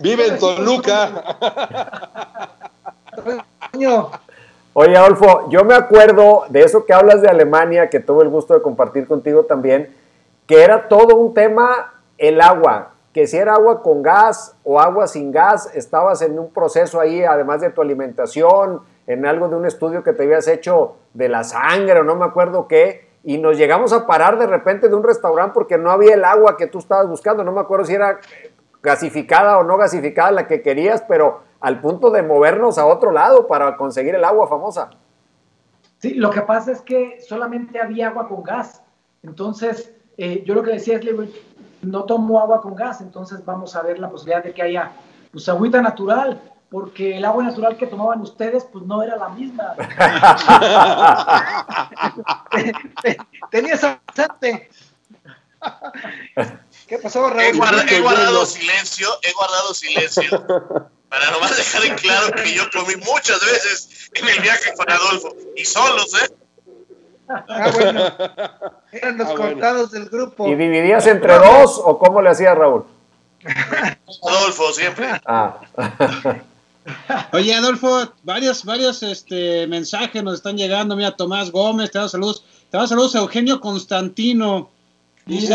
Vive 0.00 0.26
en 0.26 0.38
Toluca. 0.38 1.36
Oye, 4.72 4.96
Adolfo, 4.96 5.48
yo 5.50 5.64
me 5.64 5.74
acuerdo 5.74 6.46
de 6.48 6.62
eso 6.62 6.84
que 6.84 6.92
hablas 6.92 7.22
de 7.22 7.28
Alemania, 7.28 7.88
que 7.88 8.00
tuve 8.00 8.24
el 8.24 8.28
gusto 8.28 8.54
de 8.54 8.62
compartir 8.62 9.06
contigo 9.06 9.44
también, 9.44 9.94
que 10.48 10.62
era 10.62 10.88
todo 10.88 11.14
un 11.16 11.32
tema 11.32 11.94
el 12.18 12.40
agua, 12.40 12.93
que 13.14 13.28
si 13.28 13.36
era 13.36 13.54
agua 13.54 13.80
con 13.80 14.02
gas 14.02 14.56
o 14.64 14.80
agua 14.80 15.06
sin 15.06 15.30
gas, 15.30 15.70
estabas 15.72 16.20
en 16.20 16.36
un 16.36 16.50
proceso 16.50 17.00
ahí, 17.00 17.22
además 17.22 17.60
de 17.60 17.70
tu 17.70 17.80
alimentación, 17.80 18.82
en 19.06 19.24
algo 19.24 19.48
de 19.48 19.54
un 19.54 19.66
estudio 19.66 20.02
que 20.02 20.12
te 20.12 20.24
habías 20.24 20.48
hecho 20.48 20.96
de 21.14 21.28
la 21.28 21.44
sangre 21.44 22.00
o 22.00 22.02
no 22.02 22.16
me 22.16 22.24
acuerdo 22.24 22.66
qué, 22.66 23.08
y 23.22 23.38
nos 23.38 23.56
llegamos 23.56 23.92
a 23.92 24.08
parar 24.08 24.36
de 24.36 24.48
repente 24.48 24.88
de 24.88 24.96
un 24.96 25.04
restaurante 25.04 25.54
porque 25.54 25.78
no 25.78 25.92
había 25.92 26.14
el 26.14 26.24
agua 26.24 26.56
que 26.56 26.66
tú 26.66 26.80
estabas 26.80 27.08
buscando, 27.08 27.44
no 27.44 27.52
me 27.52 27.60
acuerdo 27.60 27.84
si 27.84 27.94
era 27.94 28.18
gasificada 28.82 29.58
o 29.58 29.62
no 29.62 29.76
gasificada 29.76 30.32
la 30.32 30.48
que 30.48 30.60
querías, 30.60 31.02
pero 31.08 31.42
al 31.60 31.80
punto 31.80 32.10
de 32.10 32.24
movernos 32.24 32.78
a 32.78 32.86
otro 32.86 33.12
lado 33.12 33.46
para 33.46 33.76
conseguir 33.76 34.16
el 34.16 34.24
agua 34.24 34.48
famosa. 34.48 34.90
Sí, 35.98 36.14
lo 36.14 36.30
que 36.30 36.42
pasa 36.42 36.72
es 36.72 36.82
que 36.82 37.20
solamente 37.20 37.80
había 37.80 38.08
agua 38.08 38.26
con 38.28 38.42
gas. 38.42 38.82
Entonces, 39.22 39.94
eh, 40.16 40.42
yo 40.44 40.54
lo 40.54 40.62
que 40.64 40.72
decía 40.72 40.96
es, 40.96 41.04
no 41.84 42.04
tomo 42.04 42.40
agua 42.40 42.60
con 42.60 42.74
gas, 42.74 43.00
entonces 43.00 43.44
vamos 43.44 43.76
a 43.76 43.82
ver 43.82 43.98
la 43.98 44.10
posibilidad 44.10 44.42
de 44.42 44.52
que 44.52 44.62
haya 44.62 44.92
pues 45.30 45.48
agüita 45.48 45.80
natural, 45.82 46.40
porque 46.70 47.18
el 47.18 47.24
agua 47.24 47.44
natural 47.44 47.76
que 47.76 47.86
tomaban 47.86 48.20
ustedes 48.20 48.66
pues 48.72 48.84
no 48.84 49.02
era 49.02 49.16
la 49.16 49.28
misma. 49.30 49.74
Tenías 53.50 53.82
bastante. 53.82 54.70
¿Qué 56.86 56.98
pasó, 56.98 57.30
Raúl? 57.30 57.40
He, 57.40 57.96
he, 57.96 58.00
guardado 58.00 58.44
silencio, 58.44 59.08
he 59.22 59.32
guardado 59.32 59.72
silencio 59.74 60.90
para 61.14 61.30
nomás 61.30 61.56
dejar 61.56 61.84
en 61.84 61.94
claro 61.94 62.32
que 62.32 62.52
yo 62.52 62.68
comí 62.70 62.96
muchas 62.96 63.40
veces 63.40 64.10
en 64.14 64.28
el 64.28 64.40
viaje 64.40 64.72
con 64.76 64.90
Adolfo 64.90 65.34
y 65.56 65.64
solos, 65.64 66.12
¿eh? 66.22 66.34
Ah, 67.28 67.70
bueno. 67.74 68.00
Eran 68.92 69.18
los 69.18 69.28
ah, 69.28 69.34
contados 69.34 69.90
del 69.90 70.08
grupo. 70.08 70.48
¿Y 70.48 70.54
dividías 70.54 71.06
entre 71.06 71.34
dos 71.34 71.80
o 71.82 71.98
cómo 71.98 72.22
le 72.22 72.30
hacía 72.30 72.54
Raúl? 72.54 72.84
Adolfo, 74.22 74.72
siempre. 74.72 75.08
Ah. 75.26 75.60
Oye, 77.32 77.54
Adolfo, 77.54 78.12
varios, 78.22 78.64
varios 78.64 79.02
este, 79.02 79.66
mensajes 79.66 80.22
nos 80.22 80.34
están 80.34 80.56
llegando. 80.56 80.96
Mira, 80.96 81.12
Tomás 81.12 81.50
Gómez, 81.50 81.90
te 81.90 81.98
da 81.98 82.08
saludos. 82.08 82.44
Te 82.70 82.76
da 82.76 82.86
saludos 82.86 83.14
a 83.14 83.20
Eugenio 83.20 83.60
Constantino, 83.60 84.70
dice 85.26 85.54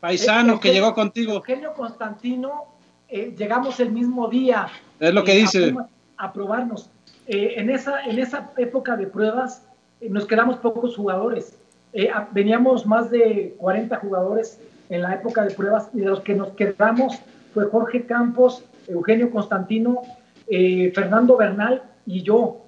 paisano 0.00 0.60
que 0.60 0.72
llegó 0.72 0.94
contigo. 0.94 1.34
Eugenio 1.34 1.74
Constantino, 1.74 2.66
eh, 3.08 3.34
llegamos 3.36 3.80
el 3.80 3.90
mismo 3.90 4.28
día. 4.28 4.68
Es 5.00 5.12
lo 5.12 5.24
que 5.24 5.32
eh, 5.32 5.40
dice. 5.40 5.74
A, 6.16 6.32
probarnos. 6.32 6.90
Eh, 7.26 7.54
en, 7.56 7.70
esa, 7.70 8.04
en 8.04 8.18
esa 8.18 8.52
época 8.56 8.96
de 8.96 9.06
pruebas, 9.06 9.62
nos 10.00 10.26
quedamos 10.26 10.56
pocos 10.56 10.96
jugadores. 10.96 11.56
Eh, 11.92 12.10
veníamos 12.32 12.86
más 12.86 13.10
de 13.10 13.54
40 13.58 13.96
jugadores 13.96 14.60
en 14.88 15.02
la 15.02 15.14
época 15.14 15.44
de 15.44 15.54
pruebas 15.54 15.88
y 15.94 16.00
de 16.00 16.06
los 16.06 16.20
que 16.20 16.34
nos 16.34 16.50
quedamos 16.50 17.20
fue 17.54 17.66
Jorge 17.66 18.06
Campos, 18.06 18.64
Eugenio 18.86 19.30
Constantino, 19.30 20.02
eh, 20.48 20.92
Fernando 20.94 21.36
Bernal 21.36 21.82
y 22.06 22.22
yo. 22.22 22.64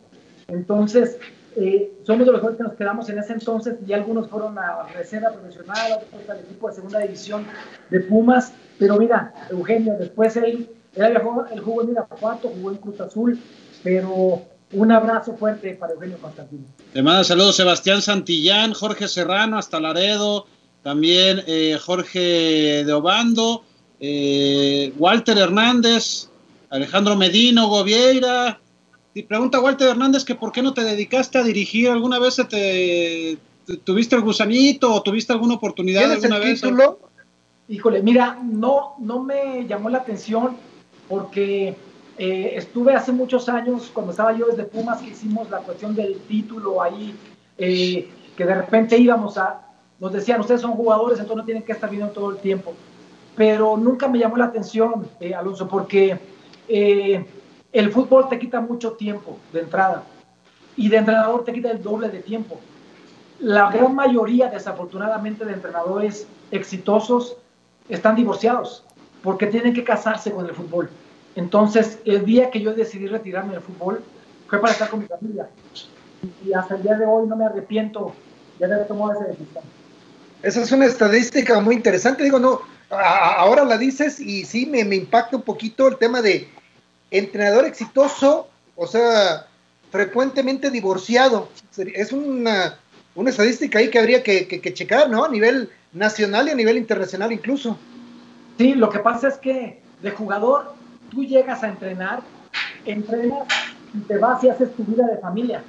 Entonces, 0.49 1.18
eh, 1.57 1.93
somos 2.05 2.26
de 2.26 2.33
los 2.33 2.41
jugadores 2.41 2.57
que 2.57 2.62
nos 2.62 2.74
quedamos 2.74 3.09
en 3.11 3.18
ese 3.18 3.35
entonces 3.35 3.76
y 3.87 3.93
algunos 3.93 4.28
fueron 4.28 4.59
a 4.59 4.85
reserva 4.95 5.31
profesional, 5.31 5.93
otros 5.93 6.28
al 6.28 6.41
equipo 6.41 6.68
de 6.68 6.74
segunda 6.74 6.99
división 7.01 7.45
de 7.91 8.01
Pumas. 8.01 8.53
Pero 8.78 8.97
mira, 8.97 9.33
Eugenio, 9.51 9.95
después 9.99 10.37
él, 10.37 10.68
él, 10.95 11.20
él 11.53 11.61
jugó 11.61 11.83
en 11.83 11.91
Irapuato, 11.91 12.49
jugó 12.49 12.70
en 12.70 12.76
Cruz 12.78 13.01
Azul, 13.01 13.39
pero 13.83 14.43
un 14.73 14.93
abrazo 14.93 15.37
fuerte 15.37 15.75
para 15.75 15.95
Eugenio 15.95 16.18
Constantino. 16.18 16.64
Te 16.93 17.03
manda 17.03 17.25
saludos 17.25 17.57
Sebastián 17.57 18.03
Santillán, 18.03 18.73
Jorge 18.73 19.09
Serrano 19.09 19.59
hasta 19.59 19.81
Laredo, 19.81 20.47
también 20.83 21.43
eh, 21.47 21.79
Jorge 21.85 22.85
de 22.85 22.93
Obando, 22.93 23.64
eh, 23.99 24.93
Walter 24.97 25.37
Hernández, 25.39 26.29
Alejandro 26.71 27.16
Medino, 27.16 27.68
Govieira. 27.68 28.61
Y 29.12 29.25
pregunta 29.25 29.61
Walter 29.61 29.89
Hernández 29.89 30.25
que 30.25 30.37
por 30.37 30.53
qué 30.53 30.62
no 30.62 30.73
te 30.73 30.85
dedicaste 30.85 31.39
a 31.39 31.43
dirigir 31.43 31.91
alguna 31.91 32.21
vez, 32.21 32.37
te, 32.49 33.39
tuviste 33.85 34.14
el 34.14 34.23
gusanito 34.23 34.95
o 34.95 35.03
tuviste 35.03 35.33
alguna 35.33 35.55
oportunidad 35.55 36.12
alguna 36.12 36.37
el 36.37 36.43
vez. 36.43 36.61
Título? 36.61 37.01
Híjole, 37.68 38.03
mira, 38.03 38.39
no, 38.43 38.95
no 38.99 39.23
me 39.23 39.66
llamó 39.66 39.91
la 39.91 39.99
atención 39.99 40.57
porque 41.09 41.77
eh, 42.23 42.59
estuve 42.59 42.95
hace 42.95 43.12
muchos 43.12 43.49
años, 43.49 43.91
cuando 43.95 44.11
estaba 44.11 44.37
yo 44.37 44.45
desde 44.45 44.64
Pumas, 44.64 45.01
que 45.01 45.09
hicimos 45.09 45.49
la 45.49 45.61
cuestión 45.61 45.95
del 45.95 46.18
título 46.29 46.83
ahí, 46.83 47.16
eh, 47.57 48.11
que 48.37 48.45
de 48.45 48.55
repente 48.57 48.99
íbamos 48.99 49.39
a, 49.39 49.62
nos 49.99 50.12
decían, 50.12 50.39
ustedes 50.39 50.61
son 50.61 50.73
jugadores, 50.73 51.18
entonces 51.18 51.39
no 51.39 51.45
tienen 51.47 51.62
que 51.62 51.73
estar 51.73 51.89
viendo 51.89 52.11
todo 52.11 52.33
el 52.33 52.37
tiempo. 52.37 52.75
Pero 53.37 53.79
nunca 53.79 54.07
me 54.07 54.18
llamó 54.18 54.37
la 54.37 54.45
atención, 54.45 55.09
eh, 55.18 55.35
Alonso, 55.35 55.66
porque 55.66 56.18
el 56.68 57.91
fútbol 57.91 58.29
te 58.29 58.39
quita 58.39 58.61
mucho 58.61 58.93
tiempo 58.93 59.39
de 59.55 59.61
entrada 59.61 60.03
y 60.77 60.91
de 60.91 60.99
entrenador 60.99 61.43
te 61.45 61.55
quita 61.55 61.71
el 61.71 61.83
doble 61.83 62.11
de 62.11 62.21
tiempo. 62.21 62.61
La 63.39 63.71
gran 63.71 63.95
mayoría, 63.95 64.51
desafortunadamente, 64.51 65.47
de 65.47 65.55
entrenadores 65.55 66.29
exitosos 66.51 67.39
están 67.89 68.14
divorciados 68.14 68.85
porque 69.23 69.47
tienen 69.47 69.73
que 69.73 69.85
casarse 69.85 70.31
con 70.33 70.45
el 70.45 70.55
fútbol. 70.55 70.91
Entonces, 71.37 71.99
el 72.05 72.24
día 72.24 72.51
que 72.51 72.61
yo 72.61 72.74
decidí 72.74 73.07
retirarme 73.07 73.53
del 73.53 73.62
fútbol 73.62 74.03
fue 74.49 74.61
para 74.61 74.72
estar 74.72 74.91
con 74.91 75.01
mi 75.01 75.07
familia. 75.07 75.49
Y 76.45 76.53
hasta 76.53 76.76
el 76.76 76.83
día 76.83 76.97
de 76.97 77.07
hoy 77.07 77.26
no 77.26 77.37
me 77.37 77.45
arrepiento 77.45 78.12
de 78.59 78.64
haber 78.66 78.87
tomado 78.87 79.12
esa 79.12 79.24
decisión. 79.24 79.64
Esa 80.43 80.62
es 80.62 80.72
una 80.72 80.87
estadística 80.87 81.61
muy 81.61 81.76
interesante. 81.76 82.24
Digo, 82.24 82.39
no, 82.39 82.61
ahora 82.91 83.64
la 83.64 83.78
dices 83.78 84.18
y 84.20 84.45
sí 84.45 84.66
me, 84.66 84.85
me 84.85 84.97
impacta 84.97 85.37
un 85.37 85.43
poquito 85.43 85.89
el 85.89 85.97
tema 85.97 86.20
de 86.22 86.49
entrenador 87.11 87.64
exitoso, 87.64 88.49
o 88.76 88.87
sea, 88.87 89.47
frecuentemente 89.91 90.70
divorciado. 90.70 91.49
Es 91.95 92.12
una, 92.12 92.78
una 93.14 93.31
estadística 93.31 93.78
ahí 93.78 93.91
que 93.91 93.99
habría 93.99 94.22
que, 94.22 94.47
que, 94.47 94.74
checar, 94.74 95.11
¿no? 95.11 95.24
A 95.24 95.28
nivel 95.28 95.70
nacional 95.93 96.49
y 96.49 96.51
a 96.53 96.55
nivel 96.55 96.76
internacional 96.76 97.33
incluso. 97.33 97.76
Sí, 98.59 98.74
lo 98.74 98.91
que 98.91 99.01
pasa 99.01 99.28
es 99.28 99.39
que 99.39 99.81
de 100.03 100.11
jugador 100.11 100.74
tú 101.11 101.25
llegas 101.25 101.63
a 101.63 101.69
entrenar, 101.69 102.21
entrenas 102.85 103.47
y 103.93 103.99
te 104.01 104.19
vas 104.19 104.43
y 104.45 104.49
haces 104.49 104.75
tu 104.75 104.85
vida 104.85 105.07
de 105.07 105.19
familia. 105.19 105.63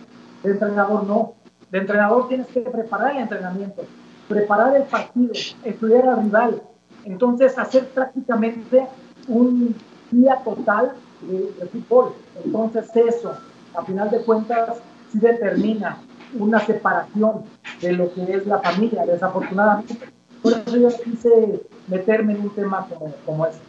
De 0.44 0.52
entrenador 0.52 1.04
no. 1.06 1.34
De 1.70 1.80
entrenador 1.80 2.28
tienes 2.28 2.48
que 2.48 2.62
preparar 2.62 3.12
el 3.12 3.24
entrenamiento, 3.24 3.84
preparar 4.28 4.76
el 4.76 4.84
partido, 4.84 5.34
estudiar 5.64 6.08
al 6.08 6.24
rival. 6.24 6.62
Entonces, 7.06 7.58
hacer 7.58 7.88
prácticamente 7.90 8.88
un 9.28 9.76
día 10.12 10.38
total 10.44 10.94
de, 11.22 11.66
fútbol. 11.68 12.14
Entonces, 12.44 12.90
eso, 12.96 13.36
a 13.76 13.84
final 13.84 14.10
de 14.10 14.22
cuentas, 14.22 14.78
sí 15.12 15.20
determina 15.20 15.98
una 16.38 16.60
separación 16.60 17.44
de 17.82 17.94
lo 17.94 18.14
que 18.14 18.24
es 18.24 18.46
la 18.46 18.60
familia, 18.60 19.06
desafortunadamente. 19.06 19.98
Por 20.42 20.54
eso 20.54 20.78
yo 20.78 20.90
quise 21.04 21.62
meterme 21.88 22.34
en 22.34 22.42
un 22.42 22.50
tema 22.50 22.88
como, 22.90 23.14
como 23.26 23.46
ese. 23.46 23.60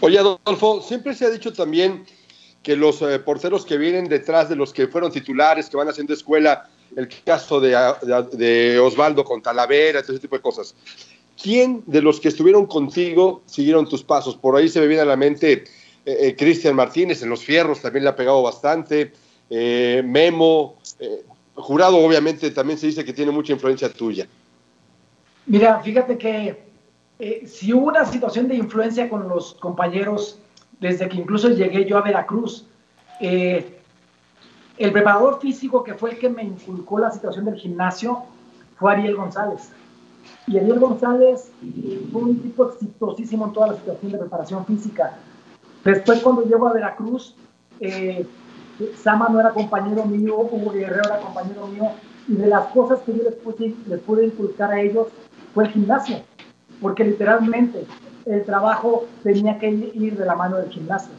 Oye, 0.00 0.18
Adolfo, 0.18 0.82
siempre 0.82 1.14
se 1.14 1.26
ha 1.26 1.30
dicho 1.30 1.52
también 1.52 2.04
que 2.62 2.76
los 2.76 3.00
eh, 3.02 3.18
porteros 3.18 3.64
que 3.64 3.78
vienen 3.78 4.08
detrás 4.08 4.48
de 4.48 4.56
los 4.56 4.72
que 4.72 4.88
fueron 4.88 5.12
titulares, 5.12 5.68
que 5.68 5.76
van 5.76 5.88
haciendo 5.88 6.12
escuela, 6.12 6.68
el 6.96 7.08
caso 7.24 7.60
de, 7.60 8.78
Osvaldo 8.78 9.24
con 9.24 9.42
Talavera, 9.42 10.02
todo 10.02 10.12
ese 10.12 10.22
tipo 10.22 10.36
de 10.36 10.42
cosas. 10.42 10.74
¿Quién 11.40 11.82
de 11.86 12.02
los 12.02 12.18
que 12.18 12.28
estuvieron 12.28 12.66
contigo 12.66 13.42
siguieron 13.46 13.88
tus 13.88 14.02
pasos? 14.02 14.36
Por 14.36 14.56
ahí 14.56 14.68
se 14.68 14.80
me 14.80 14.86
viene 14.86 15.02
a 15.02 15.06
la 15.06 15.16
mente 15.16 15.52
eh, 15.52 15.64
eh, 16.04 16.36
Cristian 16.36 16.74
Martínez, 16.74 17.22
en 17.22 17.30
los 17.30 17.44
fierros 17.44 17.80
también 17.80 18.04
le 18.04 18.10
ha 18.10 18.16
pegado 18.16 18.42
bastante, 18.42 19.12
Memo, 19.50 20.76
Jurado 21.54 21.96
obviamente 21.96 22.50
también 22.50 22.78
se 22.78 22.86
dice 22.86 23.04
que 23.04 23.14
tiene 23.14 23.32
mucha 23.32 23.52
influencia 23.52 23.90
tuya. 23.90 24.28
Mira, 25.46 25.80
fíjate 25.80 26.18
que 26.18 26.67
si 27.46 27.72
hubo 27.72 27.88
una 27.88 28.04
situación 28.04 28.46
de 28.48 28.54
influencia 28.54 29.08
con 29.08 29.28
los 29.28 29.54
compañeros 29.54 30.40
desde 30.80 31.08
que 31.08 31.16
incluso 31.16 31.48
llegué 31.50 31.84
yo 31.84 31.98
a 31.98 32.02
Veracruz. 32.02 32.66
Eh, 33.20 33.74
el 34.76 34.92
preparador 34.92 35.40
físico 35.40 35.82
que 35.82 35.94
fue 35.94 36.12
el 36.12 36.18
que 36.18 36.28
me 36.28 36.44
inculcó 36.44 36.98
la 36.98 37.10
situación 37.10 37.44
del 37.44 37.56
gimnasio 37.56 38.22
fue 38.76 38.92
Ariel 38.92 39.16
González. 39.16 39.70
Y 40.46 40.58
Ariel 40.58 40.78
González 40.78 41.50
eh, 41.62 42.06
fue 42.12 42.22
un 42.22 42.40
tipo 42.40 42.70
exitosísimo 42.70 43.46
en 43.46 43.52
toda 43.52 43.68
la 43.68 43.74
situación 43.74 44.12
de 44.12 44.18
preparación 44.18 44.64
física. 44.66 45.18
Después 45.84 46.20
cuando 46.20 46.44
llego 46.44 46.68
a 46.68 46.72
Veracruz, 46.72 47.34
eh, 47.80 48.26
Sama 49.02 49.28
no 49.28 49.40
era 49.40 49.50
compañero 49.50 50.04
mío, 50.04 50.38
Hugo 50.38 50.70
Guerrero 50.70 51.02
era 51.04 51.18
compañero 51.18 51.66
mío, 51.66 51.90
y 52.28 52.34
de 52.34 52.46
las 52.46 52.66
cosas 52.66 53.00
que 53.00 53.12
yo 53.12 53.24
les, 53.24 53.88
les 53.88 54.00
pude 54.00 54.26
inculcar 54.26 54.70
a 54.70 54.80
ellos 54.80 55.08
fue 55.52 55.64
el 55.64 55.70
gimnasio, 55.70 56.20
porque 56.80 57.04
literalmente 57.04 57.84
el 58.26 58.44
trabajo 58.44 59.06
tenía 59.22 59.58
que 59.58 59.70
ir 59.70 60.16
de 60.16 60.24
la 60.24 60.34
mano 60.34 60.56
del 60.56 60.70
gimnasio. 60.70 61.10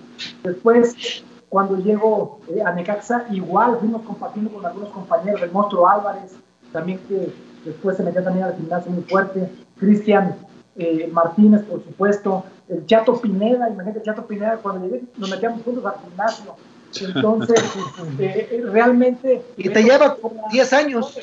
Después, 0.44 1.24
cuando 1.50 1.78
llego 1.78 2.40
eh, 2.50 2.62
a 2.64 2.72
Necaxa, 2.72 3.26
igual 3.32 3.78
fuimos 3.80 4.04
compartiendo 4.04 4.52
con 4.52 4.66
algunos 4.66 4.90
compañeros, 4.90 5.42
el 5.42 5.52
monstruo 5.52 5.88
Álvarez, 5.88 6.36
también 6.72 7.00
que 7.08 7.34
después 7.66 7.98
se 7.98 8.04
metió 8.04 8.24
también 8.24 8.46
al 8.46 8.56
gimnasio 8.56 8.92
muy 8.92 9.04
fuerte, 9.04 9.50
Cristian 9.80 10.36
eh, 10.76 11.10
Martínez, 11.12 11.64
por 11.64 11.84
supuesto, 11.84 12.44
el 12.68 12.86
Chato 12.86 13.20
Pineda, 13.20 13.70
imagínate 13.70 14.00
el 14.00 14.06
Chato 14.06 14.28
Pineda, 14.28 14.58
cuando 14.58 14.86
llegué 14.86 15.04
nos 15.18 15.30
metíamos 15.30 15.64
juntos 15.64 15.84
al 15.86 15.96
gimnasio. 16.08 16.56
Entonces, 17.02 17.64
eh, 18.20 18.64
realmente... 18.72 19.44
Y 19.58 19.70
te 19.70 19.84
lleva 19.84 20.18
10 20.52 20.74
años. 20.74 21.18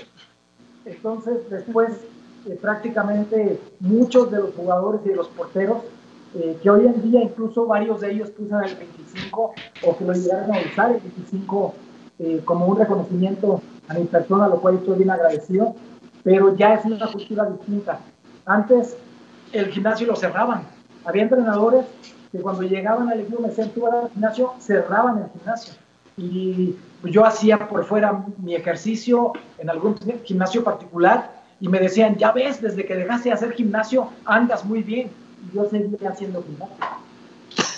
Entonces, 0.84 1.49
después 1.51 1.91
eh, 2.47 2.59
prácticamente 2.61 3.61
muchos 3.80 4.30
de 4.30 4.38
los 4.38 4.55
jugadores 4.55 5.01
y 5.05 5.09
de 5.09 5.16
los 5.16 5.28
porteros, 5.28 5.78
eh, 6.34 6.57
que 6.62 6.70
hoy 6.70 6.86
en 6.86 7.03
día 7.03 7.22
incluso 7.22 7.66
varios 7.66 8.01
de 8.01 8.12
ellos 8.12 8.30
usan 8.38 8.64
el 8.64 8.76
25 8.76 9.55
o 9.84 9.97
que 9.97 10.05
lo 10.05 10.12
llegaron 10.12 10.55
a 10.55 10.59
usar 10.61 10.92
el 10.92 11.01
25 11.01 11.74
eh, 12.18 12.40
como 12.44 12.66
un 12.66 12.78
reconocimiento 12.78 13.61
a 13.88 13.94
mi 13.94 14.05
persona, 14.05 14.47
lo 14.49 14.61
cual 14.61 14.76
estoy 14.76 14.99
bien 14.99 15.11
agradecido, 15.11 15.74
pero 16.22 16.55
ya 16.55 16.74
es 16.74 16.84
una 16.84 17.11
cultura 17.11 17.47
distinta. 17.47 18.01
Antes 18.44 18.97
el 19.53 19.66
gimnasio 19.66 20.07
lo 20.07 20.14
cerraban. 20.14 20.62
Había 21.05 21.22
entrenadores 21.22 21.86
que 22.30 22.38
cuando 22.38 22.62
llegaban 22.62 23.09
al 23.09 23.20
equipo 23.20 23.40
me 23.40 23.49
decían, 23.49 23.72
al 23.92 24.11
gimnasio, 24.11 24.53
cerraban 24.61 25.18
el 25.18 25.30
gimnasio. 25.30 25.74
Y 26.16 26.76
yo 27.05 27.24
hacía 27.24 27.68
por 27.68 27.84
fuera 27.84 28.24
mi 28.38 28.55
ejercicio 28.55 29.32
en 29.59 29.68
algún 29.68 29.97
gimnasio 30.24 30.64
particular 30.64 31.36
y 31.61 31.68
me 31.68 31.78
decían, 31.78 32.16
ya 32.16 32.32
ves, 32.32 32.61
desde 32.61 32.84
que 32.84 32.94
dejaste 32.94 33.30
de 33.30 33.34
hacer 33.34 33.52
gimnasio, 33.52 34.11
andas 34.24 34.64
muy 34.64 34.82
bien. 34.82 35.11
Yo 35.54 35.68
seguía 35.68 36.11
haciendo 36.11 36.42
gimnasio. 36.42 36.76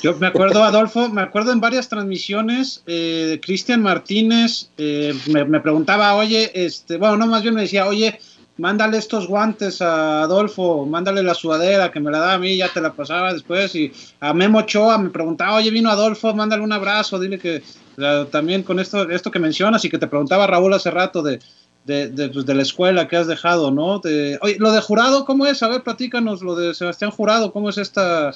Yo 0.03 0.17
me 0.17 0.29
acuerdo, 0.29 0.63
Adolfo, 0.63 1.09
me 1.09 1.23
acuerdo 1.23 1.53
en 1.53 1.61
varias 1.61 1.89
transmisiones, 1.89 2.83
eh, 2.87 3.41
Cristian 3.43 3.83
Martínez 3.83 4.71
eh, 4.79 5.13
me, 5.29 5.61
preguntaba, 5.61 6.15
oye, 6.15 6.51
este, 6.55 6.97
bueno, 6.99 7.17
no, 7.17 7.27
más 7.27 7.43
bien 7.43 7.55
me 7.55 7.63
decía, 7.63 7.87
oye, 7.87 8.19
mándale 8.59 8.99
estos 8.99 9.27
guantes 9.27 9.83
a 9.83 10.23
Adolfo, 10.23 10.87
mándale 10.87 11.23
la 11.23 11.35
sudadera 11.35 11.91
que 11.91 11.99
me 11.99 12.13
la 12.13 12.19
da 12.19 12.35
a 12.35 12.39
mí, 12.39 12.57
ya 12.57 12.69
te 12.69 12.81
la 12.81 12.93
pasaba 12.93 13.33
después, 13.33 13.75
y 13.75 13.93
a 14.21 14.33
Memo 14.33 14.59
Ochoa 14.61 14.99
me 14.99 15.11
preguntaba, 15.11 15.57
oye, 15.57 15.71
vino 15.71 15.91
Adolfo, 15.91 16.33
mándale 16.33 16.63
un 16.63 16.73
abrazo, 16.73 17.19
dile 17.19 17.39
que 17.39 17.63
también 18.31 18.63
con 18.63 18.79
esto, 18.79 19.11
esto 19.11 19.33
que 19.33 19.41
mencionas 19.41 19.85
y 19.85 19.91
que 19.91 19.99
te 19.99 20.07
preguntaba 20.07 20.47
Raúl 20.47 20.73
hace 20.75 20.93
rato 20.93 21.23
de, 21.23 21.41
de, 21.89 22.29
pues, 22.33 22.45
de, 22.45 22.55
la 22.55 22.63
escuela 22.63 23.09
que 23.09 23.17
has 23.17 23.27
dejado, 23.27 23.71
¿no? 23.71 23.99
De, 23.99 24.39
oye, 24.43 24.57
lo 24.59 24.73
de 24.73 24.81
jurado, 24.81 25.25
¿cómo 25.25 25.47
es? 25.47 25.63
A 25.63 25.69
ver, 25.69 25.83
platícanos 25.83 26.43
lo 26.43 26.55
de 26.55 26.75
Sebastián 26.75 27.11
Jurado, 27.11 27.51
¿cómo 27.51 27.71
es 27.71 27.79
esta 27.79 28.33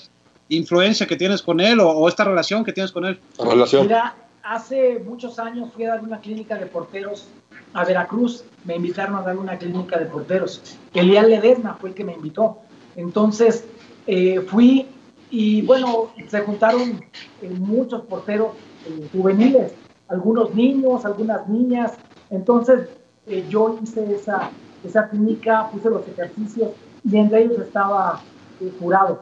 influencia 0.48 1.06
que 1.06 1.16
tienes 1.16 1.42
con 1.42 1.60
él 1.60 1.78
o, 1.80 2.08
esta 2.08 2.24
relación 2.24 2.64
que 2.64 2.72
tienes 2.72 2.92
con 2.92 3.04
él? 3.04 3.20
Relación. 3.38 3.86
Mira, 3.86 4.16
hace 4.42 4.98
muchos 5.04 5.38
años 5.38 5.70
fui 5.74 5.84
a 5.84 5.90
dar 5.90 6.02
una 6.02 6.20
clínica 6.20 6.56
de 6.56 6.66
porteros 6.66 7.26
a 7.74 7.84
Veracruz, 7.84 8.44
me 8.64 8.76
invitaron 8.76 9.16
a 9.16 9.22
dar 9.22 9.36
una 9.36 9.58
clínica 9.58 9.98
de 9.98 10.06
porteros. 10.06 10.62
Elian 10.94 11.28
Ledesma 11.28 11.76
fue 11.78 11.90
el 11.90 11.94
que 11.94 12.04
me 12.04 12.14
invitó. 12.14 12.58
Entonces 12.96 13.64
eh, 14.06 14.40
fui 14.40 14.86
y 15.30 15.62
bueno, 15.62 16.10
se 16.28 16.40
juntaron 16.40 17.04
eh, 17.42 17.50
muchos 17.50 18.02
porteros 18.02 18.48
eh, 18.86 19.08
juveniles, 19.12 19.72
algunos 20.08 20.54
niños, 20.54 21.04
algunas 21.04 21.48
niñas. 21.48 21.92
Entonces 22.30 22.88
eh, 23.26 23.46
yo 23.48 23.78
hice 23.82 24.14
esa, 24.14 24.50
esa 24.84 25.08
clínica, 25.08 25.68
puse 25.70 25.88
los 25.88 26.06
ejercicios 26.08 26.70
y 27.08 27.16
entre 27.16 27.42
ellos 27.42 27.58
estaba 27.60 28.20
eh, 28.60 28.72
jurado. 28.80 29.20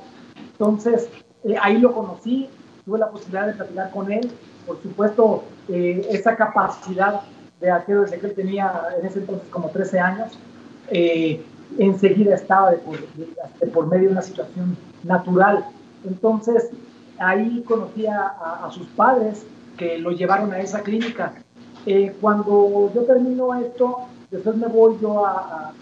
Entonces, 0.53 1.09
eh, 1.45 1.57
ahí 1.61 1.79
lo 1.79 1.93
conocí, 1.93 2.49
tuve 2.85 2.99
la 2.99 3.11
posibilidad 3.11 3.47
de 3.47 3.55
platicar 3.55 3.91
con 3.91 4.11
él. 4.11 4.31
Por 4.67 4.81
supuesto, 4.83 5.45
esa 5.69 6.37
capacidad 6.37 7.23
de 7.61 7.71
arquero 7.71 8.03
desde 8.03 8.19
que 8.19 8.29
tenía 8.29 8.73
en 8.99 9.07
ese 9.07 9.21
entonces 9.21 9.49
como 9.49 9.69
13 9.69 9.99
años, 9.99 10.39
enseguida 11.79 12.35
estaba 12.35 12.73
de 12.73 12.79
por, 12.79 13.87
medio 13.87 14.09
de 14.09 14.13
una 14.13 14.23
situación 14.23 14.77
natural. 15.03 15.65
Entonces, 16.05 16.71
ahí 17.19 17.65
conocí 17.67 18.07
a 18.07 18.69
sus 18.73 18.87
padres 18.89 19.45
que 19.77 19.99
lo 19.99 20.11
llevaron 20.13 20.53
a 20.53 20.61
esa 20.61 20.83
clínica 20.83 21.35
eh, 21.87 22.15
cuando 22.21 22.91
yo 22.95 23.03
termino 23.03 23.55
esto, 23.55 23.99
después 24.31 24.57
me 24.57 24.67
voy 24.67 24.97
yo 25.01 25.25
a, 25.25 25.73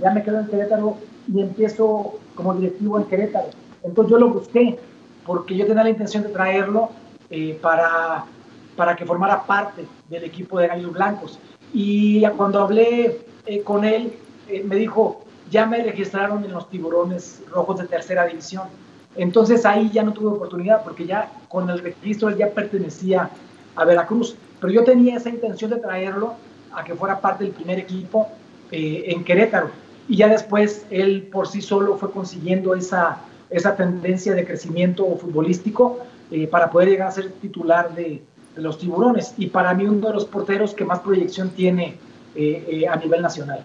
ya 0.00 0.12
me 0.12 0.22
quedo 0.22 0.40
en 0.40 0.46
Querétaro 0.46 0.96
y 1.32 1.40
empiezo 1.40 2.14
como 2.34 2.54
directivo 2.54 2.98
en 2.98 3.04
Querétaro. 3.04 3.48
Entonces 3.82 4.10
yo 4.10 4.18
lo 4.18 4.28
busqué 4.30 4.78
porque 5.26 5.56
yo 5.56 5.66
tenía 5.66 5.84
la 5.84 5.90
intención 5.90 6.22
de 6.22 6.30
traerlo 6.30 6.90
eh, 7.30 7.58
para, 7.60 8.24
para 8.76 8.96
que 8.96 9.04
formara 9.04 9.44
parte 9.44 9.84
del 10.08 10.24
equipo 10.24 10.58
de 10.58 10.68
Gallos 10.68 10.92
Blancos. 10.92 11.38
Y 11.72 12.24
cuando 12.36 12.60
hablé 12.60 13.20
eh, 13.46 13.62
con 13.62 13.84
él, 13.84 14.14
me 14.64 14.76
dijo, 14.76 15.20
ya 15.50 15.66
me 15.66 15.82
registraron 15.82 16.44
en 16.44 16.52
los 16.52 16.68
tiburones 16.70 17.42
rojos 17.50 17.80
de 17.80 17.86
tercera 17.86 18.24
división. 18.24 18.68
Entonces 19.16 19.66
ahí 19.66 19.90
ya 19.90 20.02
no 20.02 20.12
tuve 20.12 20.28
oportunidad 20.28 20.82
porque 20.84 21.04
ya 21.06 21.30
con 21.48 21.68
el 21.68 21.80
registro 21.80 22.28
él 22.28 22.36
ya 22.36 22.50
pertenecía 22.50 23.30
a 23.76 23.84
Veracruz 23.84 24.36
pero 24.60 24.72
yo 24.72 24.84
tenía 24.84 25.16
esa 25.16 25.28
intención 25.28 25.70
de 25.70 25.76
traerlo 25.76 26.34
a 26.72 26.84
que 26.84 26.94
fuera 26.94 27.20
parte 27.20 27.44
del 27.44 27.52
primer 27.52 27.78
equipo 27.78 28.28
eh, 28.70 29.04
en 29.08 29.24
Querétaro. 29.24 29.70
Y 30.08 30.16
ya 30.16 30.28
después 30.28 30.84
él 30.90 31.28
por 31.32 31.48
sí 31.48 31.60
solo 31.60 31.96
fue 31.96 32.10
consiguiendo 32.10 32.74
esa, 32.74 33.18
esa 33.50 33.76
tendencia 33.76 34.34
de 34.34 34.46
crecimiento 34.46 35.04
futbolístico 35.16 36.00
eh, 36.30 36.46
para 36.46 36.70
poder 36.70 36.88
llegar 36.88 37.08
a 37.08 37.12
ser 37.12 37.30
titular 37.32 37.94
de, 37.94 38.22
los 38.56 38.78
tiburones. 38.78 39.34
Y 39.36 39.46
para 39.46 39.72
mí 39.72 39.84
uno 39.84 40.08
de 40.08 40.14
los 40.14 40.24
porteros 40.24 40.74
que 40.74 40.84
más 40.84 40.98
proyección 40.98 41.50
tiene 41.50 41.96
eh, 42.34 42.86
a 42.90 42.96
nivel 42.96 43.22
nacional. 43.22 43.64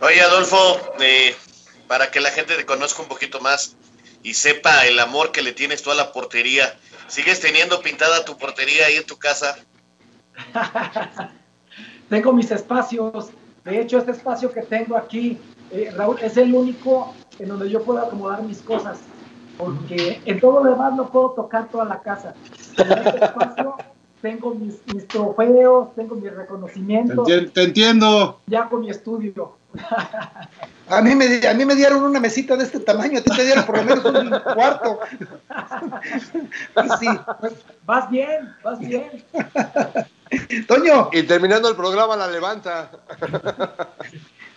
Oye, 0.00 0.20
Adolfo, 0.20 0.80
para 1.86 2.10
que 2.10 2.20
la 2.20 2.30
gente 2.30 2.56
te 2.56 2.66
conozca 2.66 3.02
un 3.02 3.08
poquito 3.08 3.38
más 3.40 3.76
y 4.22 4.34
sepa 4.34 4.86
el 4.86 4.98
amor 4.98 5.32
que 5.32 5.42
le 5.42 5.52
tienes 5.52 5.82
tú 5.82 5.90
a 5.90 5.94
la 5.94 6.12
portería, 6.12 6.76
¿Sigues 7.12 7.40
teniendo 7.40 7.82
pintada 7.82 8.24
tu 8.24 8.38
portería 8.38 8.86
ahí 8.86 8.96
en 8.96 9.04
tu 9.04 9.18
casa? 9.18 9.58
tengo 12.08 12.32
mis 12.32 12.50
espacios. 12.50 13.28
De 13.66 13.82
hecho, 13.82 13.98
este 13.98 14.12
espacio 14.12 14.50
que 14.50 14.62
tengo 14.62 14.96
aquí, 14.96 15.38
eh, 15.70 15.92
Raúl, 15.94 16.16
es 16.22 16.38
el 16.38 16.54
único 16.54 17.14
en 17.38 17.48
donde 17.48 17.68
yo 17.68 17.82
puedo 17.82 17.98
acomodar 17.98 18.42
mis 18.42 18.62
cosas. 18.62 19.00
Porque 19.58 20.22
en 20.24 20.40
todo 20.40 20.64
lo 20.64 20.70
demás 20.70 20.94
no 20.94 21.10
puedo 21.10 21.32
tocar 21.32 21.68
toda 21.68 21.84
la 21.84 22.00
casa. 22.00 22.34
En 22.78 22.92
este 22.92 23.24
espacio 23.26 23.76
tengo 24.22 24.54
mis, 24.54 24.80
mis 24.94 25.06
trofeos, 25.06 25.94
tengo 25.94 26.14
mis 26.14 26.32
reconocimientos. 26.32 27.28
Te, 27.28 27.62
entiendo. 27.62 28.40
Ya 28.46 28.70
con 28.70 28.80
mi 28.80 28.88
estudio. 28.88 29.58
A 30.88 31.00
mí, 31.00 31.14
me, 31.14 31.46
a 31.46 31.54
mí 31.54 31.64
me 31.64 31.74
dieron 31.74 32.02
una 32.02 32.20
mesita 32.20 32.56
de 32.56 32.64
este 32.64 32.80
tamaño, 32.80 33.18
a 33.18 33.22
ti 33.22 33.30
te 33.34 33.44
dieron 33.44 33.64
por 33.64 33.78
lo 33.78 33.84
menos 33.84 34.04
un 34.04 34.54
cuarto. 34.54 35.00
sí. 37.00 37.08
Vas 37.86 38.10
bien, 38.10 38.54
vas 38.62 38.78
bien. 38.78 39.24
Toño. 40.68 41.08
Y 41.12 41.22
terminando 41.22 41.68
el 41.68 41.76
programa 41.76 42.16
la 42.16 42.26
levanta. 42.26 42.90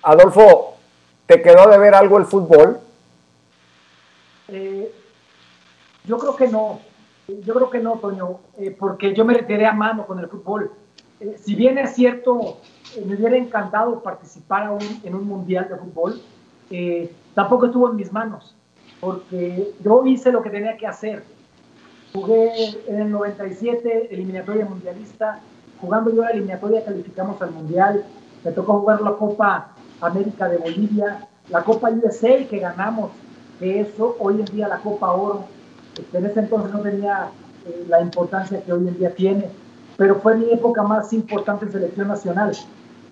Adolfo, 0.01 0.77
¿te 1.25 1.41
quedó 1.41 1.69
de 1.69 1.77
ver 1.77 1.95
algo 1.95 2.17
el 2.17 2.25
fútbol? 2.25 2.79
Eh, 4.49 4.93
yo 6.03 6.17
creo 6.17 6.35
que 6.35 6.47
no. 6.47 6.81
Yo 7.27 7.53
creo 7.53 7.69
que 7.69 7.79
no, 7.79 7.93
Toño, 7.93 8.39
eh, 8.57 8.75
porque 8.77 9.15
yo 9.15 9.25
me 9.25 9.33
retiré 9.33 9.65
a 9.65 9.73
mano 9.73 10.05
con 10.05 10.19
el 10.19 10.27
fútbol. 10.27 10.71
Eh, 11.25 11.37
si 11.41 11.55
bien 11.55 11.77
es 11.77 11.95
cierto, 11.95 12.57
eh, 12.95 13.03
me 13.05 13.15
hubiera 13.15 13.35
encantado 13.35 14.01
participar 14.03 14.63
aún 14.63 15.01
en 15.03 15.15
un 15.15 15.25
mundial 15.25 15.67
de 15.69 15.75
fútbol, 15.75 16.21
tampoco 17.33 17.67
estuvo 17.67 17.89
en 17.89 17.95
mis 17.95 18.11
manos, 18.11 18.55
porque 18.99 19.71
yo 19.83 20.05
hice 20.05 20.31
lo 20.31 20.41
que 20.41 20.49
tenía 20.49 20.77
que 20.77 20.87
hacer. 20.87 21.23
Jugué 22.13 22.51
en 22.87 23.01
el 23.01 23.11
97, 23.11 24.13
eliminatoria 24.13 24.65
mundialista, 24.65 25.41
jugando 25.81 26.13
yo 26.13 26.21
la 26.21 26.29
eliminatoria 26.29 26.83
calificamos 26.83 27.41
al 27.41 27.51
mundial, 27.51 28.05
me 28.43 28.51
tocó 28.51 28.79
jugar 28.79 29.01
la 29.01 29.13
Copa 29.13 29.75
América 30.01 30.47
de 30.47 30.57
Bolivia, 30.57 31.27
la 31.49 31.63
Copa 31.63 31.89
USA 31.91 32.45
que 32.49 32.59
ganamos, 32.59 33.11
que 33.59 33.81
eso 33.81 34.15
hoy 34.19 34.39
en 34.39 34.45
día 34.45 34.67
la 34.67 34.79
Copa 34.79 35.11
Oro 35.11 35.45
en 36.13 36.25
ese 36.25 36.39
entonces 36.41 36.73
no 36.73 36.79
tenía 36.79 37.29
eh, 37.65 37.85
la 37.87 38.01
importancia 38.01 38.61
que 38.61 38.73
hoy 38.73 38.87
en 38.87 38.97
día 38.97 39.13
tiene, 39.13 39.49
pero 39.97 40.15
fue 40.15 40.35
mi 40.35 40.51
época 40.51 40.83
más 40.83 41.11
importante 41.13 41.65
en 41.65 41.71
selección 41.71 42.07
nacional. 42.07 42.51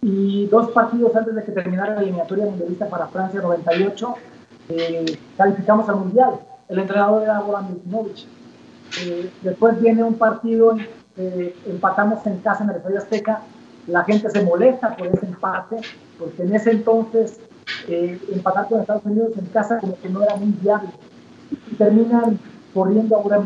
Y 0.01 0.47
dos 0.47 0.71
partidos 0.71 1.15
antes 1.15 1.33
de 1.33 1.43
que 1.43 1.51
terminara 1.51 1.95
la 1.95 2.01
eliminatoria 2.01 2.45
mundialista 2.45 2.89
para 2.89 3.07
Francia 3.07 3.41
98, 3.41 4.15
eh, 4.69 5.17
calificamos 5.37 5.87
al 5.87 5.95
Mundial. 5.95 6.39
El 6.67 6.79
entrenador 6.79 7.23
era 7.23 7.39
Goran 7.39 7.67
Milutinovic. 7.67 8.25
Eh, 9.01 9.31
después 9.41 9.79
viene 9.81 10.03
un 10.03 10.15
partido, 10.15 10.75
empatamos 11.65 12.25
en 12.25 12.39
casa 12.39 12.63
en 12.63 12.71
el 12.71 12.75
Estadio 12.77 12.97
Azteca. 12.97 13.41
La 13.87 14.03
gente 14.03 14.29
se 14.29 14.43
molesta 14.43 14.95
por 14.95 15.07
ese 15.07 15.25
empate, 15.25 15.77
porque 16.19 16.43
en 16.43 16.55
ese 16.55 16.71
entonces 16.71 17.39
empatar 17.87 18.67
con 18.67 18.81
Estados 18.81 19.05
Unidos 19.05 19.31
en 19.37 19.45
casa 19.47 19.79
como 19.79 19.97
que 19.99 20.09
no 20.09 20.21
era 20.21 20.35
muy 20.35 20.53
viable. 20.61 20.89
Y 21.71 21.75
terminan 21.75 22.39
corriendo 22.73 23.15
a 23.15 23.19
Ura 23.19 23.41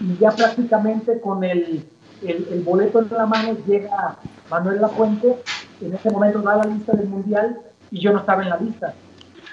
Y 0.00 0.16
ya 0.18 0.30
prácticamente 0.30 1.20
con 1.20 1.44
el, 1.44 1.84
el, 2.22 2.62
boleto 2.64 3.00
en 3.00 3.08
la 3.10 3.26
mano 3.26 3.56
llega 3.66 4.16
Manuel 4.50 4.80
Lafuente, 4.80 5.36
en 5.80 5.94
ese 5.94 6.10
momento 6.10 6.40
da 6.40 6.56
la 6.56 6.64
lista 6.64 6.92
del 6.92 7.08
Mundial 7.08 7.58
y 7.90 8.00
yo 8.00 8.12
no 8.12 8.20
estaba 8.20 8.42
en 8.42 8.50
la 8.50 8.56
lista. 8.58 8.94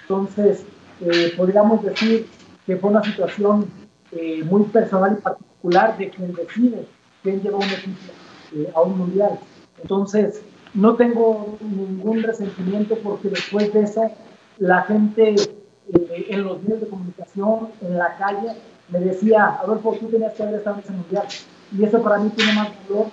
Entonces, 0.01 0.65
eh, 1.01 1.33
podríamos 1.35 1.83
decir 1.83 2.27
que 2.65 2.77
fue 2.77 2.89
una 2.89 3.03
situación 3.03 3.67
eh, 4.11 4.43
muy 4.43 4.63
personal 4.65 5.17
y 5.17 5.21
particular 5.21 5.97
de 5.97 6.09
quien 6.09 6.33
decide 6.33 6.85
quién 7.21 7.41
lleva 7.41 7.57
un 7.57 7.63
equipo 7.63 8.13
eh, 8.55 8.71
a 8.75 8.81
un 8.81 8.97
Mundial. 8.97 9.39
Entonces, 9.81 10.41
no 10.73 10.95
tengo 10.95 11.57
ningún 11.61 12.23
resentimiento 12.23 12.97
porque 13.03 13.29
después 13.29 13.73
de 13.73 13.81
eso 13.81 14.11
la 14.57 14.83
gente 14.83 15.35
eh, 15.35 16.25
en 16.29 16.43
los 16.43 16.61
medios 16.63 16.81
de 16.81 16.87
comunicación, 16.87 17.69
en 17.81 17.97
la 17.97 18.15
calle, 18.17 18.55
me 18.89 18.99
decía, 18.99 19.59
Adolfo, 19.61 19.95
tú 19.99 20.07
tenías 20.07 20.33
que 20.33 20.43
haber 20.43 20.55
estado 20.55 20.77
en 20.77 20.83
ese 20.83 20.93
mundial. 20.93 21.27
Y 21.77 21.83
eso 21.83 22.01
para 22.01 22.19
mí 22.19 22.29
tiene 22.35 22.53
más 22.53 22.69
valor 22.87 23.07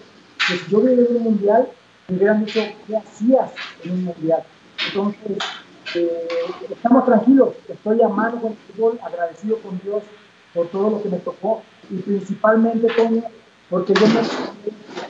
que 0.46 0.56
si 0.56 0.70
yo 0.70 0.78
hubiera 0.78 1.02
ido 1.02 1.10
un 1.16 1.22
mundial, 1.22 1.68
me 2.08 2.16
hubieran 2.16 2.44
dicho, 2.44 2.60
¿qué 2.86 2.96
hacías 2.96 3.50
en 3.84 3.92
un 3.92 4.04
mundial? 4.04 4.42
Entonces, 4.86 5.38
eh, 5.94 6.28
estamos 6.70 7.04
tranquilos, 7.04 7.54
estoy 7.68 8.02
amado 8.02 8.40
con 8.40 8.52
el 8.52 8.58
fútbol, 8.58 8.98
agradecido 9.02 9.58
con 9.58 9.78
Dios 9.80 10.02
por 10.54 10.66
todo 10.68 10.90
lo 10.90 11.02
que 11.02 11.08
me 11.08 11.18
tocó 11.18 11.62
y 11.90 11.96
principalmente, 11.96 12.88
Toño, 12.94 13.22
porque 13.68 13.94
yo 13.94 14.06
me 14.06 14.20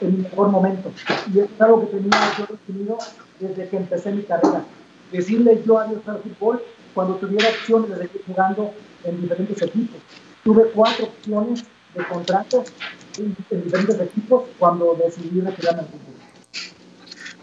en 0.01 0.17
mi 0.17 0.23
mejor 0.23 0.49
momento. 0.49 0.91
Y 1.33 1.39
es 1.39 1.47
algo 1.59 1.81
que 1.81 1.97
tenía 1.97 2.19
yo 2.37 2.45
definido 2.49 2.97
desde 3.39 3.69
que 3.69 3.77
empecé 3.77 4.11
mi 4.11 4.23
carrera. 4.23 4.63
Decirle 5.11 5.61
yo 5.65 5.77
adiós 5.77 6.07
al 6.07 6.19
fútbol 6.19 6.63
cuando 6.93 7.15
tuviera 7.15 7.49
opciones 7.49 7.89
de 7.89 7.95
seguir 7.97 8.23
jugando 8.27 8.71
en 9.03 9.21
diferentes 9.21 9.61
equipos. 9.61 9.99
Tuve 10.43 10.63
cuatro 10.73 11.05
opciones 11.05 11.65
de 11.93 12.07
contrato 12.07 12.63
en, 13.17 13.35
diferentes 13.35 13.99
equipos 13.99 14.49
cuando 14.57 14.95
decidí 14.95 15.41
retirarme 15.41 15.83
del 15.83 15.91
fútbol. 15.91 16.11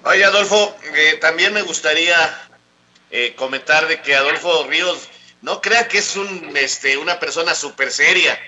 Oye, 0.05 0.25
Adolfo, 0.25 0.77
eh, 0.95 1.19
también 1.21 1.53
me 1.53 1.63
gustaría 1.63 2.17
eh, 3.11 3.35
comentar 3.37 3.89
de 3.89 4.01
que 4.01 4.15
Adolfo 4.15 4.67
Ríos 4.69 5.09
no 5.43 5.61
crea 5.61 5.89
que 5.89 5.99
es 5.99 6.17
un, 6.17 6.57
este, 6.57 6.97
una 6.97 7.19
persona 7.21 7.55
súper 7.55 7.91
seria. 7.91 8.39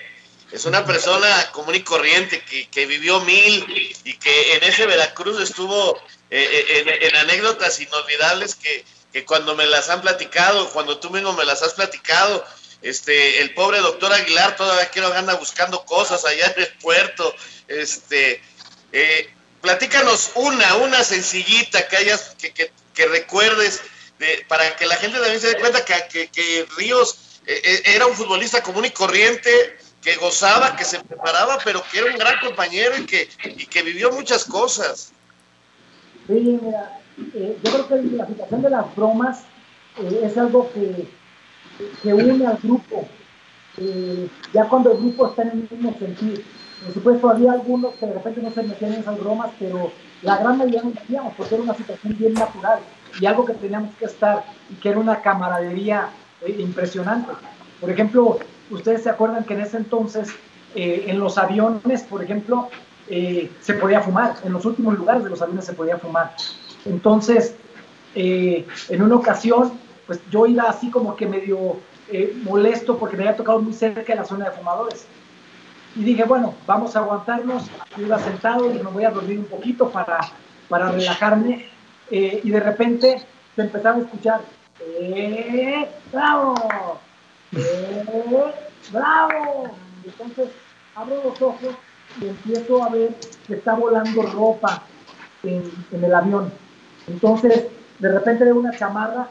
Es 0.51 0.65
una 0.65 0.85
persona 0.85 1.49
común 1.53 1.75
y 1.75 1.81
corriente 1.81 2.41
que, 2.41 2.67
que, 2.67 2.85
vivió 2.85 3.21
mil 3.21 3.65
y 4.03 4.13
que 4.15 4.57
en 4.57 4.63
ese 4.63 4.85
Veracruz 4.85 5.39
estuvo 5.41 5.97
eh, 6.29 6.65
en, 6.81 6.89
en, 6.89 7.15
anécdotas 7.15 7.79
inolvidables 7.79 8.55
que, 8.55 8.83
que 9.13 9.23
cuando 9.23 9.55
me 9.55 9.65
las 9.65 9.89
han 9.89 10.01
platicado, 10.01 10.69
cuando 10.71 10.97
tú 10.97 11.09
mismo 11.09 11.31
me 11.33 11.45
las 11.45 11.63
has 11.63 11.73
platicado, 11.73 12.45
este, 12.81 13.41
el 13.41 13.53
pobre 13.53 13.79
doctor 13.79 14.11
Aguilar 14.11 14.55
todavía 14.55 14.89
quiero 14.89 15.13
anda 15.13 15.35
buscando 15.35 15.85
cosas 15.85 16.25
allá 16.25 16.53
en 16.55 16.63
el 16.63 16.73
puerto, 16.79 17.33
este, 17.67 18.41
eh, 18.91 19.29
platícanos 19.61 20.31
una, 20.35 20.75
una 20.77 21.03
sencillita 21.03 21.87
que 21.87 21.97
hayas, 21.97 22.35
que, 22.39 22.51
que, 22.93 23.05
recuerdes, 23.07 23.81
de, 24.19 24.45
para 24.47 24.75
que 24.75 24.85
la 24.85 24.95
gente 24.95 25.19
también 25.19 25.39
se 25.39 25.49
dé 25.49 25.57
cuenta 25.57 25.85
que, 25.85 26.27
que 26.29 26.67
Ríos 26.77 27.39
eh, 27.45 27.61
eh, 27.63 27.81
era 27.85 28.05
un 28.05 28.15
futbolista 28.15 28.61
común 28.61 28.85
y 28.85 28.91
corriente, 28.91 29.77
que 30.01 30.15
gozaba, 30.15 30.75
que 30.75 30.83
se 30.83 30.99
preparaba, 30.99 31.59
pero 31.63 31.83
que 31.91 31.99
era 31.99 32.11
un 32.11 32.17
gran 32.17 32.39
compañero 32.39 32.97
y 32.97 33.05
que, 33.05 33.29
y 33.43 33.67
que 33.67 33.83
vivió 33.83 34.11
muchas 34.11 34.45
cosas. 34.45 35.11
Sí, 36.27 36.59
mira, 36.61 36.99
yo 37.17 37.71
creo 37.71 37.87
que 37.87 38.15
la 38.15 38.25
situación 38.25 38.61
de 38.63 38.69
las 38.71 38.95
bromas 38.95 39.41
es 40.23 40.37
algo 40.37 40.71
que, 40.73 41.07
que, 42.01 42.13
une 42.13 42.45
al 42.45 42.57
grupo. 42.61 43.07
Eh, 43.77 44.27
ya 44.53 44.65
cuando 44.65 44.91
el 44.91 44.97
grupo 44.97 45.27
está 45.27 45.43
en 45.43 45.49
el 45.49 45.67
mismo 45.69 45.95
sentido. 45.97 46.41
Por 46.83 46.93
supuesto, 46.93 47.29
había 47.29 47.53
algunos 47.53 47.93
que 47.95 48.05
de 48.05 48.13
repente 48.13 48.41
no 48.41 48.51
se 48.51 48.63
metían 48.63 48.93
en 48.93 49.01
esas 49.01 49.19
bromas, 49.19 49.51
pero 49.59 49.91
la 50.23 50.37
gran 50.37 50.57
mayoría 50.57 50.83
nos 50.83 50.95
metíamos 50.95 51.33
porque 51.35 51.55
era 51.55 51.63
una 51.63 51.75
situación 51.75 52.17
bien 52.17 52.33
natural 52.33 52.79
y 53.19 53.25
algo 53.25 53.45
que 53.45 53.53
teníamos 53.53 53.95
que 53.95 54.05
estar 54.05 54.43
y 54.69 54.75
que 54.75 54.89
era 54.89 54.99
una 54.99 55.21
camaradería 55.21 56.09
impresionante. 56.57 57.31
Por 57.79 57.91
ejemplo, 57.91 58.39
ustedes 58.71 59.03
se 59.03 59.09
acuerdan 59.09 59.43
que 59.43 59.53
en 59.53 59.61
ese 59.61 59.77
entonces 59.77 60.29
en 60.73 61.19
los 61.19 61.37
aviones, 61.37 62.01
por 62.03 62.23
ejemplo, 62.23 62.69
se 63.07 63.73
podía 63.79 64.01
fumar. 64.01 64.35
En 64.43 64.53
los 64.53 64.65
últimos 64.65 64.97
lugares 64.97 65.23
de 65.23 65.29
los 65.29 65.41
aviones 65.41 65.65
se 65.65 65.73
podía 65.73 65.97
fumar. 65.97 66.33
Entonces, 66.85 67.55
eh, 68.15 68.67
en 68.89 69.01
una 69.01 69.15
ocasión, 69.15 69.71
pues 70.07 70.19
yo 70.29 70.45
iba 70.45 70.63
así 70.63 70.89
como 70.89 71.15
que 71.15 71.27
medio 71.27 71.77
eh, 72.11 72.35
molesto 72.43 72.97
porque 72.97 73.15
me 73.15 73.23
había 73.23 73.37
tocado 73.37 73.59
muy 73.59 73.73
cerca 73.73 74.01
de 74.01 74.15
la 74.15 74.25
zona 74.25 74.45
de 74.45 74.51
fumadores. 74.51 75.05
Y 75.95 76.03
dije, 76.03 76.23
bueno, 76.23 76.53
vamos 76.65 76.95
a 76.95 76.99
aguantarnos. 76.99 77.69
Yo 77.97 78.05
iba 78.05 78.19
sentado 78.19 78.73
y 78.73 78.79
me 78.79 78.89
voy 78.89 79.03
a 79.03 79.11
dormir 79.11 79.39
un 79.39 79.45
poquito 79.45 79.89
para, 79.89 80.19
para 80.69 80.91
relajarme. 80.91 81.65
Eh, 82.09 82.41
y 82.43 82.49
de 82.49 82.59
repente 82.59 83.21
se 83.55 83.61
empezaba 83.61 83.97
a 83.97 84.01
escuchar, 84.01 84.41
¡Eh, 84.83 85.87
¡Bravo! 86.11 86.99
¡Eh, 87.55 88.05
¡Bravo! 88.91 89.69
Entonces 90.03 90.49
abro 90.95 91.21
los 91.23 91.41
ojos 91.41 91.75
y 92.19 92.27
empiezo 92.27 92.83
a 92.83 92.89
ver 92.89 93.15
que 93.47 93.53
está 93.53 93.75
volando 93.75 94.23
ropa 94.23 94.83
en, 95.43 95.63
en 95.91 96.03
el 96.03 96.13
avión. 96.13 96.51
Entonces, 97.07 97.67
de 97.99 98.11
repente 98.11 98.43
veo 98.43 98.55
una 98.55 98.77
chamarra 98.77 99.29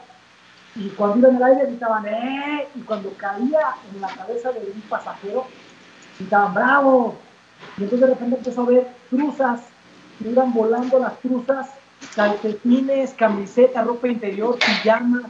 y 0.75 0.89
cuando 0.89 1.17
iba 1.17 1.29
en 1.29 1.35
el 1.35 1.43
aire 1.43 1.65
gritaban 1.67 2.05
¡eh! 2.07 2.67
Y 2.75 2.81
cuando 2.81 3.11
caía 3.17 3.59
en 3.93 4.01
la 4.01 4.07
cabeza 4.07 4.51
de 4.51 4.71
un 4.73 4.81
pasajero, 4.81 5.45
gritaban 6.19 6.53
¡bravo! 6.53 7.15
Y 7.77 7.83
entonces 7.83 8.07
de 8.07 8.13
repente 8.13 8.37
empezó 8.37 8.61
a 8.61 8.65
ver 8.65 8.87
cruzas, 9.09 9.61
iban 10.19 10.53
volando 10.53 10.99
las 10.99 11.13
cruzas, 11.13 11.69
calcetines, 12.15 13.13
camiseta, 13.13 13.83
ropa 13.83 14.07
interior, 14.07 14.57
pijama, 14.57 15.23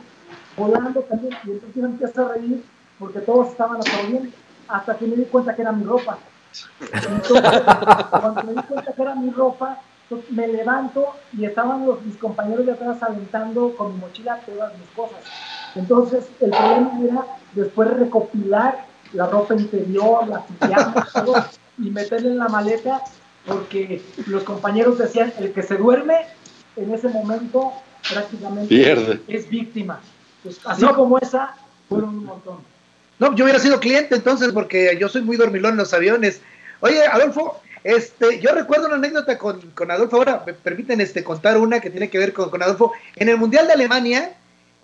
volando 0.55 1.01
también. 1.01 1.35
Y 1.45 1.51
entonces 1.51 1.75
yo 1.75 1.85
empecé 1.85 2.21
a 2.21 2.27
reír 2.29 2.63
porque 2.99 3.19
todos 3.19 3.49
estaban 3.49 3.77
aplaudiendo, 3.77 4.29
hasta 4.67 4.95
que 4.95 5.07
me 5.07 5.15
di 5.15 5.25
cuenta 5.25 5.55
que 5.55 5.61
era 5.63 5.71
mi 5.71 5.83
ropa. 5.83 6.17
Entonces, 6.81 7.61
cuando 8.09 8.43
me 8.43 8.53
di 8.53 8.61
cuenta 8.63 8.93
que 8.93 9.01
era 9.01 9.15
mi 9.15 9.31
ropa, 9.31 9.79
me 10.29 10.47
levanto 10.47 11.13
y 11.37 11.45
estaban 11.45 11.85
los, 11.85 12.01
mis 12.03 12.17
compañeros 12.17 12.65
de 12.65 12.73
atrás 12.73 13.01
alentando 13.03 13.75
con 13.75 13.93
mi 13.93 13.99
mochila 13.99 14.39
todas 14.45 14.77
mis 14.77 14.89
cosas. 14.89 15.19
Entonces, 15.75 16.25
el 16.39 16.49
problema 16.49 16.99
era 17.03 17.25
después 17.53 17.89
recopilar 17.91 18.85
la 19.13 19.27
ropa 19.27 19.55
interior, 19.55 20.27
la 20.27 20.45
pijama, 20.45 21.07
todo, 21.13 21.45
y 21.77 21.89
meterla 21.89 22.29
en 22.29 22.37
la 22.37 22.47
maleta, 22.47 23.01
porque 23.45 24.01
los 24.27 24.43
compañeros 24.43 24.97
decían, 24.97 25.33
el 25.39 25.51
que 25.53 25.63
se 25.63 25.77
duerme 25.77 26.25
en 26.75 26.93
ese 26.93 27.09
momento 27.09 27.73
prácticamente 28.09 28.67
Pierde. 28.67 29.21
es 29.27 29.49
víctima. 29.49 29.99
Pues, 30.43 30.59
así 30.65 30.85
como 30.85 31.17
esa, 31.19 31.55
fueron 31.87 32.09
un 32.09 32.25
montón. 32.25 32.57
No, 33.19 33.35
yo 33.35 33.45
hubiera 33.45 33.59
sido 33.59 33.79
cliente 33.79 34.15
entonces, 34.15 34.51
porque 34.51 34.97
yo 34.99 35.07
soy 35.07 35.21
muy 35.21 35.37
dormilón 35.37 35.73
en 35.73 35.77
los 35.77 35.93
aviones. 35.93 36.41
Oye, 36.79 37.05
Adolfo, 37.05 37.61
este, 37.83 38.39
yo 38.39 38.53
recuerdo 38.53 38.87
una 38.87 38.95
anécdota 38.95 39.37
con, 39.37 39.61
Adolfo, 39.89 40.17
ahora 40.17 40.43
me 40.45 40.53
permiten 40.53 41.01
este, 41.01 41.23
contar 41.23 41.57
una 41.57 41.79
que 41.79 41.89
tiene 41.89 42.09
que 42.09 42.19
ver 42.19 42.33
con, 42.33 42.61
Adolfo. 42.61 42.91
En 43.15 43.29
el 43.29 43.37
Mundial 43.37 43.67
de 43.67 43.73
Alemania 43.73 44.35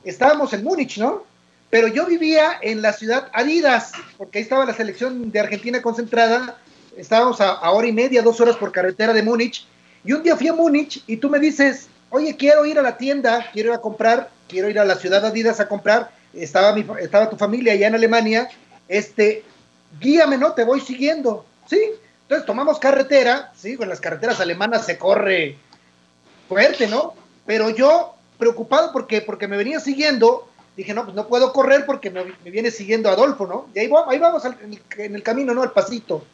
estábamos 0.04 0.54
en 0.54 0.64
Múnich, 0.64 0.98
¿no? 0.98 1.24
pero 1.70 1.88
yo 1.88 2.06
vivía 2.06 2.58
en 2.62 2.82
la 2.82 2.94
ciudad 2.94 3.30
Adidas, 3.34 3.92
porque 4.18 4.40
ahí 4.40 4.44
estaba 4.44 4.66
la 4.66 4.74
selección 4.74 5.32
de 5.32 5.40
Argentina 5.40 5.82
concentrada, 5.82 6.58
estábamos 6.96 7.42
a, 7.42 7.52
a 7.52 7.72
hora 7.72 7.88
y 7.88 7.92
media, 7.92 8.22
dos 8.22 8.40
horas 8.40 8.56
por 8.56 8.72
carretera 8.72 9.14
de 9.14 9.22
Múnich, 9.22 9.68
y 10.04 10.14
un 10.14 10.24
día 10.24 10.38
fui 10.38 10.48
a 10.48 10.54
Múnich 10.54 11.04
y 11.08 11.18
tú 11.18 11.30
me 11.30 11.40
dices, 11.40 11.90
oye, 12.10 12.36
quiero 12.38 12.66
ir 12.66 12.80
a 12.80 12.82
la 12.82 12.98
tienda, 12.98 13.46
quiero 13.52 13.70
ir 13.70 13.76
a 13.76 13.82
comprar, 13.82 14.30
quiero 14.48 14.70
ir 14.70 14.80
a 14.80 14.86
la 14.86 14.96
ciudad 14.96 15.26
Adidas 15.26 15.60
a 15.60 15.68
comprar, 15.68 16.12
estaba, 16.34 16.74
mi, 16.74 16.86
estaba 17.02 17.30
tu 17.30 17.36
familia 17.36 17.74
allá 17.74 17.88
en 17.88 17.96
Alemania, 17.96 18.50
este, 18.88 19.44
guíame, 20.00 20.38
¿no? 20.38 20.54
Te 20.54 20.64
voy 20.64 20.80
siguiendo, 20.80 21.46
¿sí? 21.70 21.80
Entonces 22.28 22.46
tomamos 22.46 22.78
carretera, 22.78 23.54
sí, 23.56 23.78
con 23.78 23.88
las 23.88 24.02
carreteras 24.02 24.42
alemanas 24.42 24.86
se 24.86 24.98
corre 24.98 25.58
fuerte, 26.50 26.86
¿no? 26.88 27.14
Pero 27.46 27.70
yo, 27.70 28.16
preocupado 28.38 28.92
porque, 28.92 29.22
porque 29.22 29.48
me 29.48 29.56
venía 29.56 29.80
siguiendo, 29.80 30.50
dije, 30.76 30.94
no, 30.94 31.06
pues 31.06 31.16
no 31.16 31.26
puedo 31.30 31.54
correr 31.54 31.86
porque 31.86 32.10
me, 32.10 32.26
viene 32.52 32.70
siguiendo 32.70 33.10
Adolfo, 33.10 33.48
¿no? 33.48 33.70
Y 33.74 33.80
ahí, 33.80 33.90
ahí 34.10 34.20
vamos 34.20 34.44
en, 34.44 35.16
el, 35.16 35.24
camino, 35.24 35.54
¿no? 35.54 35.64
Al 35.64 35.72
pasito. 35.72 36.26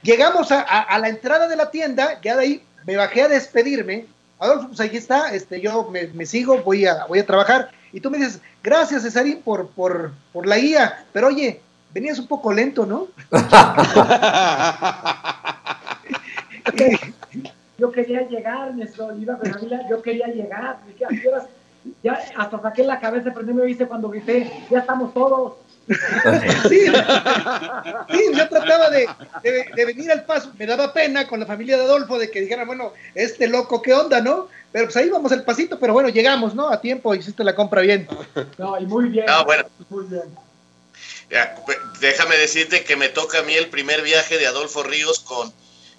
Llegamos 0.00 0.50
a, 0.50 0.62
a, 0.62 0.80
a, 0.80 0.98
la 0.98 1.10
entrada 1.10 1.46
de 1.46 1.56
la 1.56 1.70
tienda, 1.70 2.18
ya 2.22 2.36
de 2.36 2.42
ahí 2.42 2.64
me 2.86 2.96
bajé 2.96 3.24
a 3.24 3.28
despedirme. 3.28 4.06
Adolfo, 4.38 4.68
pues 4.68 4.80
ahí 4.80 4.96
está, 4.96 5.34
este, 5.34 5.60
yo 5.60 5.90
me, 5.90 6.06
me 6.06 6.24
sigo, 6.24 6.62
voy 6.62 6.86
a, 6.86 7.04
voy 7.04 7.18
a 7.18 7.26
trabajar. 7.26 7.70
Y 7.92 8.00
tú 8.00 8.10
me 8.10 8.16
dices, 8.16 8.40
gracias 8.62 9.02
Cesarín 9.02 9.42
por, 9.42 9.68
por, 9.68 10.12
por 10.32 10.46
la 10.46 10.56
guía, 10.56 11.04
pero 11.12 11.26
oye, 11.26 11.60
venías 11.94 12.18
un 12.18 12.26
poco 12.26 12.52
lento, 12.52 12.84
¿no? 12.84 13.06
yo 17.78 17.92
quería 17.92 18.28
llegar, 18.28 18.74
nuestro 18.74 19.16
iba 19.16 19.34
a 19.34 19.88
yo 19.88 20.02
quería 20.02 20.26
llegar. 20.26 20.78
Ya 22.02 22.18
hasta 22.36 22.60
saqué 22.60 22.82
la 22.82 22.98
cabeza, 22.98 23.30
pero 23.32 23.46
no 23.46 23.54
me 23.54 23.66
viste 23.66 23.86
cuando 23.86 24.08
grité, 24.08 24.50
ya 24.70 24.80
estamos 24.80 25.14
todos. 25.14 25.52
sí, 25.86 26.86
sí, 28.10 28.20
yo 28.34 28.48
trataba 28.48 28.88
de, 28.88 29.06
de, 29.42 29.66
de, 29.76 29.84
venir 29.84 30.10
al 30.10 30.24
paso, 30.24 30.50
me 30.58 30.64
daba 30.64 30.94
pena 30.94 31.28
con 31.28 31.40
la 31.40 31.46
familia 31.46 31.76
de 31.76 31.82
Adolfo 31.82 32.18
de 32.18 32.30
que 32.30 32.40
dijeran, 32.40 32.66
bueno, 32.66 32.94
este 33.14 33.48
loco, 33.48 33.82
¿qué 33.82 33.92
onda, 33.92 34.22
no? 34.22 34.48
Pero 34.72 34.86
pues 34.86 34.96
ahí 34.96 35.10
vamos 35.10 35.30
al 35.30 35.44
pasito, 35.44 35.78
pero 35.78 35.92
bueno, 35.92 36.08
llegamos, 36.08 36.54
¿no? 36.54 36.70
A 36.70 36.80
tiempo, 36.80 37.14
hiciste 37.14 37.44
la 37.44 37.54
compra 37.54 37.82
bien. 37.82 38.08
No, 38.58 38.80
y 38.80 38.86
muy 38.86 39.10
bien. 39.10 39.26
No, 39.26 39.44
bueno. 39.44 39.64
Muy 39.90 40.06
bien. 40.06 40.22
Déjame 42.00 42.36
decirte 42.36 42.84
que 42.84 42.96
me 42.96 43.08
toca 43.08 43.38
a 43.38 43.42
mí 43.42 43.54
el 43.54 43.68
primer 43.68 44.02
viaje 44.02 44.38
de 44.38 44.46
Adolfo 44.46 44.82
Ríos 44.82 45.20
con, 45.20 45.52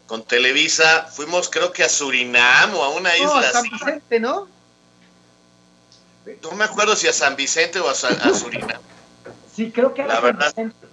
con 0.08 0.24
Televisa. 0.24 1.08
Fuimos 1.14 1.50
creo 1.50 1.72
que 1.72 1.84
a 1.84 1.90
Surinam 1.90 2.76
o 2.76 2.84
a 2.84 2.90
una 2.90 3.16
isla 3.18 3.26
no, 3.28 3.38
a 3.38 3.52
San 3.52 3.66
así. 3.66 3.70
Vicente, 3.72 4.20
¿no? 4.20 4.48
No 6.42 6.52
me 6.52 6.66
acuerdo 6.66 6.96
si 6.96 7.08
a 7.08 7.14
San 7.14 7.36
Vicente 7.36 7.80
o 7.80 7.88
a, 7.88 7.92
a 7.92 8.34
Surinam. 8.34 8.82
Sí, 9.56 9.72
creo 9.72 9.94
que 9.94 10.04
la 10.04 10.20
verdad. 10.20 10.54
San 10.54 10.68
Vicente. 10.68 10.88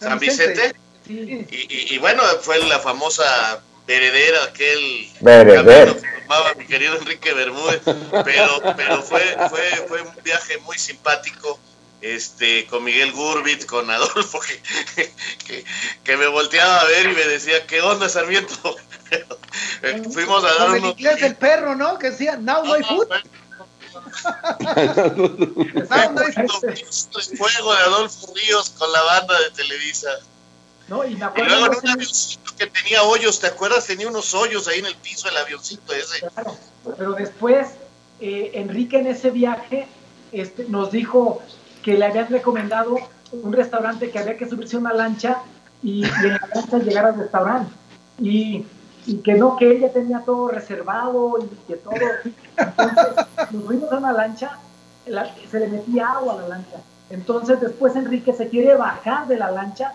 San 0.00 0.18
Vicente. 0.18 0.74
Sí. 1.06 1.46
Y, 1.50 1.56
y, 1.56 1.94
y, 1.94 1.98
bueno, 1.98 2.22
fue 2.42 2.58
la 2.68 2.78
famosa 2.78 3.60
heredera, 3.88 4.44
aquel 4.44 5.10
Heredero. 5.26 6.00
que 6.00 6.08
tomaba 6.20 6.54
mi 6.54 6.66
querido 6.66 6.96
Enrique 6.96 7.32
Bermúdez, 7.32 7.80
pero, 8.24 8.62
pero 8.76 9.02
fue, 9.02 9.20
fue, 9.50 9.62
fue 9.88 10.02
un 10.02 10.14
viaje 10.22 10.58
muy 10.58 10.78
simpático 10.78 11.58
este, 12.02 12.66
con 12.66 12.84
Miguel 12.84 13.12
Gurbit, 13.12 13.64
con 13.64 13.88
Adolfo, 13.90 14.40
que, 14.40 14.60
que, 15.46 15.64
que, 16.02 16.16
me 16.16 16.26
volteaba 16.26 16.80
a 16.80 16.84
ver 16.84 17.10
y 17.10 17.14
me 17.14 17.24
decía, 17.24 17.66
¿qué 17.66 17.80
onda, 17.80 18.08
Sarmiento? 18.08 18.76
Fuimos 20.12 20.44
a 20.44 20.48
dar 20.48 20.66
Con 20.68 20.76
el 20.76 20.84
inglés 20.86 21.20
del 21.20 21.36
perro, 21.36 21.76
¿no? 21.76 21.98
Que 21.98 22.10
decía, 22.10 22.36
now 22.36 22.64
no 22.64 22.74
hay 22.74 22.82
food. 22.82 23.08
Now 25.90 26.12
no 26.12 26.20
hay 26.20 26.32
food. 26.32 26.64
El 26.64 27.38
fuego 27.38 27.74
de 27.74 27.80
Adolfo 27.80 28.32
Ríos 28.34 28.70
con 28.70 28.90
la 28.92 29.02
banda 29.02 29.38
de 29.40 29.50
Televisa. 29.50 30.10
No, 30.88 31.04
y, 31.04 31.14
me 31.14 31.20
Y 31.20 31.22
acuerdo 31.22 31.58
luego 31.58 31.74
en 31.74 31.78
un 31.78 31.88
avioncito 31.88 32.56
que 32.56 32.66
tenía 32.66 33.02
hoyos, 33.02 33.38
¿te 33.38 33.46
acuerdas? 33.46 33.86
Tenía 33.86 34.08
unos 34.08 34.34
hoyos 34.34 34.66
ahí 34.68 34.80
en 34.80 34.86
el 34.86 34.96
piso 34.96 35.28
el 35.28 35.36
avioncito 35.36 35.92
ese. 35.92 36.20
Claro, 36.20 36.56
pero 36.98 37.12
después 37.12 37.68
eh, 38.20 38.52
Enrique 38.54 38.98
en 38.98 39.06
ese 39.06 39.30
viaje 39.30 39.86
este, 40.32 40.64
nos 40.64 40.90
dijo 40.90 41.42
que 41.82 41.96
le 41.98 42.06
habían 42.06 42.28
recomendado 42.28 42.96
un 43.32 43.52
restaurante 43.52 44.10
que 44.10 44.18
había 44.18 44.36
que 44.36 44.48
subirse 44.48 44.76
una 44.76 44.92
lancha 44.92 45.38
y, 45.82 46.02
y 46.04 46.26
en 46.26 46.32
la 46.34 46.48
lancha 46.54 46.78
llegar 46.78 47.06
al 47.06 47.18
restaurante. 47.18 47.72
Y, 48.18 48.64
y 49.06 49.16
que 49.16 49.34
no, 49.34 49.56
que 49.56 49.70
él 49.72 49.80
ya 49.80 49.90
tenía 49.92 50.20
todo 50.20 50.48
reservado 50.48 51.34
y 51.40 51.48
que 51.66 51.76
todo. 51.76 51.94
Entonces 52.56 53.26
nos 53.50 53.64
fuimos 53.64 53.90
a 53.92 53.96
una 53.98 54.12
lancha, 54.12 54.58
la- 55.06 55.34
se 55.50 55.60
le 55.60 55.68
metía 55.68 56.08
agua 56.10 56.34
a 56.34 56.42
la 56.42 56.48
lancha. 56.48 56.76
Entonces 57.10 57.60
después 57.60 57.96
Enrique 57.96 58.32
se 58.32 58.48
quiere 58.48 58.74
bajar 58.74 59.26
de 59.26 59.36
la 59.38 59.50
lancha 59.50 59.92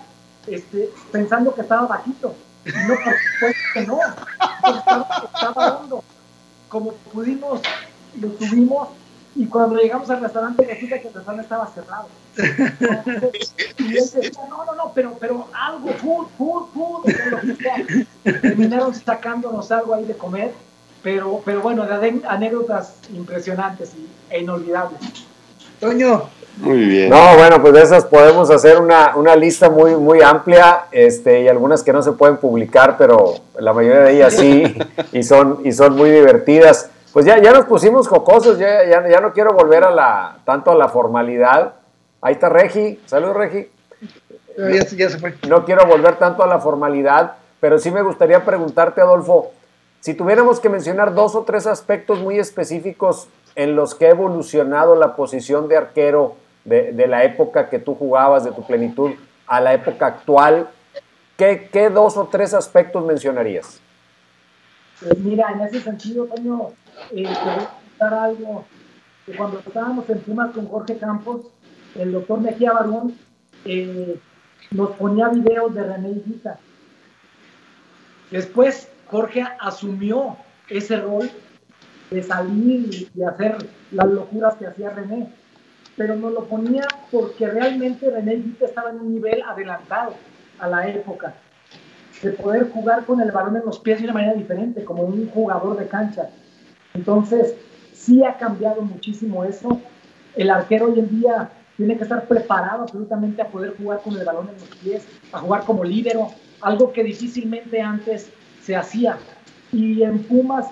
este, 0.47 0.91
pensando 1.11 1.53
que 1.55 1.61
estaba 1.61 1.87
bajito. 1.87 2.35
Y 2.65 2.69
no, 2.69 2.95
por 2.95 3.13
supuesto 3.13 3.59
que 3.73 3.85
no. 3.87 3.99
Estaba, 4.77 5.07
estaba 5.33 5.77
hondo 5.77 6.03
como 6.69 6.91
pudimos, 7.13 7.61
lo 8.19 8.27
subimos 8.37 8.89
y 9.37 9.45
cuando 9.45 9.75
llegamos 9.75 10.09
al 10.09 10.19
restaurante 10.19 10.65
resulta 10.65 10.99
que 10.99 11.07
el 11.07 11.13
restaurante 11.13 11.43
estaba 11.43 11.67
cerrado. 11.67 12.07
Y 13.79 13.95
él 13.95 14.03
decía, 14.13 14.41
no, 14.49 14.65
no, 14.65 14.75
no, 14.75 14.91
pero, 14.93 15.15
pero 15.19 15.47
algo, 15.53 15.89
food, 15.93 16.27
food, 16.37 16.67
food, 16.73 17.05
y 17.05 17.29
lo 17.29 17.39
que 17.39 17.55
sea. 17.55 18.41
Terminaron 18.41 18.93
sacándonos 18.93 19.71
algo 19.71 19.93
ahí 19.93 20.05
de 20.05 20.15
comer, 20.17 20.51
pero, 21.03 21.41
pero 21.45 21.61
bueno, 21.61 21.85
de 21.85 22.21
anécdotas 22.27 22.95
impresionantes 23.13 23.93
y, 23.95 24.07
e 24.33 24.41
inolvidables. 24.41 24.99
Toño, 25.79 26.23
Muy 26.57 26.85
bien. 26.85 27.09
No, 27.11 27.37
bueno, 27.37 27.61
pues 27.61 27.73
de 27.73 27.83
esas 27.83 28.05
podemos 28.05 28.49
hacer 28.49 28.81
una, 28.81 29.15
una 29.15 29.35
lista 29.35 29.69
muy, 29.69 29.95
muy 29.95 30.21
amplia 30.21 30.85
este, 30.91 31.43
y 31.43 31.47
algunas 31.47 31.83
que 31.83 31.93
no 31.93 32.01
se 32.01 32.13
pueden 32.13 32.37
publicar, 32.37 32.97
pero 32.97 33.35
la 33.59 33.73
mayoría 33.73 34.01
de 34.01 34.15
ellas 34.15 34.33
sí, 34.33 34.75
y 35.13 35.21
son, 35.21 35.61
y 35.63 35.71
son 35.71 35.95
muy 35.95 36.09
divertidas. 36.09 36.89
Pues 37.13 37.25
ya, 37.25 37.41
ya 37.41 37.51
nos 37.51 37.65
pusimos 37.65 38.07
jocosos, 38.07 38.59
ya, 38.59 38.83
ya, 38.85 39.07
ya 39.07 39.21
no 39.21 39.33
quiero 39.33 39.53
volver 39.53 39.83
a 39.83 39.91
la, 39.91 40.37
tanto 40.45 40.71
a 40.71 40.75
la 40.75 40.87
formalidad. 40.89 41.73
Ahí 42.21 42.33
está 42.33 42.49
Regi, 42.49 42.99
salud 43.05 43.31
Regi. 43.33 43.69
ya, 44.57 44.81
se- 44.83 44.95
ya 44.95 45.09
se 45.09 45.17
fue. 45.17 45.35
No 45.47 45.65
quiero 45.65 45.85
volver 45.87 46.17
tanto 46.17 46.43
a 46.43 46.47
la 46.47 46.59
formalidad, 46.59 47.33
pero 47.59 47.79
sí 47.79 47.91
me 47.91 48.01
gustaría 48.01 48.43
preguntarte, 48.45 49.01
Adolfo, 49.01 49.51
si 49.99 50.13
tuviéramos 50.13 50.59
que 50.59 50.69
mencionar 50.69 51.13
dos 51.13 51.33
o 51.35 51.43
tres 51.43 51.65
aspectos 51.65 52.19
muy 52.19 52.37
específicos 52.39 53.27
en 53.55 53.75
los 53.75 53.95
que 53.95 54.05
ha 54.07 54.09
evolucionado 54.11 54.95
la 54.95 55.15
posición 55.15 55.67
de 55.67 55.77
arquero 55.77 56.35
de, 56.65 56.91
de 56.91 57.07
la 57.07 57.23
época 57.23 57.69
que 57.69 57.79
tú 57.79 57.95
jugabas, 57.95 58.43
de 58.43 58.51
tu 58.51 58.65
plenitud, 58.65 59.11
a 59.47 59.61
la 59.61 59.73
época 59.73 60.05
actual, 60.07 60.67
¿qué, 61.37 61.69
qué 61.71 61.89
dos 61.89 62.17
o 62.17 62.27
tres 62.27 62.53
aspectos 62.53 63.03
mencionarías? 63.05 63.79
Pues 64.99 65.17
mira, 65.19 65.51
en 65.53 65.61
ese 65.61 65.81
sentido, 65.81 66.25
Toño, 66.25 66.71
eh, 67.11 67.23
contar 67.23 68.13
algo. 68.13 68.65
Que 69.25 69.35
cuando 69.35 69.59
estábamos 69.59 70.09
en 70.09 70.19
Pumas 70.21 70.51
con 70.51 70.67
Jorge 70.67 70.97
Campos, 70.97 71.47
el 71.95 72.13
doctor 72.13 72.39
Mejía 72.39 72.73
Barón 72.73 73.13
eh, 73.65 74.19
nos 74.71 74.91
ponía 74.91 75.29
videos 75.29 75.73
de 75.73 75.83
René 75.83 76.09
Higuita. 76.11 76.59
Después 78.31 78.89
Jorge 79.07 79.45
asumió 79.59 80.37
ese 80.69 80.97
rol 80.97 81.29
de 82.11 82.23
salir 82.23 83.09
y 83.13 83.23
hacer 83.23 83.57
las 83.91 84.07
locuras 84.07 84.55
que 84.55 84.67
hacía 84.67 84.89
René, 84.91 85.29
pero 85.95 86.15
nos 86.15 86.33
lo 86.33 86.45
ponía 86.45 86.87
porque 87.11 87.47
realmente 87.47 88.09
René 88.09 88.35
Higuita 88.35 88.65
estaba 88.65 88.91
en 88.91 88.99
un 88.99 89.13
nivel 89.13 89.41
adelantado 89.43 90.13
a 90.59 90.67
la 90.67 90.87
época 90.87 91.35
de 92.21 92.31
poder 92.31 92.69
jugar 92.71 93.05
con 93.05 93.21
el 93.21 93.31
balón 93.31 93.57
en 93.57 93.65
los 93.65 93.79
pies 93.79 93.99
de 93.99 94.05
una 94.05 94.13
manera 94.13 94.33
diferente, 94.33 94.83
como 94.83 95.03
un 95.03 95.29
jugador 95.29 95.77
de 95.77 95.87
cancha. 95.87 96.29
Entonces, 96.97 97.55
sí 97.93 98.23
ha 98.23 98.37
cambiado 98.37 98.81
muchísimo 98.81 99.45
eso. 99.45 99.79
El 100.35 100.49
arquero 100.49 100.87
hoy 100.87 100.99
en 100.99 101.09
día 101.21 101.51
tiene 101.77 101.95
que 101.95 102.03
estar 102.03 102.27
preparado 102.27 102.83
absolutamente 102.83 103.41
a 103.41 103.47
poder 103.47 103.77
jugar 103.77 104.01
con 104.01 104.17
el 104.17 104.25
balón 104.25 104.49
en 104.49 104.55
los 104.55 104.75
pies, 104.77 105.07
a 105.31 105.39
jugar 105.39 105.63
como 105.63 105.83
líbero, 105.83 106.29
algo 106.61 106.91
que 106.91 107.03
difícilmente 107.03 107.79
antes 107.79 108.31
se 108.63 108.75
hacía. 108.75 109.17
Y 109.71 110.01
en 110.01 110.23
Pumas 110.23 110.67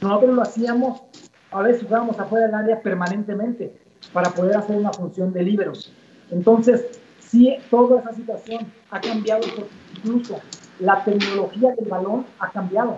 nosotros 0.00 0.34
lo 0.34 0.42
hacíamos, 0.42 1.02
a 1.50 1.60
veces 1.62 1.82
jugábamos 1.82 2.18
afuera 2.18 2.46
del 2.46 2.54
área 2.54 2.80
permanentemente 2.80 3.72
para 4.14 4.30
poder 4.30 4.56
hacer 4.56 4.76
una 4.76 4.92
función 4.92 5.34
de 5.34 5.42
líberos. 5.42 5.92
Entonces, 6.30 6.86
sí, 7.20 7.56
toda 7.70 8.00
esa 8.00 8.14
situación 8.14 8.72
ha 8.90 9.00
cambiado, 9.00 9.42
incluso 9.96 10.40
la 10.80 11.04
tecnología 11.04 11.74
del 11.74 11.88
balón 11.88 12.24
ha 12.38 12.50
cambiado. 12.50 12.96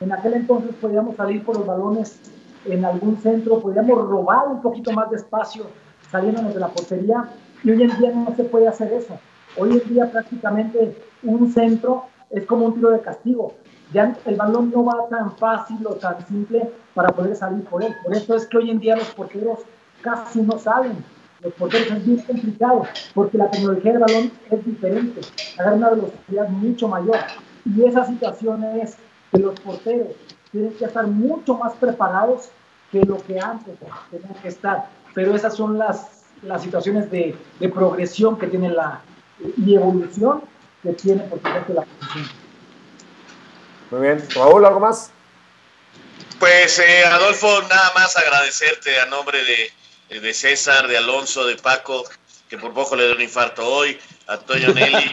En 0.00 0.12
aquel 0.12 0.34
entonces 0.34 0.74
podíamos 0.80 1.16
salir 1.16 1.44
por 1.44 1.56
los 1.56 1.66
balones 1.66 2.20
en 2.64 2.84
algún 2.84 3.16
centro, 3.18 3.60
podíamos 3.60 4.08
robar 4.08 4.48
un 4.48 4.60
poquito 4.60 4.92
más 4.92 5.10
de 5.10 5.16
espacio 5.16 5.66
saliéndonos 6.10 6.54
de 6.54 6.60
la 6.60 6.68
portería 6.68 7.24
y 7.64 7.70
hoy 7.70 7.82
en 7.82 7.98
día 7.98 8.10
no 8.12 8.34
se 8.34 8.44
puede 8.44 8.68
hacer 8.68 8.92
eso. 8.92 9.18
Hoy 9.56 9.72
en 9.72 9.88
día 9.88 10.10
prácticamente 10.10 10.96
un 11.22 11.50
centro 11.52 12.04
es 12.30 12.44
como 12.44 12.66
un 12.66 12.74
tiro 12.74 12.90
de 12.90 13.00
castigo. 13.00 13.54
Ya 13.92 14.16
el 14.26 14.36
balón 14.36 14.70
no 14.70 14.84
va 14.84 15.08
tan 15.08 15.36
fácil 15.36 15.78
o 15.86 15.94
tan 15.94 16.26
simple 16.26 16.70
para 16.94 17.08
poder 17.08 17.36
salir 17.36 17.64
por 17.64 17.82
él. 17.82 17.94
Por 18.02 18.14
eso 18.14 18.34
es 18.34 18.46
que 18.46 18.58
hoy 18.58 18.70
en 18.70 18.80
día 18.80 18.96
los 18.96 19.08
porteros 19.14 19.60
casi 20.02 20.42
no 20.42 20.58
salen 20.58 20.96
los 21.42 21.52
porteros 21.54 21.90
es 21.90 22.06
bien 22.06 22.18
complicado 22.18 22.82
porque 23.14 23.38
la 23.38 23.50
tecnología 23.50 23.92
del 23.92 24.00
balón 24.00 24.32
es 24.50 24.64
diferente, 24.64 25.20
agarra 25.58 25.76
una 25.76 25.90
velocidad 25.90 26.48
mucho 26.48 26.88
mayor. 26.88 27.18
Y 27.64 27.84
esa 27.84 28.06
situación 28.06 28.64
es 28.64 28.96
que 29.32 29.38
los 29.38 29.58
porteros 29.60 30.08
tienen 30.52 30.72
que 30.74 30.84
estar 30.84 31.06
mucho 31.06 31.54
más 31.54 31.74
preparados 31.74 32.48
que 32.90 33.00
lo 33.02 33.18
que 33.24 33.38
antes 33.40 33.74
tenían 34.10 34.34
que 34.34 34.48
estar. 34.48 34.88
Pero 35.14 35.34
esas 35.34 35.54
son 35.56 35.78
las, 35.78 36.24
las 36.42 36.62
situaciones 36.62 37.10
de, 37.10 37.36
de 37.58 37.68
progresión 37.68 38.38
que 38.38 38.46
tiene 38.46 38.70
la 38.70 39.02
y 39.56 39.74
evolución 39.74 40.42
que 40.82 40.92
tiene, 40.92 41.22
por 41.24 41.38
supuesto, 41.38 41.72
la 41.74 41.82
posición. 41.82 42.30
Muy 43.90 44.00
bien. 44.00 44.24
Raúl, 44.34 44.64
¿algo 44.64 44.80
más? 44.80 45.10
Pues 46.38 46.78
eh, 46.78 47.04
Adolfo, 47.04 47.62
nada 47.62 47.92
más 47.94 48.16
agradecerte 48.16 48.98
a 49.00 49.06
nombre 49.06 49.38
de, 49.44 50.20
de 50.20 50.34
César, 50.34 50.86
de 50.86 50.98
Alonso, 50.98 51.46
de 51.46 51.56
Paco, 51.56 52.04
que 52.48 52.58
por 52.58 52.72
poco 52.72 52.96
le 52.96 53.06
dio 53.06 53.14
un 53.14 53.22
infarto 53.22 53.66
hoy, 53.66 53.98
a 54.26 54.38
Toño 54.38 54.72
Nelly, 54.72 55.10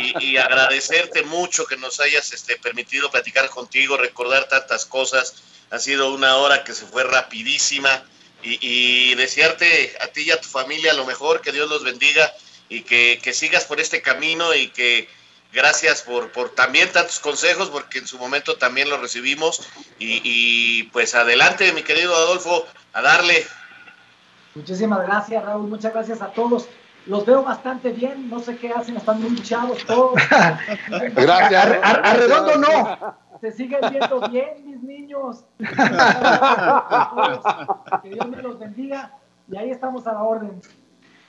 y, 0.00 0.24
y, 0.24 0.36
agradecerte 0.36 1.22
mucho 1.22 1.66
que 1.66 1.76
nos 1.76 2.00
hayas 2.00 2.32
este, 2.32 2.56
permitido 2.56 3.10
platicar 3.10 3.48
contigo, 3.50 3.96
recordar 3.96 4.48
tantas 4.48 4.86
cosas. 4.86 5.34
Ha 5.70 5.78
sido 5.78 6.12
una 6.12 6.36
hora 6.36 6.62
que 6.62 6.74
se 6.74 6.86
fue 6.86 7.02
rapidísima 7.02 8.04
y, 8.42 9.14
desearte 9.14 9.96
a 10.00 10.08
ti 10.08 10.22
y 10.22 10.30
a 10.30 10.40
tu 10.40 10.48
familia 10.48 10.92
lo 10.92 11.04
mejor, 11.04 11.40
que 11.40 11.52
Dios 11.52 11.68
los 11.68 11.82
bendiga 11.82 12.32
y 12.68 12.82
que, 12.82 13.18
que 13.22 13.32
sigas 13.32 13.64
por 13.64 13.80
este 13.80 14.02
camino 14.02 14.54
y 14.54 14.68
que 14.68 15.08
gracias 15.52 16.02
por, 16.02 16.30
por 16.32 16.54
también 16.54 16.92
tantos 16.92 17.18
consejos, 17.18 17.70
porque 17.70 17.98
en 17.98 18.06
su 18.06 18.18
momento 18.18 18.56
también 18.56 18.88
los 18.90 19.00
recibimos. 19.00 19.62
Y, 19.98 20.84
pues 20.84 21.14
adelante, 21.14 21.72
mi 21.72 21.82
querido 21.82 22.14
Adolfo, 22.14 22.66
a 22.92 23.02
darle. 23.02 23.46
Muchísimas 24.56 25.06
gracias, 25.06 25.44
Raúl. 25.44 25.68
Muchas 25.68 25.92
gracias 25.92 26.22
a 26.22 26.28
todos. 26.28 26.66
Los 27.04 27.26
veo 27.26 27.42
bastante 27.44 27.90
bien. 27.92 28.30
No 28.30 28.40
sé 28.40 28.56
qué 28.56 28.70
hacen, 28.70 28.96
están 28.96 29.22
muy 29.22 29.36
chavos 29.42 29.84
todos. 29.84 30.14
gracias. 31.14 31.78
Arredondo 31.82 32.56
no. 32.56 33.14
Se 33.40 33.52
siguen 33.52 33.80
viendo 33.90 34.28
bien, 34.30 34.64
mis 34.64 34.82
niños. 34.82 35.44
que 38.02 38.08
Dios 38.08 38.28
me 38.28 38.42
los 38.42 38.58
bendiga. 38.58 39.12
Y 39.48 39.58
ahí 39.58 39.70
estamos 39.70 40.06
a 40.06 40.14
la 40.14 40.22
orden. 40.22 40.58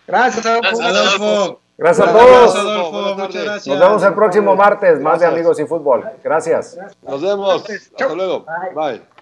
Gracias, 0.07 0.45
Adolfo. 0.45 0.69
Gracias, 0.77 0.87
Adolfo. 0.95 1.59
Gracias 1.77 2.07
a 2.07 2.11
todos. 2.13 2.55
Adolfo, 2.55 3.15
muchas 3.15 3.43
gracias. 3.43 3.67
Nos 3.67 3.79
vemos 3.79 4.03
el 4.03 4.13
próximo 4.13 4.55
martes, 4.55 5.01
más 5.01 5.19
de 5.19 5.25
Amigos 5.25 5.59
y 5.59 5.65
Fútbol. 5.65 6.09
Gracias. 6.23 6.77
Nos 7.03 7.21
vemos. 7.21 7.65
Hasta 7.69 8.15
luego. 8.15 8.45
Bye. 8.45 8.73
Bye. 8.73 9.16